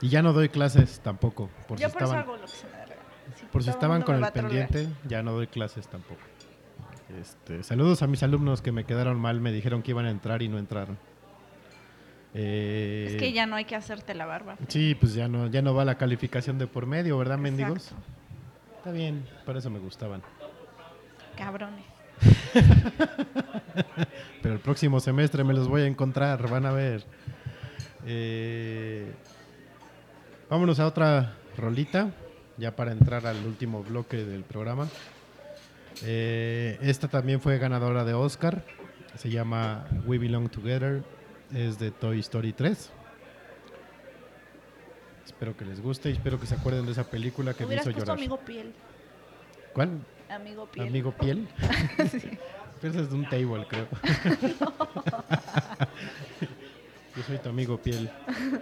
[0.00, 1.48] Y ya no doy clases tampoco.
[1.66, 2.86] Por Yo si por eso estaban, hago lo que se me da
[3.52, 4.68] por si estaban con el trolear.
[4.68, 6.20] pendiente, ya no doy clases tampoco.
[7.20, 10.42] Este, saludos a mis alumnos que me quedaron mal, me dijeron que iban a entrar
[10.42, 10.98] y no entraron.
[12.34, 14.56] Eh, Es que ya no hay que hacerte la barba.
[14.68, 17.92] Sí, pues ya no, ya no va la calificación de por medio, ¿verdad, mendigos?
[18.76, 20.22] Está bien, por eso me gustaban.
[21.36, 21.84] Cabrones.
[24.42, 27.04] Pero el próximo semestre me los voy a encontrar, van a ver.
[28.04, 29.12] Eh,
[30.48, 32.10] vámonos a otra rolita,
[32.56, 34.88] ya para entrar al último bloque del programa.
[36.02, 38.64] Eh, esta también fue ganadora de Oscar,
[39.16, 41.02] se llama We Belong Together,
[41.54, 42.90] es de Toy Story 3.
[45.24, 47.90] Espero que les guste y espero que se acuerden de esa película que me hizo
[47.90, 48.16] llorar.
[48.16, 48.72] amigo piel.
[49.72, 50.00] ¿Cuál?
[50.30, 50.88] Amigo piel.
[50.88, 51.48] Amigo piel.
[52.80, 53.88] Pero es de un table, creo.
[57.16, 58.10] Yo soy tu amigo piel.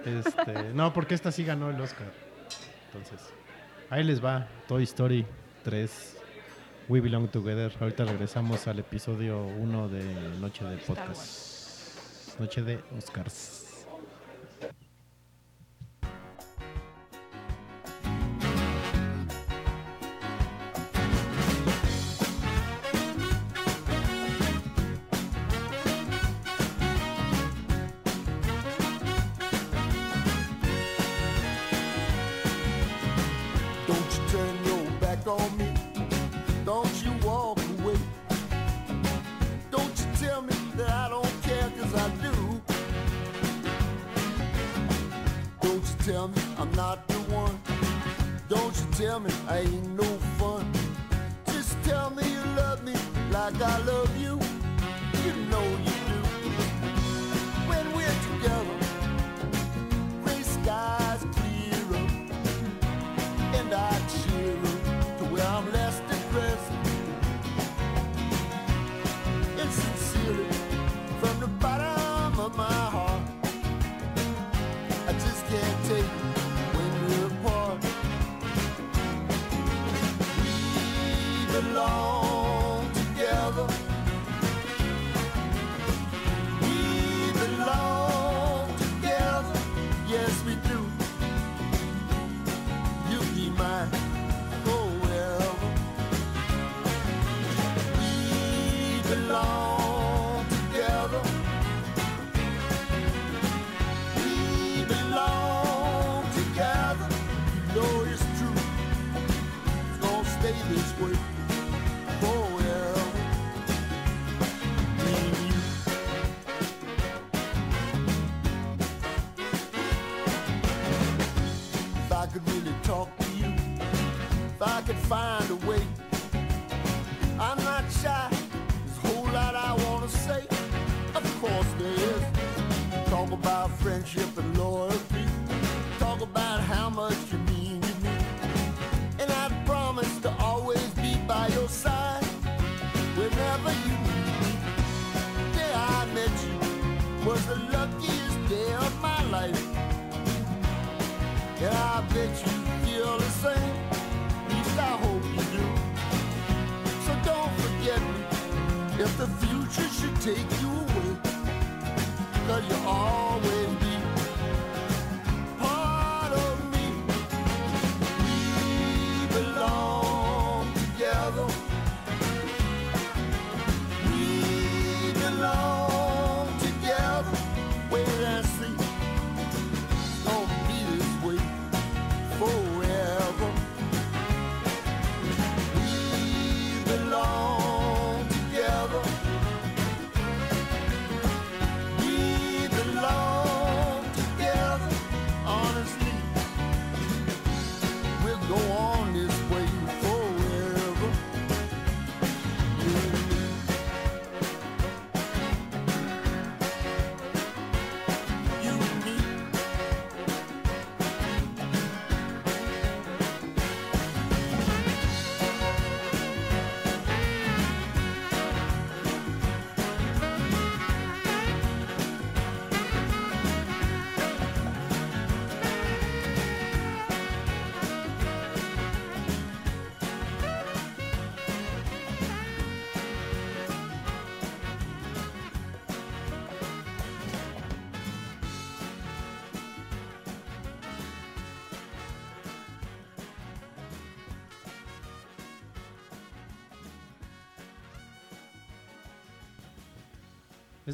[0.05, 2.13] Este, no, porque esta sí ganó el Oscar.
[2.87, 3.21] Entonces,
[3.91, 4.47] ahí les va.
[4.69, 5.27] Toy Story
[5.65, 6.17] 3.
[6.89, 7.73] We Belong Together.
[7.81, 10.05] Ahorita regresamos al episodio 1 de
[10.39, 12.39] Noche de Podcast.
[12.39, 13.64] Noche de Oscars.
[46.05, 47.59] Tell me I'm not the one?
[48.49, 50.05] Don't you tell me I ain't no
[50.39, 50.71] fun?
[51.47, 52.93] Just tell me you love me
[53.31, 54.44] like I love you.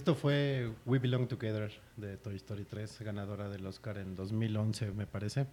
[0.01, 5.07] Esto fue We Belong Together de Toy Story 3, ganadora del Oscar en 2011, me
[5.07, 5.45] parece.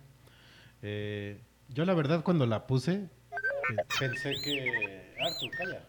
[0.82, 5.14] Eh, yo la verdad cuando la puse pe- pensé que...
[5.19, 5.82] Arthur, calla.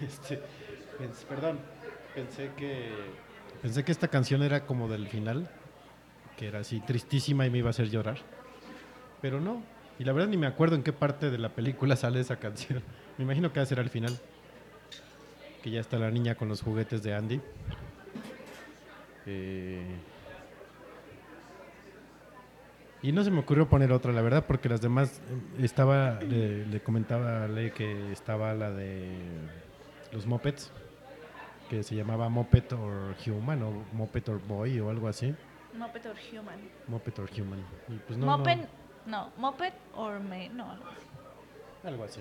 [0.00, 0.42] Este,
[1.28, 1.60] perdón,
[2.16, 2.88] pensé que...
[3.62, 5.48] Pensé que esta canción era como del final,
[6.36, 8.18] que era así tristísima y me iba a hacer llorar.
[9.22, 9.62] Pero no,
[10.00, 12.82] y la verdad ni me acuerdo en qué parte de la película sale esa canción.
[13.18, 14.18] Me imagino que va a ser al final
[15.62, 17.40] que ya está la niña con los juguetes de Andy.
[19.26, 19.96] Eh,
[23.02, 25.20] y no se me ocurrió poner otra, la verdad, porque las demás
[25.58, 29.16] eh, estaba, le, le comentaba a Ley que estaba la de
[30.12, 30.70] los Mopeds,
[31.68, 35.34] que se llamaba Moped or Human o Moped or Boy o algo así.
[35.74, 36.58] Moped or Human.
[36.88, 37.60] Moped or Human.
[37.88, 38.58] Y pues no, no, Moped,
[39.06, 41.86] no, Moped or Me, no, algo así.
[41.86, 42.20] algo así.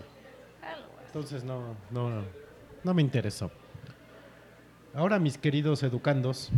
[0.62, 1.06] Algo así.
[1.08, 2.49] Entonces no, no, no
[2.84, 3.52] me interesó.
[4.94, 6.50] Ahora, mis queridos educandos,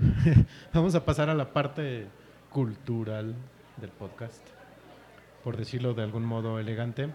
[0.74, 2.06] vamos a pasar a la parte
[2.50, 3.34] cultural
[3.78, 4.46] del podcast,
[5.42, 7.08] por decirlo de algún modo elegante.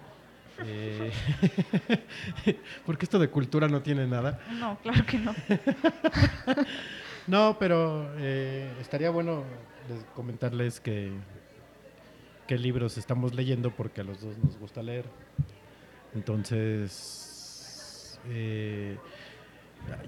[0.63, 1.11] Eh,
[2.85, 4.39] porque esto de cultura no tiene nada.
[4.59, 5.33] No, claro que no.
[7.27, 9.43] No, pero eh, estaría bueno
[9.89, 11.11] les- comentarles que
[12.45, 15.05] qué libros estamos leyendo porque a los dos nos gusta leer.
[16.13, 17.34] Entonces,
[18.29, 18.97] eh,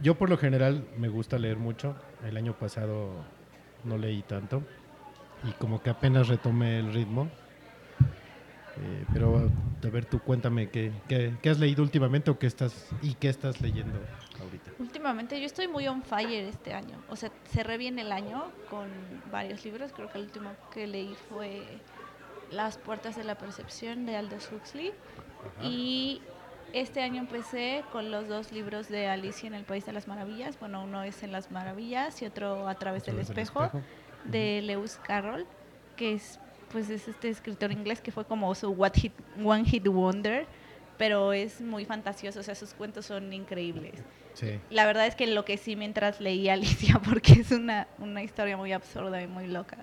[0.01, 1.95] yo por lo general me gusta leer mucho.
[2.25, 3.11] El año pasado
[3.83, 4.63] no leí tanto.
[5.43, 7.29] y como que apenas retomé el ritmo.
[8.79, 9.49] Eh, pero
[9.83, 13.29] a ver, tú cuéntame qué, qué, qué has leído últimamente o qué estás y qué
[13.29, 13.97] estás leyendo
[14.39, 14.71] ahorita.
[14.77, 16.97] Últimamente yo estoy muy on fire este año.
[17.09, 18.87] O sea, cerré bien el año con
[19.31, 19.91] varios libros.
[19.93, 21.63] Creo que el último que leí fue
[22.51, 24.91] Las puertas de la percepción de Aldous Huxley.
[25.61, 26.21] Y
[26.73, 30.59] este año empecé con los dos libros de Alicia en el País de las Maravillas.
[30.59, 33.83] Bueno, uno es En las Maravillas y otro A través del través del espejo, espejo.
[34.25, 35.45] de Lewis Carroll,
[35.95, 36.39] que es
[36.71, 39.13] pues es este escritor inglés que fue como su What Hit,
[39.43, 40.45] One Hit Wonder,
[40.97, 43.93] pero es muy fantasioso, o sea, sus cuentos son increíbles.
[44.33, 44.59] Sí.
[44.69, 49.21] La verdad es que enloquecí mientras leía Alicia porque es una, una historia muy absurda
[49.21, 49.77] y muy loca.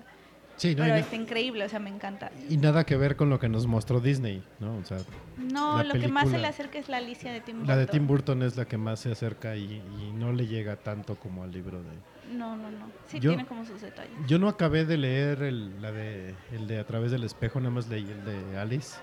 [0.57, 2.31] Sí, no, Pero está increíble, o sea, me encanta.
[2.49, 4.77] y nada que ver con lo que nos mostró Disney, ¿no?
[4.77, 4.99] O sea,
[5.37, 7.67] No, lo que más se le película- acerca es la Alicia de Tim Burton.
[7.67, 10.77] la de Tim Burton es la que más se acerca y, y no le llega
[10.77, 11.89] tanto como al libro de...
[12.37, 12.87] No, no, no.
[13.07, 14.11] Sí, Yo- tiene como sus detalles.
[14.27, 17.71] Yo no acabé de leer el, la de, el de A través del espejo, nada
[17.71, 18.97] más leí el de Alice,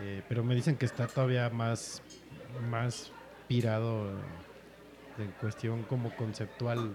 [0.00, 2.00] eh, pero me dicen que está todavía más,
[2.70, 3.10] más
[3.48, 4.10] pirado
[5.18, 6.92] en cuestión como conceptual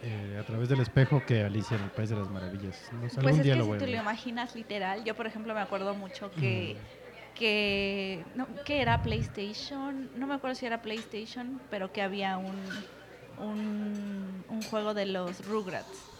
[0.00, 2.92] eh, a través del espejo que Alicia en el País de las Maravillas.
[2.92, 5.60] No sé, Pues es que lo si te lo imaginas literal, yo por ejemplo me
[5.60, 7.34] acuerdo mucho que, Mm.
[7.34, 12.84] que, no, que era PlayStation, no me acuerdo si era PlayStation, pero que había un,
[13.36, 16.17] un, un juego de los Rugrats.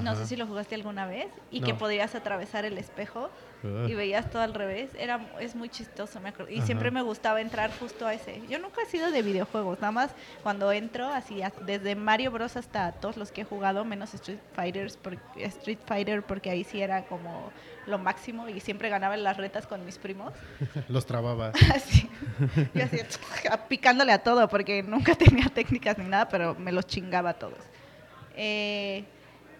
[0.00, 3.30] No sé si lo jugaste alguna vez y que podías atravesar el espejo
[3.64, 3.86] Ah.
[3.88, 4.90] y veías todo al revés.
[4.98, 6.50] Era, es muy chistoso, me acuerdo.
[6.50, 6.66] Y Ajá.
[6.66, 8.42] siempre me gustaba entrar justo a ese.
[8.48, 10.10] Yo nunca he sido de videojuegos, nada más
[10.42, 14.96] cuando entro, así desde Mario Bros hasta todos los que he jugado, menos Street Fighters,
[14.96, 17.52] por- Street Fighter, porque ahí sí era como
[17.86, 20.32] lo máximo y siempre ganaba en las retas con mis primos.
[20.88, 21.52] Los trababa.
[21.72, 22.10] Así,
[22.74, 22.98] y así,
[23.68, 27.58] picándole a todo, porque nunca tenía técnicas ni nada, pero me los chingaba a todos.
[28.36, 29.04] Eh,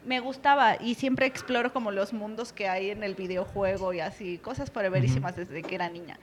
[0.04, 4.38] me gustaba y siempre exploro como los mundos que hay en el videojuego y así,
[4.38, 6.20] cosas foreverísimas desde que era niña.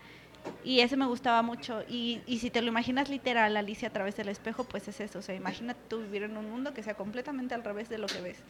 [0.62, 1.84] Y ese me gustaba mucho.
[1.88, 5.20] Y, y si te lo imaginas literal, Alicia a través del espejo, pues es eso.
[5.20, 8.12] O sea, imagínate tú vivir en un mundo que sea completamente al revés de lo
[8.12, 8.46] que ves.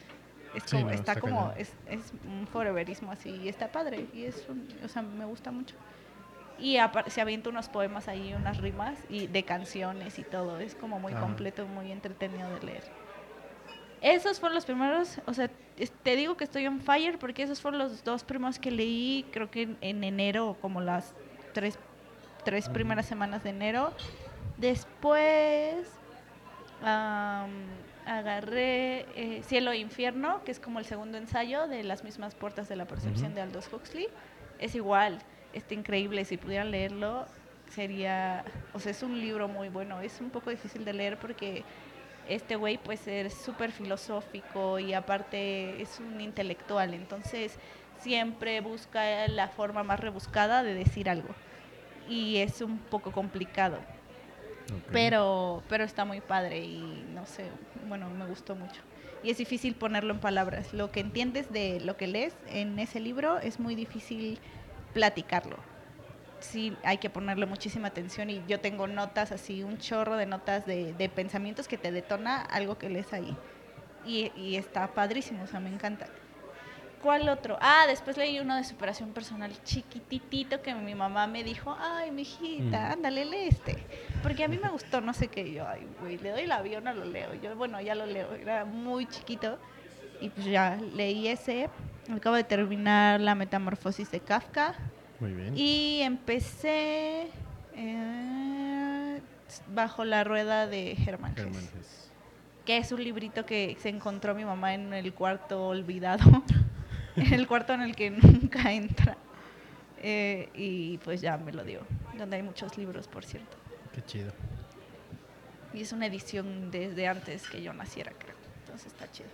[0.52, 3.30] Es Sí, como, no, está, está como, es, es un foreverismo así.
[3.30, 4.08] Y está padre.
[4.12, 5.76] Y es un- o sea, me gusta mucho.
[6.56, 6.78] Y
[7.08, 10.58] se avienta unos poemas ahí, unas rimas y de canciones y todo.
[10.60, 11.16] Es como muy Ajá.
[11.16, 12.84] completo, muy entretenido de leer.
[14.00, 15.50] Esos fueron los primeros, o sea,
[16.02, 19.50] te digo que estoy on fire porque esos fueron los dos primeros que leí, creo
[19.50, 21.14] que en, en enero, como las
[21.52, 21.78] tres,
[22.44, 23.92] tres primeras semanas de enero.
[24.56, 25.86] Después
[26.82, 27.50] am,
[28.06, 32.68] agarré eh, Cielo e Infierno, que es como el segundo ensayo de las mismas puertas
[32.68, 34.08] de la percepción de Aldous Huxley.
[34.58, 35.18] Es igual,
[35.52, 37.26] está increíble, si pudieran leerlo
[37.70, 41.62] sería, o sea, es un libro muy bueno, es un poco difícil de leer porque
[42.34, 47.58] este güey pues es súper filosófico y aparte es un intelectual, entonces
[47.98, 51.28] siempre busca la forma más rebuscada de decir algo
[52.08, 53.78] y es un poco complicado,
[54.92, 57.44] pero, pero está muy padre y no sé,
[57.88, 58.80] bueno, me gustó mucho.
[59.22, 60.72] Y es difícil ponerlo en palabras.
[60.72, 64.38] Lo que entiendes de lo que lees en ese libro es muy difícil
[64.94, 65.58] platicarlo.
[66.40, 70.66] Sí, hay que ponerle muchísima atención y yo tengo notas así, un chorro de notas
[70.66, 73.36] de, de pensamientos que te detona algo que lees ahí.
[74.06, 76.06] Y, y está padrísimo, o sea, me encanta.
[77.02, 77.56] ¿Cuál otro?
[77.60, 82.88] Ah, después leí uno de superación personal chiquititito que mi mamá me dijo, ay, mijita,
[82.88, 82.92] Mm.
[82.92, 83.78] ándale, lee este.
[84.22, 86.86] Porque a mí me gustó, no sé qué, yo, ay, güey, le doy el avión
[86.88, 87.32] o lo leo.
[87.34, 89.58] Yo, bueno, ya lo leo, era muy chiquito.
[90.20, 91.70] Y pues ya leí ese.
[92.14, 94.74] Acabo de terminar La Metamorfosis de Kafka.
[95.20, 95.56] Muy bien.
[95.56, 97.28] Y empecé
[97.74, 99.20] eh,
[99.68, 101.34] Bajo la Rueda de Germán
[102.64, 106.24] que es un librito que se encontró mi mamá en el cuarto olvidado,
[107.16, 109.16] en el cuarto en el que nunca entra.
[110.02, 111.80] Eh, y pues ya me lo dio,
[112.16, 113.56] donde hay muchos libros, por cierto.
[113.92, 114.32] Qué chido.
[115.74, 118.36] Y es una edición desde antes que yo naciera, creo.
[118.60, 119.28] Entonces está chido.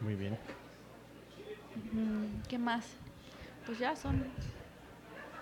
[0.00, 0.38] Muy bien.
[2.48, 2.86] ¿Qué más?
[3.66, 4.24] Pues ya son.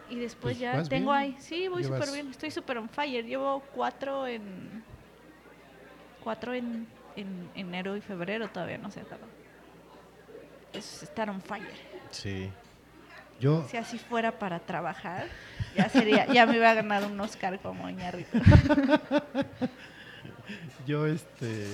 [0.09, 1.23] Y después Pues ya tengo bien.
[1.23, 1.37] ahí.
[1.41, 2.31] Sí, voy súper bien.
[2.31, 3.25] Estoy súper on fire.
[3.25, 4.83] Llevo cuatro en.
[6.23, 6.87] Cuatro en,
[7.17, 8.49] en enero y febrero.
[8.49, 9.23] Todavía no se acaba.
[10.73, 11.75] Es estar on fire.
[12.11, 12.51] Sí.
[13.41, 15.27] Yo, Si así fuera para trabajar,
[15.77, 18.39] ya sería, ya me iba a ganar un Oscar como Iñárritu.
[20.87, 21.67] yo este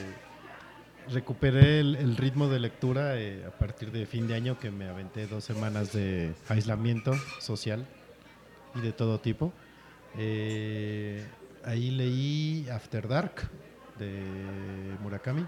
[1.11, 5.27] recuperé el, ritmo de lectura eh, a partir de fin de año que me aventé
[5.27, 7.87] dos semanas de aislamiento social
[8.75, 9.53] y de todo tipo.
[10.17, 11.27] Eh,
[11.65, 13.49] ahí leí After Dark
[13.99, 14.23] de
[15.03, 15.43] Murakami,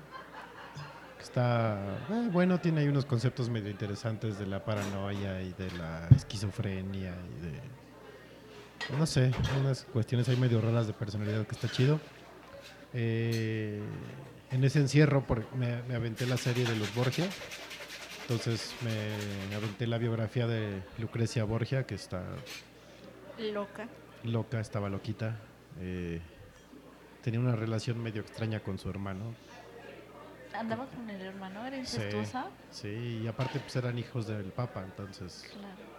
[1.17, 5.71] que Está eh, bueno, tiene ahí unos conceptos medio interesantes de la paranoia y de
[5.73, 7.81] la esquizofrenia y de
[8.97, 9.31] no sé,
[9.61, 12.01] unas cuestiones ahí medio raras de personalidad que está chido.
[12.93, 13.81] Eh,
[14.51, 17.27] en ese encierro por- me, me aventé la serie de los Borgia.
[18.23, 22.23] Entonces me aventé la biografía de Lucrecia Borgia, que está
[23.39, 23.89] Loca.
[24.25, 25.37] loca, estaba loquita.
[25.81, 26.21] eh,
[27.23, 29.35] tenía una relación medio extraña con su hermano.
[30.55, 32.47] Andaba con el hermano, era incestuosa.
[32.71, 35.45] sí, y aparte pues eran hijos del Papa, entonces...
[35.51, 35.91] Claro.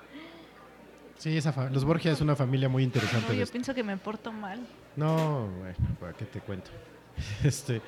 [1.17, 3.33] Sí, esa los Borgia es una familia muy interesante.
[3.33, 4.65] No, yo pienso que me porto mal.
[4.95, 6.71] No, bueno, ¿para qué te cuento?
[7.43, 7.81] Este,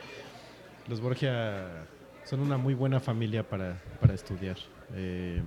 [0.87, 1.85] los Borgia
[2.25, 4.57] son una muy buena familia para, para estudiar.
[4.95, 5.41] Eh,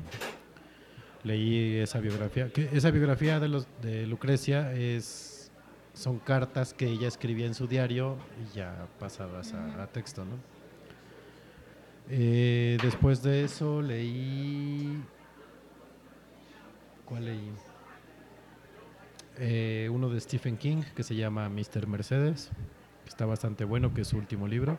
[1.25, 2.51] leí esa biografía.
[2.73, 5.51] esa biografía de, Lucrecia es,
[5.95, 10.37] son cartas que ella escribía en su diario y ya pasadas a, a texto, ¿no?
[12.09, 15.03] Eh, después de eso leí...
[17.05, 17.53] ¿Cuál leí?
[19.39, 21.87] Eh, uno de Stephen King que se llama Mr.
[21.87, 22.51] Mercedes,
[23.05, 24.79] que está bastante bueno, que es su último libro.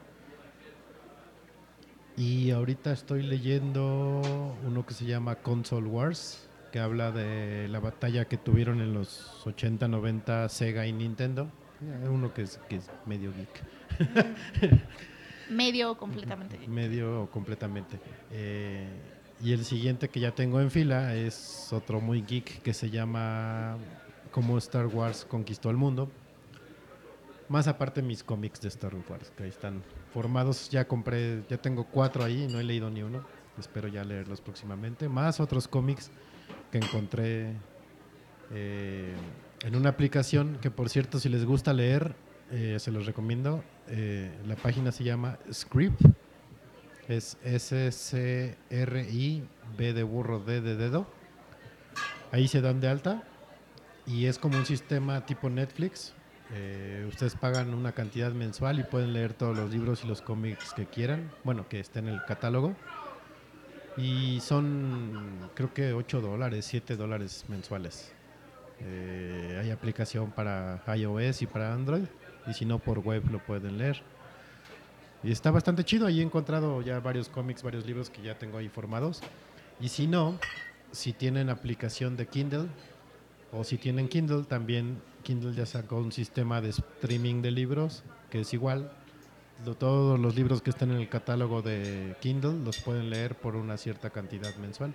[2.17, 4.21] Y ahorita estoy leyendo
[4.65, 9.45] uno que se llama Console Wars, que habla de la batalla que tuvieron en los
[9.45, 11.47] 80, 90 Sega y Nintendo.
[11.81, 13.61] Eh, Uno que es, que es medio geek,
[15.51, 16.57] Medio completamente.
[16.67, 17.99] medio o completamente.
[18.31, 18.87] Eh,
[19.43, 23.77] y el siguiente que ya tengo en fila es otro muy geek que se llama
[24.31, 26.09] Cómo Star Wars conquistó el mundo.
[27.47, 29.83] Más aparte mis cómics de Star Wars, que ahí están
[30.17, 30.69] formados.
[30.71, 33.23] Ya compré, ya tengo cuatro ahí, no he leído ni uno.
[33.59, 35.07] Espero ya leerlos próximamente.
[35.07, 36.09] Más otros cómics
[36.71, 37.53] que encontré
[38.51, 39.13] eh,
[39.63, 42.15] en una aplicación que, por cierto, si les gusta leer,
[42.49, 43.63] eh, se los recomiendo.
[43.89, 46.01] Eh, la página se llama Script.
[47.07, 48.63] Es S-C-R-I-B
[49.93, 51.05] de burro, D de dedo.
[52.31, 53.21] Ahí se dan de alta
[54.07, 56.15] y es como un sistema tipo Netflix.
[56.53, 60.73] Eh, ustedes pagan una cantidad mensual y pueden leer todos los libros y los cómics
[60.73, 62.75] que quieran, bueno, que estén en el catálogo.
[63.97, 68.13] Y son, creo que 8 dólares, 7 dólares mensuales.
[68.79, 72.05] Eh, hay aplicación para iOS y para Android.
[72.45, 74.01] Y si no, por web lo pueden leer.
[75.23, 76.05] Y está bastante chido.
[76.05, 79.21] Ahí he encontrado ya varios cómics, varios libros que ya tengo ahí formados.
[79.79, 80.39] Y si no,
[80.91, 82.67] si tienen aplicación de Kindle
[83.51, 88.39] o si tienen Kindle, también Kindle ya sacó un sistema de streaming de libros que
[88.39, 88.89] es igual.
[89.77, 93.75] Todos los libros que están en el catálogo de Kindle los pueden leer por una
[93.75, 94.93] cierta cantidad mensual.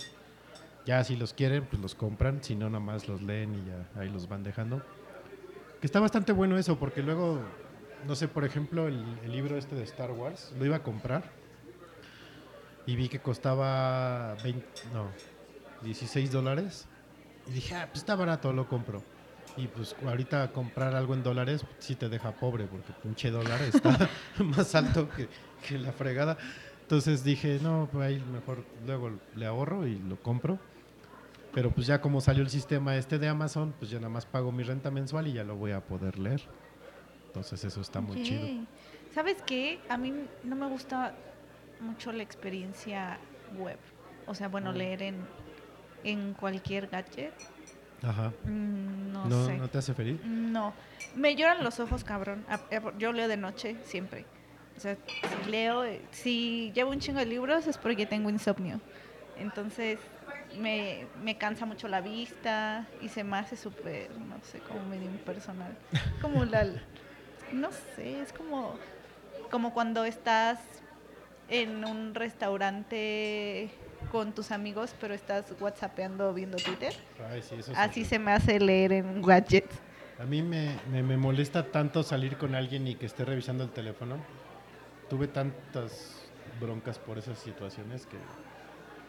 [0.87, 2.43] Ya si los quieren, pues los compran.
[2.43, 4.81] Si no, nada más los leen y ya ahí los van dejando.
[5.79, 7.39] Que está bastante bueno eso, porque luego,
[8.07, 11.29] no sé, por ejemplo, el, libro este de Star Wars, lo iba a comprar
[12.87, 14.65] y vi que costaba 20,
[14.95, 15.09] no,
[15.83, 16.87] 16 dólares.
[17.45, 19.12] Y dije, ah, pues está barato, lo compro.
[19.55, 24.09] Y pues ahorita comprar algo en dólares sí te deja pobre, porque pinche dólar está
[24.39, 25.29] más alto que,
[25.67, 26.37] que la fregada.
[26.81, 30.59] Entonces dije, no, pues ahí mejor luego le ahorro y lo compro.
[31.53, 34.51] Pero pues ya como salió el sistema este de Amazon, pues ya nada más pago
[34.51, 36.41] mi renta mensual y ya lo voy a poder leer.
[37.27, 38.47] Entonces eso está muy chido.
[39.13, 39.79] ¿Sabes qué?
[39.89, 40.11] A mí
[40.43, 41.13] no me gusta
[41.79, 43.19] mucho la experiencia
[43.59, 43.77] web.
[44.25, 44.75] O sea, bueno, Mm.
[44.75, 45.15] leer en,
[46.03, 47.33] en cualquier gadget.
[48.03, 48.31] Ajá.
[48.45, 49.57] mm, No, ¿No, sé.
[49.57, 50.19] ¿No te hace feliz?
[50.25, 50.73] No,
[51.15, 52.45] me lloran los ojos, cabrón.
[52.97, 54.25] Yo leo de noche siempre.
[54.75, 54.97] O sea,
[55.45, 58.81] si leo, eh, si llevo un chingo de libros es porque tengo insomnio.
[59.37, 59.99] Entonces
[60.59, 65.05] me, me cansa mucho la vista y se me hace súper, no sé, como medio
[65.05, 65.75] impersonal.
[66.21, 66.65] Como la,
[67.51, 68.75] no sé, es como,
[69.51, 70.59] como cuando estás
[71.49, 73.69] en un restaurante
[74.11, 76.93] con tus amigos, pero estás whatsappeando o viendo Twitter.
[77.31, 79.75] Ay, sí, eso es Así se me hace leer en gadgets.
[80.19, 83.71] A mí me, me, me molesta tanto salir con alguien y que esté revisando el
[83.71, 84.17] teléfono.
[85.09, 86.21] Tuve tantas
[86.61, 88.17] broncas por esas situaciones que...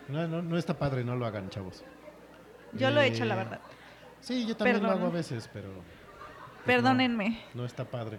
[0.08, 1.84] No, no, no está padre, no lo hagan, chavos.
[2.72, 3.60] Yo lo he hecho, la Eh, verdad.
[4.20, 4.98] Sí, yo también lo Perdón.
[5.02, 5.68] hago a veces, pero...
[5.72, 7.42] pues, Perdónenme.
[7.54, 8.18] No, no está padre.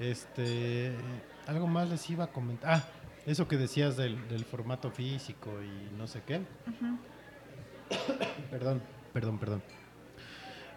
[0.00, 0.92] Este...
[1.46, 2.74] Algo más les iba a comentar.
[2.74, 2.84] Ah,
[3.26, 6.40] eso que decías del, del formato físico y no sé qué.
[8.50, 8.80] Perdón,
[9.12, 9.62] perdón, perdón.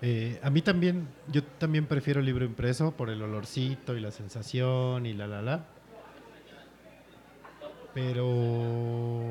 [0.02, 4.12] Eh, a mí también, yo también prefiero el libro impreso por el olorcito y la
[4.12, 5.66] sensación y la la la.
[7.94, 9.28] Pero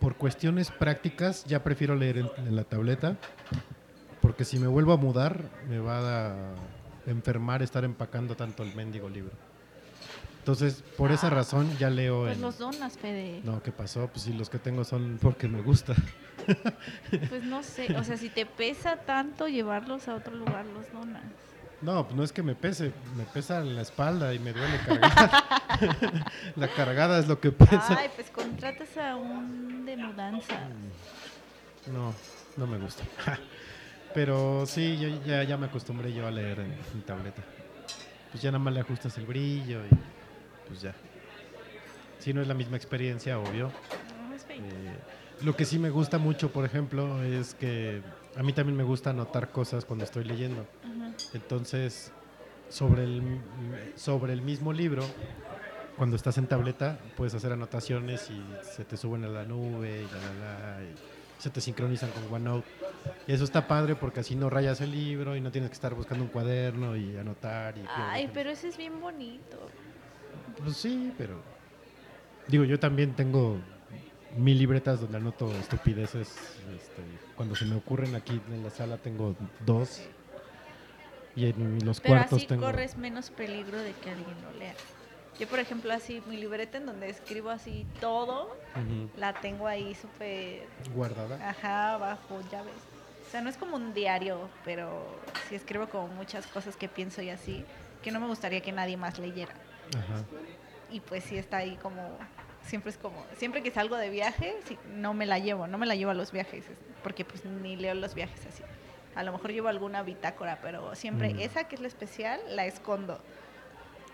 [0.00, 3.16] por cuestiones prácticas ya prefiero leer en, en la tableta.
[4.20, 6.54] Porque si me vuelvo a mudar, me va a
[7.06, 9.32] enfermar estar empacando tanto el mendigo libro.
[10.44, 12.42] Entonces, por esa razón ya leo Pues en...
[12.42, 13.40] los donas, Fede.
[13.44, 14.08] No, ¿qué pasó?
[14.08, 15.94] Pues sí, los que tengo son porque me gusta.
[17.30, 21.22] Pues no sé, o sea, si te pesa tanto llevarlos a otro lugar, los donas.
[21.80, 25.30] No, pues no es que me pese, me pesa la espalda y me duele cargar.
[26.56, 27.96] la cargada es lo que pesa.
[27.98, 30.60] Ay, pues contratas a un de mudanza.
[31.90, 32.12] No,
[32.58, 33.04] no me gusta.
[34.14, 37.42] Pero sí, yo ya, ya me acostumbré yo a leer en, en tableta.
[38.30, 40.14] Pues ya nada más le ajustas el brillo y
[40.66, 40.94] pues ya.
[42.18, 43.70] Sí, no es la misma experiencia, obvio.
[44.50, 44.96] Eh,
[45.42, 48.02] lo que sí me gusta mucho, por ejemplo, es que
[48.36, 50.66] a mí también me gusta anotar cosas cuando estoy leyendo.
[51.32, 52.12] Entonces,
[52.68, 53.40] sobre el,
[53.96, 55.04] sobre el mismo libro,
[55.96, 60.06] cuando estás en tableta, puedes hacer anotaciones y se te suben a la nube y
[60.06, 60.94] la, la, la, y
[61.38, 62.66] se te sincronizan con OneNote.
[63.26, 65.94] Y eso está padre porque así no rayas el libro y no tienes que estar
[65.94, 67.76] buscando un cuaderno y anotar.
[67.76, 69.58] Y Ay, pero ese es bien bonito.
[70.62, 71.40] Pues sí, pero...
[72.46, 73.58] Digo, yo también tengo
[74.36, 76.28] mil libretas donde anoto estupideces.
[76.76, 77.02] este,
[77.36, 80.02] cuando se me ocurren aquí en la sala tengo dos.
[81.36, 82.66] Y en los Pero cuartos así tengo...
[82.66, 84.74] corres menos peligro de que alguien lo lea.
[85.38, 88.56] Yo, por ejemplo, así, mi libreta en donde escribo así todo,
[89.16, 90.62] la tengo ahí súper,
[90.94, 91.48] guardada.
[91.48, 92.74] ajá, bajo llaves.
[93.26, 95.04] O sea, no es como un diario, pero
[95.48, 97.64] sí escribo como muchas cosas que pienso y así,
[98.00, 99.54] que no me gustaría que nadie más leyera.
[99.96, 100.24] Ajá.
[100.90, 102.00] Y pues sí está ahí como,
[102.64, 105.86] siempre es como, siempre que salgo de viaje, sí, no me la llevo, no me
[105.86, 108.62] la llevo a los viajes, es- porque pues ni leo los viajes así.
[109.14, 111.40] A lo mejor llevo alguna bitácora, pero siempre Mm.
[111.40, 113.20] esa que es la especial, la escondo.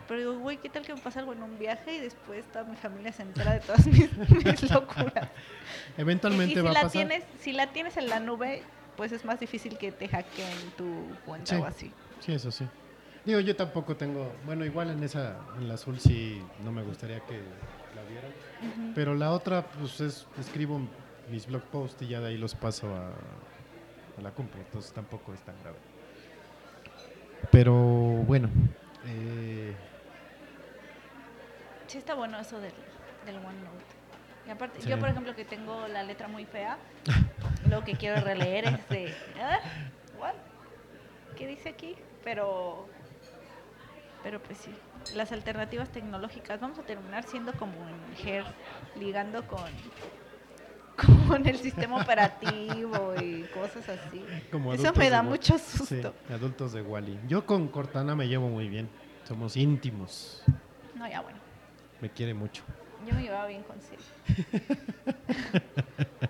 [0.09, 2.65] Pero digo, güey, ¿qué tal que me pasa algo en un viaje y después toda
[2.65, 5.29] mi familia se entera de todas mis, mis locuras?
[5.97, 6.93] Y- Eventualmente y si va a la pasar.
[6.93, 8.63] tienes, si la tienes en la nube,
[8.97, 11.61] pues es más difícil que te hackeen tu cuenta Sí.
[11.63, 11.93] o así.
[12.21, 12.67] Sí, eso sí.
[13.25, 17.21] Digo, yo tampoco tengo, bueno, igual en esa, en la azul sí no me gustaría
[17.21, 17.35] que
[17.95, 18.95] la vieran.
[18.95, 20.81] Pero la otra, pues es, escribo
[21.31, 23.09] mis blog posts y ya de ahí los paso a,
[24.19, 25.77] a la compra, entonces tampoco es tan grave.
[27.51, 28.49] Pero bueno,
[29.07, 29.75] eh,
[31.87, 32.73] Sí está bueno eso del,
[33.27, 33.85] del OneNote.
[34.47, 34.89] Y aparte, Sí.
[34.89, 36.79] yo por ejemplo que tengo la letra muy fea,
[37.69, 39.15] lo que quiero releer es de...
[39.43, 39.59] ¿ah?
[40.19, 40.35] ¿What?
[41.37, 41.97] ¿Qué dice aquí?
[42.25, 42.87] Pero...
[44.23, 44.79] Pero pues sí,
[45.15, 48.45] las alternativas tecnológicas, vamos a terminar siendo como en GER,
[48.95, 49.73] ligando con,
[51.29, 54.27] con el sistema operativo y cosas así.
[54.51, 56.15] como Eso me da mucho sí, susto.
[56.29, 57.21] adultos de Wally.
[57.27, 58.91] Yo con Cortana me llevo muy bien,
[59.25, 60.45] somos íntimos,
[60.95, 61.39] No, ya bueno.
[62.01, 62.65] me quiere mucho.
[63.07, 64.05] Yo me llevaba bien con Siri.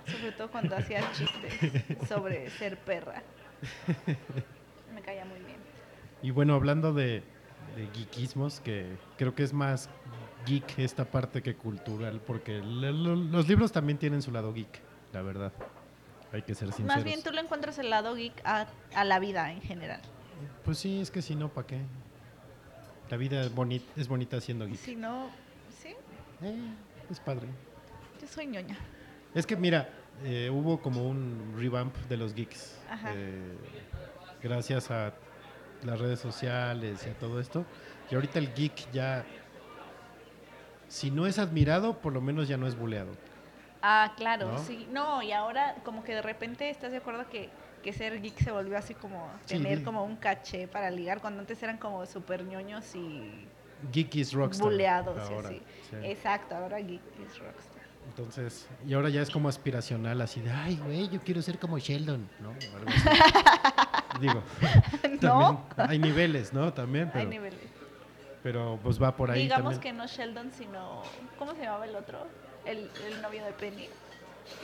[0.04, 1.52] Sobre todo cuando hacía chistes
[2.08, 3.22] sobre ser perra.
[4.94, 5.60] Me caía muy bien.
[6.22, 7.24] Y bueno, hablando de,
[7.80, 9.88] de geekismos, que creo que es más
[10.46, 14.80] geek esta parte que cultural, porque le- lo- los libros también tienen su lado geek,
[15.12, 15.52] la verdad.
[16.32, 16.96] Hay que ser sinceros.
[16.96, 20.00] Más bien tú le encuentras el lado geek a, a la vida en general.
[20.64, 21.80] Pues sí, es que si no, ¿para qué?
[23.10, 24.78] La vida es, boni- es bonita siendo geek.
[24.78, 25.28] Si no,
[25.82, 25.94] sí,
[26.42, 26.74] Eh,
[27.10, 27.48] es padre.
[28.20, 28.78] yo soy ñoña.
[29.34, 29.88] Es que mira,
[30.24, 32.76] eh, hubo como un revamp de los geeks.
[32.90, 33.12] Ajá.
[33.14, 33.56] eh,
[34.42, 35.12] gracias a
[35.84, 37.64] las redes sociales y a todo esto.
[38.10, 39.24] Y ahorita el geek ya,
[40.88, 43.10] si no es admirado, por lo menos ya no es buleado.
[43.82, 44.58] Ah, claro, ¿No?
[44.58, 44.86] sí.
[44.90, 47.48] No, y ahora como que de repente estás de acuerdo que,
[47.82, 51.40] que ser geek se volvió así como Sí, tener como un caché para ligar, cuando
[51.40, 53.46] antes eran como súper ñoños y
[53.92, 54.68] Geek is rockstar.
[54.68, 55.62] buleados y ahora, así.
[55.88, 55.96] sí.
[56.02, 57.80] Exacto, ahora geek is rockstar.
[58.08, 61.78] Entonces, y ahora ya es como aspiracional, así de, ay, güey, yo quiero ser como
[61.78, 62.50] Sheldon, ¿no?
[62.50, 63.08] O algo así.
[64.18, 64.42] Digo,
[65.22, 65.66] ¿No?
[65.76, 66.72] hay niveles, ¿no?
[66.72, 67.60] También, Hay pero, niveles.
[68.42, 69.94] pero pues va por ahí Digamos también.
[69.94, 71.02] que no Sheldon, sino.
[71.38, 72.26] ¿Cómo se llamaba el otro?
[72.64, 73.88] El, el novio de Penny.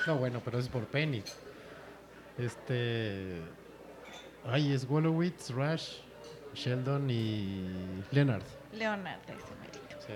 [0.07, 1.23] No, bueno, pero es por Penny.
[2.39, 3.41] Este.
[4.49, 5.99] Ay, es Wolowitz, Rush,
[6.55, 7.65] Sheldon y
[8.11, 8.43] Leonard.
[8.73, 9.97] Leonard, ese mérito.
[10.07, 10.13] Sí.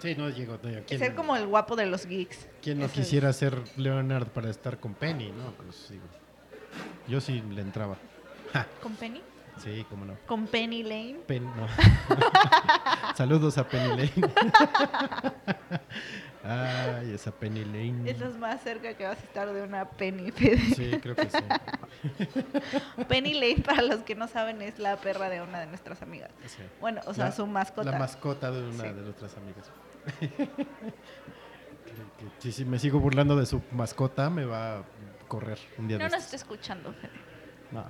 [0.00, 0.54] Sí, no llego.
[0.62, 2.48] No, ¿quién, Ser como el guapo de los geeks.
[2.62, 3.00] ¿quién no Eso es.
[3.00, 5.30] quisiera ser Leonard para estar con Penny?
[5.30, 6.04] No, pues digo.
[7.08, 7.96] Yo sí le entraba.
[8.52, 9.22] Ja, ¿Con Penny?
[9.62, 10.14] sí, cómo no.
[10.26, 11.16] ¿Con Penny Lane?
[11.26, 11.66] Pen- no.
[13.16, 14.12] Saludos a Penny Lane.
[16.48, 18.08] Ay, esa Penny Lane.
[18.10, 20.30] Es lo más cerca que vas a estar de una Penny.
[20.76, 21.38] Sí, creo que sí.
[23.08, 26.30] Penny Lane, para los que no saben, es la perra de una de nuestras amigas.
[26.46, 26.62] Sí.
[26.80, 27.90] Bueno, o sea, La- su mascota.
[27.90, 28.88] La mascota de una Sí.
[28.92, 29.70] de nuestras amigas.
[32.38, 34.84] Si, si me sigo burlando de su mascota, me va
[35.28, 36.34] correr un día no de nos estos.
[36.34, 37.10] está escuchando, Fede.
[37.72, 37.84] No.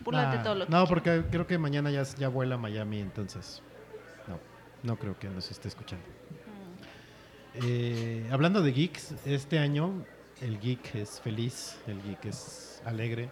[0.00, 3.00] Búrlate Nah, todo lo que No, porque creo que mañana ya, ya vuela a Miami,
[3.00, 3.62] entonces.
[4.26, 4.38] No.
[4.82, 6.04] No creo que nos esté escuchando.
[7.54, 10.04] Eh, hablando de geeks, este año
[10.40, 13.28] el geek es feliz, el geek es alegre.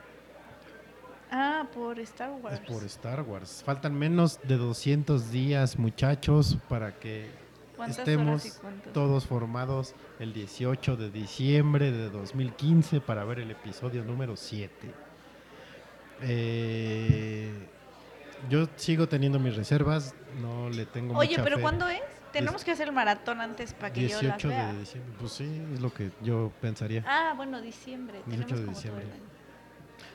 [1.30, 2.60] Ah, por Star Es Wars.
[2.60, 3.62] por Star Wars.
[3.64, 7.47] Faltan menos de 200 días, muchachos, para que ¿Cuántas
[7.86, 8.60] estemos
[8.92, 14.70] todos formados el 18 de diciembre de 2015 para ver el episodio número 7.
[16.22, 17.52] Eh,
[18.48, 21.62] yo sigo teniendo mis reservas, no le tengo Oye, mucha pero fe.
[21.62, 22.00] ¿cuándo es?
[22.32, 24.72] Tenemos que hacer el maratón antes para que yo las 18 vea.
[24.72, 25.14] de diciembre.
[25.18, 27.02] Pues sí, es lo que yo pensaría.
[27.06, 28.20] Ah, bueno, diciembre.
[28.26, 29.04] 18 Tenemos de como todo diciembre.
[29.06, 29.38] el año.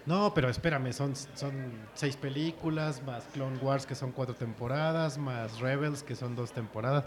[0.05, 1.53] No, pero espérame, son, son
[1.93, 7.05] seis películas, más Clone Wars que son cuatro temporadas, más Rebels que son dos temporadas.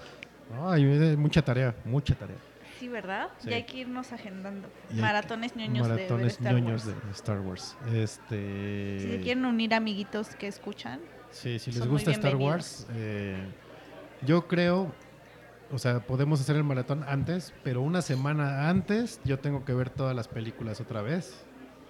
[0.54, 0.84] No, hay
[1.16, 2.36] mucha tarea, mucha tarea.
[2.78, 3.28] Sí, ¿verdad?
[3.38, 3.48] Sí.
[3.50, 4.68] Ya hay que irnos agendando.
[4.90, 7.04] Y Maratones ñoños de ver Maratones Star ñoños Wars.
[7.04, 7.76] de Star Wars.
[7.92, 11.00] Este, Si se quieren unir amiguitos que escuchan,
[11.30, 12.36] Sí, si les gusta Star.
[12.36, 13.36] Wars, eh,
[14.22, 14.92] yo creo,
[15.72, 19.90] o sea, podemos hacer el maratón antes, pero una semana antes yo tengo que ver
[19.90, 21.44] todas las películas otra vez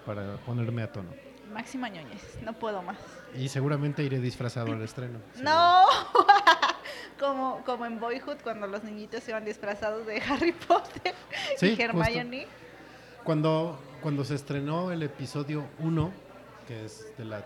[0.04, 1.10] para ponerme a tono.
[1.52, 2.38] máxima ñoñez.
[2.44, 2.96] No puedo más.
[3.36, 5.18] Y seguramente iré disfrazado al estreno.
[5.42, 5.82] ¡No!
[7.18, 11.14] como, como en Boyhood, cuando los niñitos iban disfrazados de Harry Potter
[11.58, 12.46] Sí, y Hermione.
[13.24, 16.12] Cuando, cuando se estrenó el episodio 1,
[16.68, 17.44] que es de la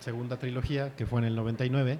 [0.00, 1.98] segunda trilogía, que fue en el 99,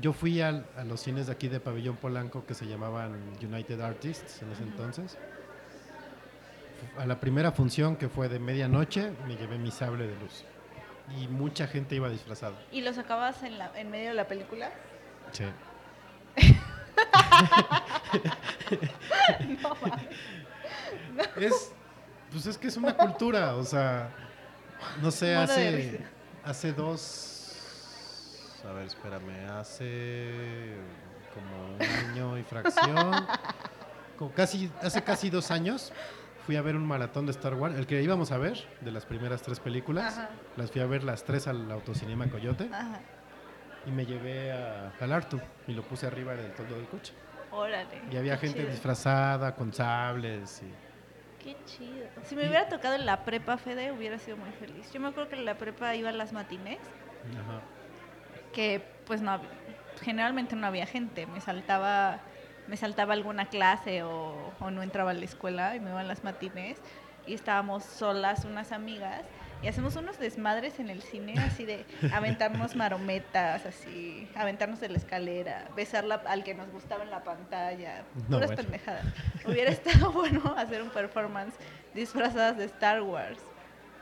[0.00, 3.80] yo fui al- a los cines de aquí de Pabellón Polanco que se llamaban United
[3.80, 5.16] Artists en ese entonces.
[6.98, 10.44] A la primera función, que fue de medianoche, me llevé mi sable de luz.
[11.18, 12.56] Y mucha gente iba disfrazada.
[12.70, 14.70] ¿Y los acabas en, la, en medio de la película?
[15.32, 15.44] Sí.
[19.62, 20.06] No, mames.
[21.36, 21.72] Es,
[22.30, 24.10] pues es que es una cultura, o sea,
[25.02, 26.00] no sé, hace,
[26.44, 30.74] hace dos, a ver, espérame, hace
[31.34, 33.26] como un año y fracción,
[34.18, 35.92] como casi, hace casi dos años,
[36.46, 39.04] fui a ver un maratón de Star Wars, el que íbamos a ver, de las
[39.06, 40.30] primeras tres películas, Ajá.
[40.56, 43.00] las fui a ver las tres al Autocinema Coyote, Ajá.
[43.88, 47.12] Y me llevé a, al Artu, y lo puse arriba del toldo del coche.
[47.50, 48.02] Órale.
[48.10, 48.70] Y había gente chido.
[48.70, 51.42] disfrazada, con sables, y...
[51.42, 52.06] Qué chido.
[52.24, 54.92] Si me hubiera tocado en la prepa, Fede, hubiera sido muy feliz.
[54.92, 56.78] Yo me acuerdo que en la prepa iba a las matinés,
[57.32, 57.60] Ajá.
[58.52, 59.40] que pues no
[60.02, 61.26] generalmente no había gente.
[61.26, 62.18] Me saltaba,
[62.66, 66.08] me saltaba alguna clase o, o no entraba a la escuela y me iban a
[66.08, 66.78] las matinés
[67.26, 69.22] y estábamos solas unas amigas
[69.62, 74.98] y hacemos unos desmadres en el cine así de aventarnos marometas, así, aventarnos de la
[74.98, 78.62] escalera, besar la- al que nos gustaba en la pantalla, No, puras bueno.
[78.62, 79.04] pendejadas.
[79.46, 81.54] Hubiera estado bueno hacer un performance
[81.94, 83.38] disfrazadas de Star Wars.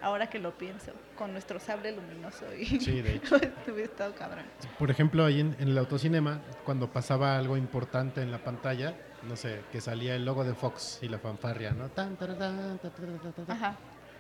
[0.03, 3.37] Ahora que lo pienso, con nuestro sable luminoso y Sí, de hecho.
[3.37, 4.45] hubiera estado cabrón.
[4.79, 8.95] Por ejemplo, ahí en, en el autocinema, cuando pasaba algo importante en la pantalla,
[9.27, 11.89] no sé, que salía el logo de Fox y la fanfarria, ¿no?
[11.89, 12.17] Tan.
[13.49, 13.77] Ajá.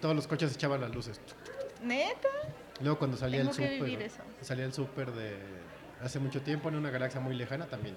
[0.07, 1.21] Todos los coches echaban las luces.
[1.83, 2.29] ¿Neta?
[2.81, 4.23] Luego cuando salía Tengo el que vivir súper, eso.
[4.41, 5.37] salía el súper de
[6.01, 7.97] hace mucho tiempo en una galaxia muy lejana también.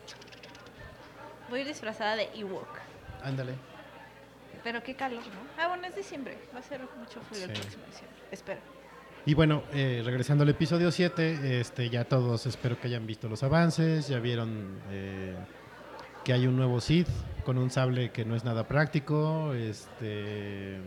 [1.51, 2.67] Voy a ir disfrazada de Ewok.
[3.23, 3.53] Ándale.
[4.63, 5.61] Pero qué calor, ¿no?
[5.63, 6.35] Ah, bueno, es diciembre.
[6.55, 7.61] Va a ser mucho frío el Sí.
[7.61, 8.17] próximo diciembre.
[8.31, 8.59] Espero.
[9.27, 13.43] Y bueno, eh, regresando al episodio 7, este, ya todos espero que hayan visto los
[13.43, 15.35] avances, ya vieron eh,
[16.25, 17.07] que hay un nuevo Sith
[17.45, 19.53] con un sable que no es nada práctico.
[19.53, 20.79] Este,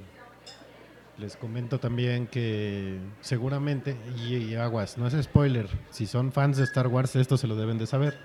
[1.19, 3.97] les comento también que seguramente,
[4.29, 7.79] y, aguas, no es spoiler, si son fans de Star Wars esto se lo deben
[7.79, 8.19] de saber.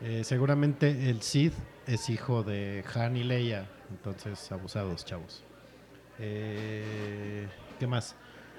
[0.00, 1.54] Eh, seguramente el Sith
[1.86, 5.42] es hijo de Han y Leia, entonces abusados, chavos.
[6.20, 7.46] Eh,
[7.78, 8.14] ¿Qué más?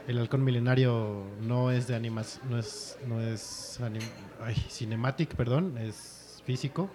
[0.08, 4.02] El halcón milenario no es de animas, no es, no es anim-
[4.42, 6.90] ay, cinematic, perdón, es físico.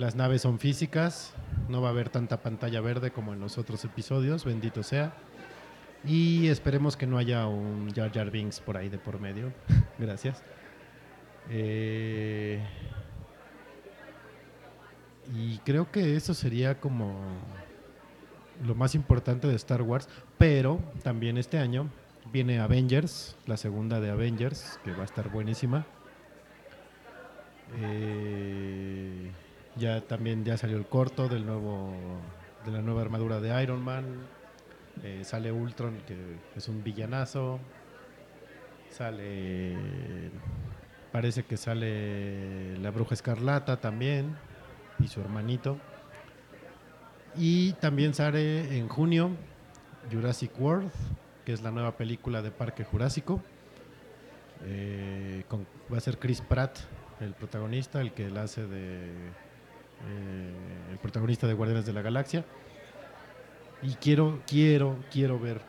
[0.00, 1.34] Las naves son físicas,
[1.68, 5.12] no va a haber tanta pantalla verde como en los otros episodios, bendito sea.
[6.06, 9.52] Y esperemos que no haya un Jar Jar Binks por ahí de por medio.
[9.98, 10.42] Gracias.
[11.50, 12.64] Eh,
[15.34, 17.20] y creo que eso sería como
[18.64, 20.08] lo más importante de Star Wars,
[20.38, 21.90] pero también este año
[22.32, 25.84] viene Avengers, la segunda de Avengers, que va a estar buenísima.
[27.82, 29.30] Eh,
[29.80, 31.92] ya también ya salió el corto del nuevo
[32.64, 34.04] de la nueva armadura de Iron Man.
[35.02, 36.14] Eh, sale Ultron, que
[36.54, 37.58] es un villanazo.
[38.90, 39.76] Sale.
[41.12, 44.36] Parece que sale la Bruja Escarlata también.
[44.98, 45.78] Y su hermanito.
[47.36, 49.30] Y también sale en junio
[50.12, 50.90] Jurassic World,
[51.44, 53.40] que es la nueva película de Parque Jurásico.
[54.64, 56.78] Eh, con- va a ser Chris Pratt
[57.20, 59.10] el protagonista, el que la hace de
[60.08, 62.44] eh, el protagonista de Guardianes de la Galaxia.
[63.82, 65.60] Y quiero, quiero, quiero ver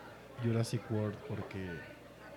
[0.43, 1.69] Jurassic World porque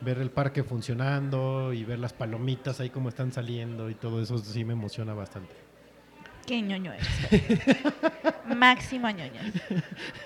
[0.00, 4.38] ver el parque funcionando y ver las palomitas ahí como están saliendo y todo eso
[4.38, 5.54] sí me emociona bastante.
[6.46, 7.08] Qué ñoño eres.
[8.54, 9.40] Máximo ñoño.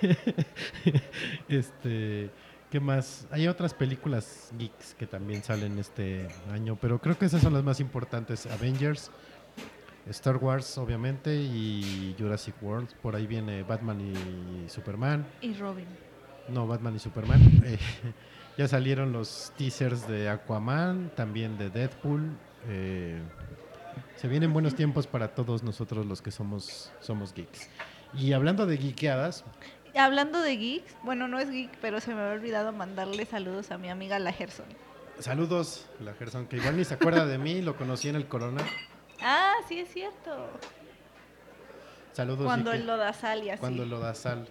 [1.49, 2.31] este,
[2.71, 3.27] ¿qué más?
[3.31, 7.63] Hay otras películas geeks que también salen este año, pero creo que esas son las
[7.63, 8.47] más importantes.
[8.47, 9.13] Avengers,
[10.11, 12.89] Star Wars, obviamente, y Jurassic World.
[13.03, 15.27] Por ahí viene Batman y Superman.
[15.41, 15.87] Y Robin.
[16.49, 17.41] No, Batman y Superman.
[17.65, 17.79] Eh,
[18.57, 22.31] ya salieron los teasers de Aquaman, también de Deadpool.
[22.69, 23.21] eh,
[24.17, 27.69] se vienen buenos tiempos para todos nosotros los que somos, somos geeks.
[28.15, 29.45] Y hablando de geekeadas,
[29.97, 33.79] Hablando de geeks, bueno, no es geek, pero se me había olvidado mandarle saludos a
[33.79, 34.67] mi amiga la Gerson.
[35.19, 38.63] saludos, la Gerson, que igual ni se acuerda de mí, lo conocí en el Corona.
[39.23, 40.49] Ah, sí es cierto.
[42.13, 42.45] Saludos.
[42.45, 43.61] Cuando el lodazal y así.
[43.61, 44.47] Cuando lo da sal.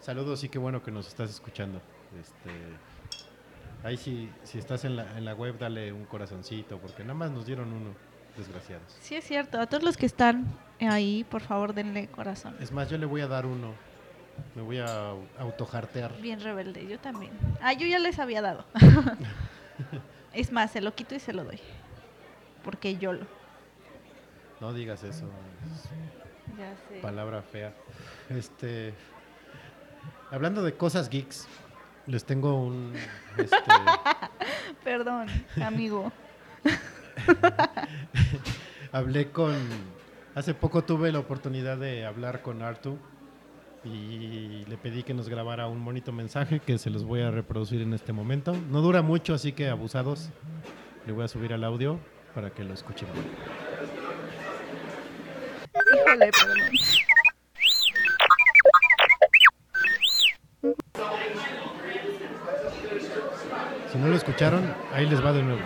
[0.00, 1.80] Saludos y qué bueno que nos estás escuchando.
[2.18, 2.50] Este,
[3.84, 7.30] ahí si, si estás en la, en la web, dale un corazoncito, porque nada más
[7.30, 7.94] nos dieron uno,
[8.36, 8.96] desgraciados.
[9.00, 9.60] Sí es cierto.
[9.60, 10.46] A todos los que están
[10.80, 12.56] ahí, por favor, denle corazón.
[12.60, 13.74] Es más, yo le voy a dar uno.
[14.54, 16.20] Me voy a autojartear.
[16.20, 17.32] Bien rebelde, yo también.
[17.60, 18.64] Ah, yo ya les había dado.
[20.32, 21.60] es más, se lo quito y se lo doy.
[22.64, 23.39] Porque yo lo.
[24.60, 25.26] No digas eso,
[25.64, 25.88] es
[26.58, 27.00] Ya sé.
[27.00, 27.72] palabra fea.
[28.28, 28.92] Este,
[30.30, 31.48] hablando de cosas geeks,
[32.06, 32.92] les tengo un...
[33.38, 33.56] este,
[34.84, 35.28] Perdón,
[35.62, 36.12] amigo.
[38.92, 39.54] Hablé con.
[40.34, 42.98] Hace poco tuve la oportunidad de hablar con Artu
[43.84, 47.80] y le pedí que nos grabara un bonito mensaje que se los voy a reproducir
[47.80, 48.54] en este momento.
[48.70, 50.30] No dura mucho, así que abusados.
[51.06, 51.98] Le voy a subir al audio
[52.34, 53.08] para que lo escuchen.
[56.10, 56.58] Híjole, perdón.
[63.92, 65.60] Si no lo escucharon, ahí les va de nuevo.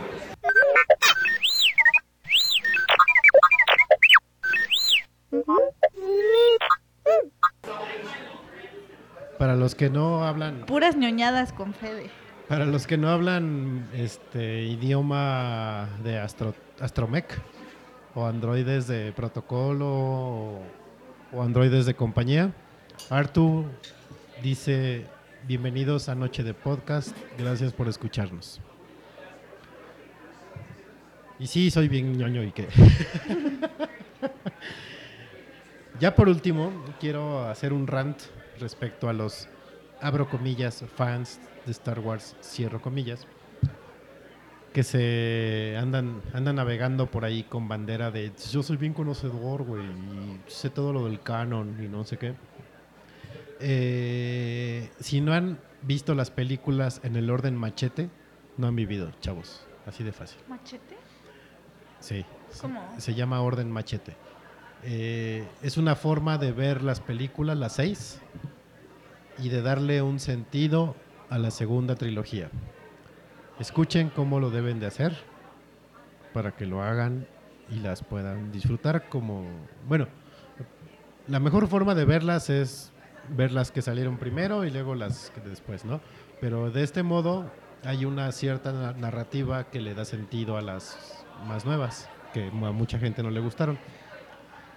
[9.39, 12.11] Para los que no hablan Puras ñoñadas con Fede.
[12.49, 17.41] Para los que no hablan este idioma de Astro, Astromech
[18.15, 20.61] o androides de protocolo
[21.32, 22.53] o, androides de compañía,
[23.11, 23.65] Artu
[24.43, 25.07] dice
[25.49, 28.61] bienvenidos a Noche de Podcast, gracias por escucharnos.
[31.41, 32.69] Y sí, soy bien ñoño y qué.
[36.01, 36.70] ya por último,
[37.01, 38.19] quiero hacer un rant
[38.61, 39.49] respecto a los,
[40.01, 43.27] abro comillas, fans de Star Wars, cierro comillas,
[44.75, 49.85] que se andan, andan navegando por ahí con bandera de yo soy bien conocedor, güey,
[49.85, 52.35] y sé todo lo del canon y no sé qué.
[53.61, 58.11] Eh, si no han visto las películas en el orden machete,
[58.57, 59.65] no han vivido, chavos.
[59.87, 60.41] Así de fácil.
[60.49, 60.97] ¿Machete?
[62.01, 62.27] Sí.
[62.61, 62.83] ¿Cómo?
[62.99, 64.17] Se llama Orden Machete.
[64.83, 68.19] Eh, es una forma de ver las películas, las seis,
[69.39, 70.97] y de darle un sentido
[71.31, 72.51] a la segunda trilogía.
[73.59, 75.16] Escuchen cómo lo deben de hacer
[76.32, 77.26] para que lo hagan
[77.70, 79.44] y las puedan disfrutar como...
[79.89, 80.09] Bueno,
[81.28, 82.93] la mejor forma de verlas es
[83.28, 86.01] ver las que salieron primero y luego las que después, ¿no?
[86.40, 87.51] Pero de este modo
[87.85, 92.51] hay una cierta na- narrativa que le da sentido a las más nuevas, que a
[92.51, 93.78] mucha gente no le gustaron.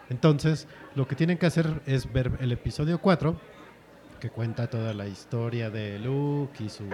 [0.09, 3.35] Entonces, lo que tienen que hacer es ver el episodio 4,
[4.21, 6.85] que cuenta toda la historia de Luke y su,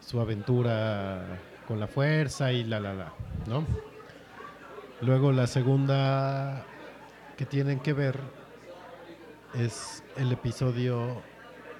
[0.00, 3.12] su aventura con la fuerza y la la la,
[3.46, 3.64] ¿no?
[5.02, 6.64] Luego la segunda
[7.36, 8.18] que tienen que ver
[9.54, 11.22] es el episodio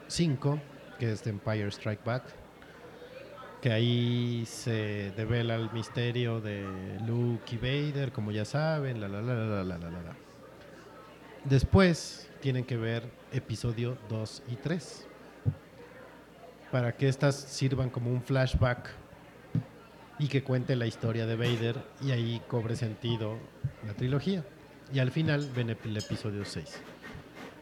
[0.08, 0.58] 5,
[0.98, 2.24] que es de Empire Strike Back,
[3.60, 6.64] que ahí se devela el misterio de
[7.06, 10.16] Luke y Vader, como ya saben, la la la la la la la.
[11.44, 13.02] Después tienen que ver
[13.32, 15.06] episodio 2 y 3,
[16.70, 18.90] para que estas sirvan como un flashback
[20.18, 23.38] y que cuente la historia de Vader y ahí cobre sentido
[23.86, 24.44] la trilogía.
[24.92, 26.82] Y al final ven el episodio 6.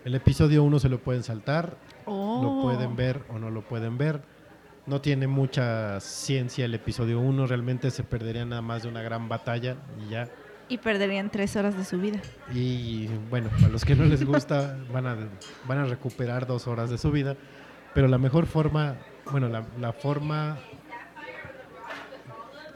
[0.04, 1.76] El episodio 1 se lo pueden saltar,
[2.06, 2.62] lo Oh.
[2.62, 4.22] pueden ver o no lo pueden ver.
[4.86, 9.28] No tiene mucha ciencia el episodio 1, realmente se perdería nada más de una gran
[9.28, 10.28] batalla y ya.
[10.70, 12.20] Y perderían tres horas de su vida.
[12.54, 15.16] Y bueno, a los que no les gusta van a,
[15.66, 17.36] van a recuperar dos horas de su vida.
[17.98, 18.94] Pero la mejor forma,
[19.32, 20.56] bueno, la, la forma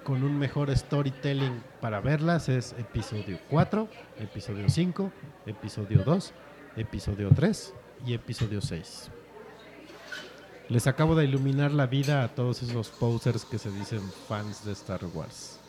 [0.03, 3.89] con un mejor storytelling para verlas es episodio 4,
[4.19, 5.13] episodio 5,
[5.47, 6.33] episodio 2,
[6.77, 7.75] episodio 3
[8.05, 9.13] y episodio 6.
[10.69, 14.73] Les acabo de iluminar la vida a todos esos posers que se dicen fans de
[14.73, 15.61] Star Wars.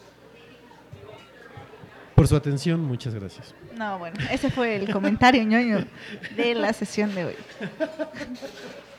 [2.16, 3.54] Por su atención, muchas gracias.
[3.76, 5.86] No, bueno, ese fue el comentario ñoño
[6.36, 7.36] de la sesión de hoy.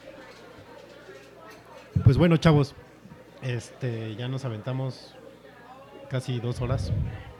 [2.02, 2.74] Pues bueno, chavos,
[3.40, 5.14] este, ya nos aventamos
[6.10, 6.92] casi dos horas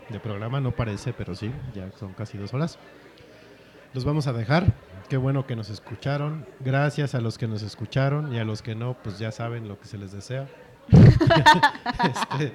[0.08, 2.78] de programa, no parece, pero sí, ya son casi dos horas.
[3.92, 4.72] Los vamos a dejar.
[5.08, 6.46] Qué bueno que nos escucharon.
[6.60, 9.78] Gracias a los que nos escucharon y a los que no, pues ya saben lo
[9.78, 10.48] que se les desea.
[12.04, 12.52] Este,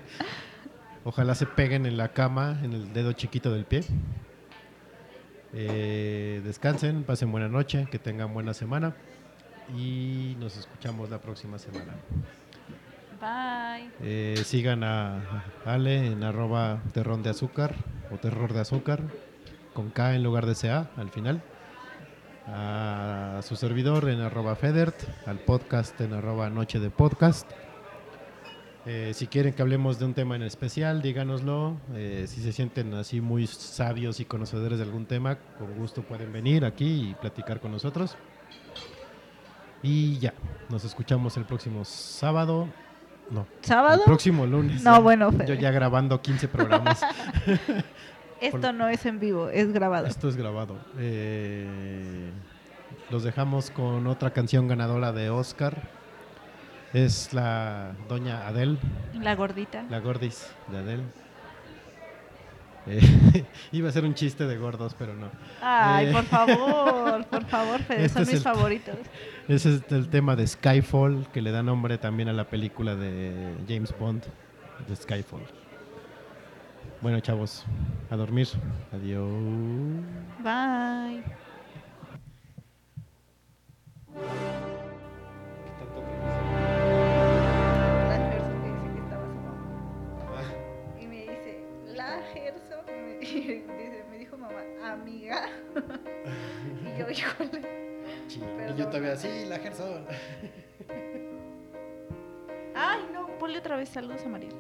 [1.04, 3.84] ojalá se peguen en la cama, en el dedo chiquito del pie.
[5.54, 8.96] Eh, descansen, pasen buena noche, que tengan buena semana
[9.76, 11.94] y nos escuchamos la próxima semana.
[13.20, 13.90] Bye.
[14.02, 17.76] Eh, sigan a Ale en arroba terrón de azúcar
[18.12, 19.04] o terror de azúcar
[19.74, 21.44] con K en lugar de CA al final.
[22.48, 24.96] A su servidor en arroba Federt,
[25.28, 27.50] al podcast en arroba Noche de Podcast.
[28.86, 31.78] Eh, si quieren que hablemos de un tema en especial, díganoslo.
[31.94, 36.34] Eh, si se sienten así muy sabios y conocedores de algún tema, con gusto pueden
[36.34, 38.16] venir aquí y platicar con nosotros.
[39.82, 40.34] Y ya,
[40.70, 42.68] nos escuchamos el próximo sábado.
[43.30, 44.00] No, ¿Sábado?
[44.00, 44.84] el próximo lunes.
[44.84, 45.00] No, ya.
[45.00, 47.02] bueno, Yo ya grabando 15 programas.
[48.42, 50.08] Esto no es en vivo, es grabado.
[50.08, 50.78] Esto es grabado.
[50.98, 52.32] Eh,
[53.10, 55.76] los dejamos con otra canción ganadora de Oscar.
[56.94, 58.80] Es la doña Adele,
[59.14, 59.84] La gordita.
[59.90, 61.04] la gordis de Adele.
[62.88, 65.30] Eh, iba a ser un chiste de gordos, pero no.
[65.62, 68.96] Ay, Eh, por favor, por favor, Fede, Este son es mis el- favoritos.
[69.48, 73.56] Ese es el tema de Skyfall, que le da nombre también a la película de
[73.68, 74.24] James Bond,
[74.88, 75.42] de Skyfall.
[77.02, 77.66] Bueno, chavos,
[78.12, 78.48] a dormir.
[78.94, 79.24] Adiós.
[80.44, 81.24] Bye.
[85.80, 86.39] La
[97.10, 98.72] y yo, híjole.
[98.74, 100.06] Y yo todavía así, la Gerson.
[102.76, 104.54] Ay, no, ponle otra vez saludos a Mariel.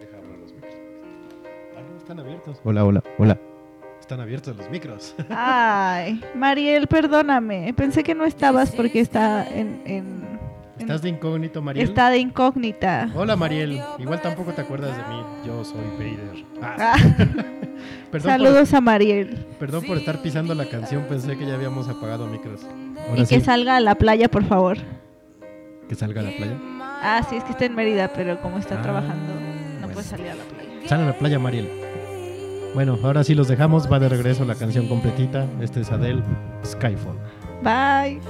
[0.00, 0.74] Deja abrir los micros.
[1.76, 2.60] Ah, no, están abiertos.
[2.64, 3.38] Hola, hola, hola.
[3.98, 5.14] Están abiertos los micros.
[5.30, 7.72] Ay, Mariel, perdóname.
[7.74, 10.22] Pensé que no estabas porque está en-
[10.78, 11.88] ¿Estás de incógnito, Mariel?
[11.88, 13.08] está de incógnita.
[13.14, 13.80] Hola, Mariel.
[13.98, 15.22] Igual tampoco te acuerdas de mí.
[15.46, 16.44] Yo soy Vader.
[16.60, 16.96] Ah, Ah,
[18.22, 19.46] perdón, saludos a Mariel.
[19.58, 21.04] Perdón por estar pisando la canción.
[21.08, 22.60] Pensé que ya habíamos apagado micros.
[23.08, 24.78] Ahora Y sí, que salga a la playa, por favor.
[25.88, 26.56] que salga a la playa.
[27.02, 29.88] Ah, sí, es que está en Mérida, pero como está Ah, trabajando, no bueno.
[29.92, 30.88] puede salir a la playa.
[30.88, 31.68] Sale a la playa, Mariel.
[32.74, 33.90] Bueno, ahora sí los dejamos.
[33.92, 35.46] Va de regreso la canción completita.
[35.60, 36.22] Este es Adele,
[36.64, 37.16] Skyfall.
[37.62, 38.20] Bye.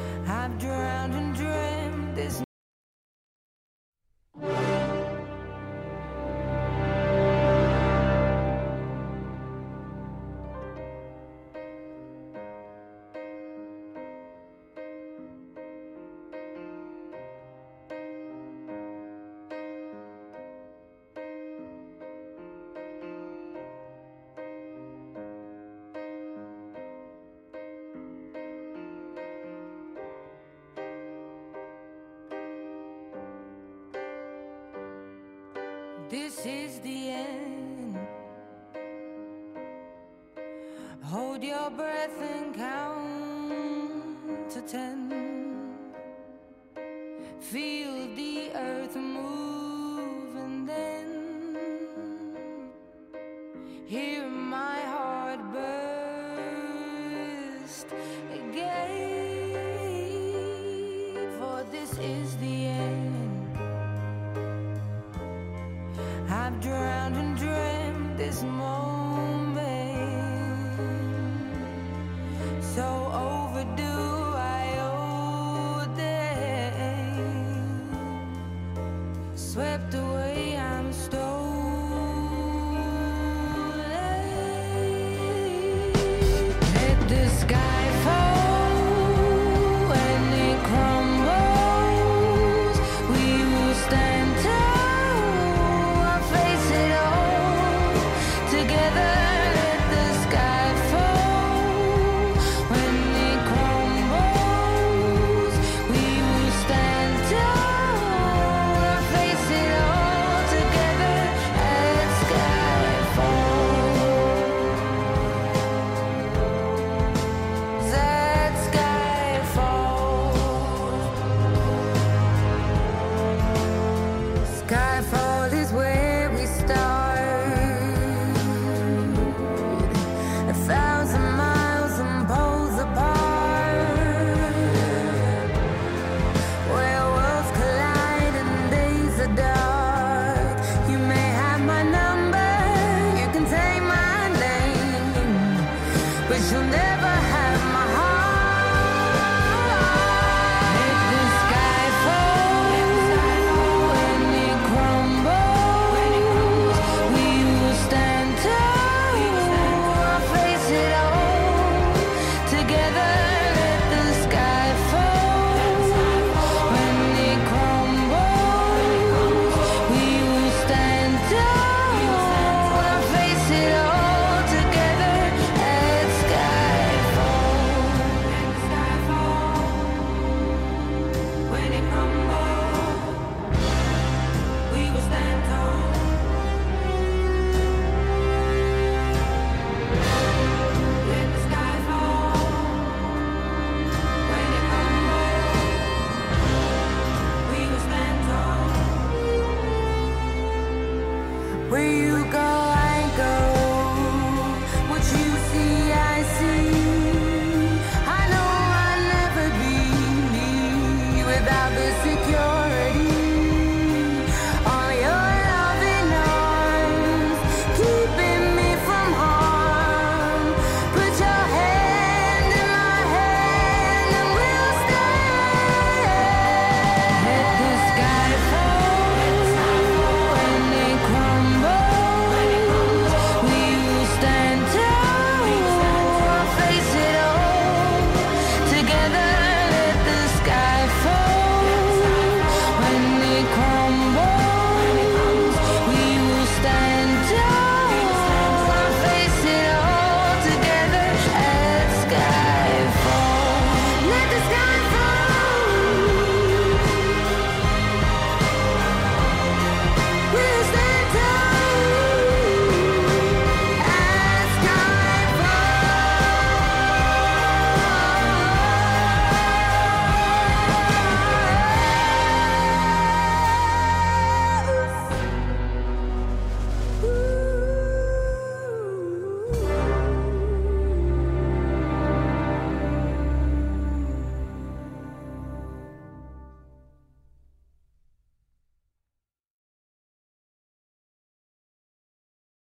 [79.37, 80.04] Swept away,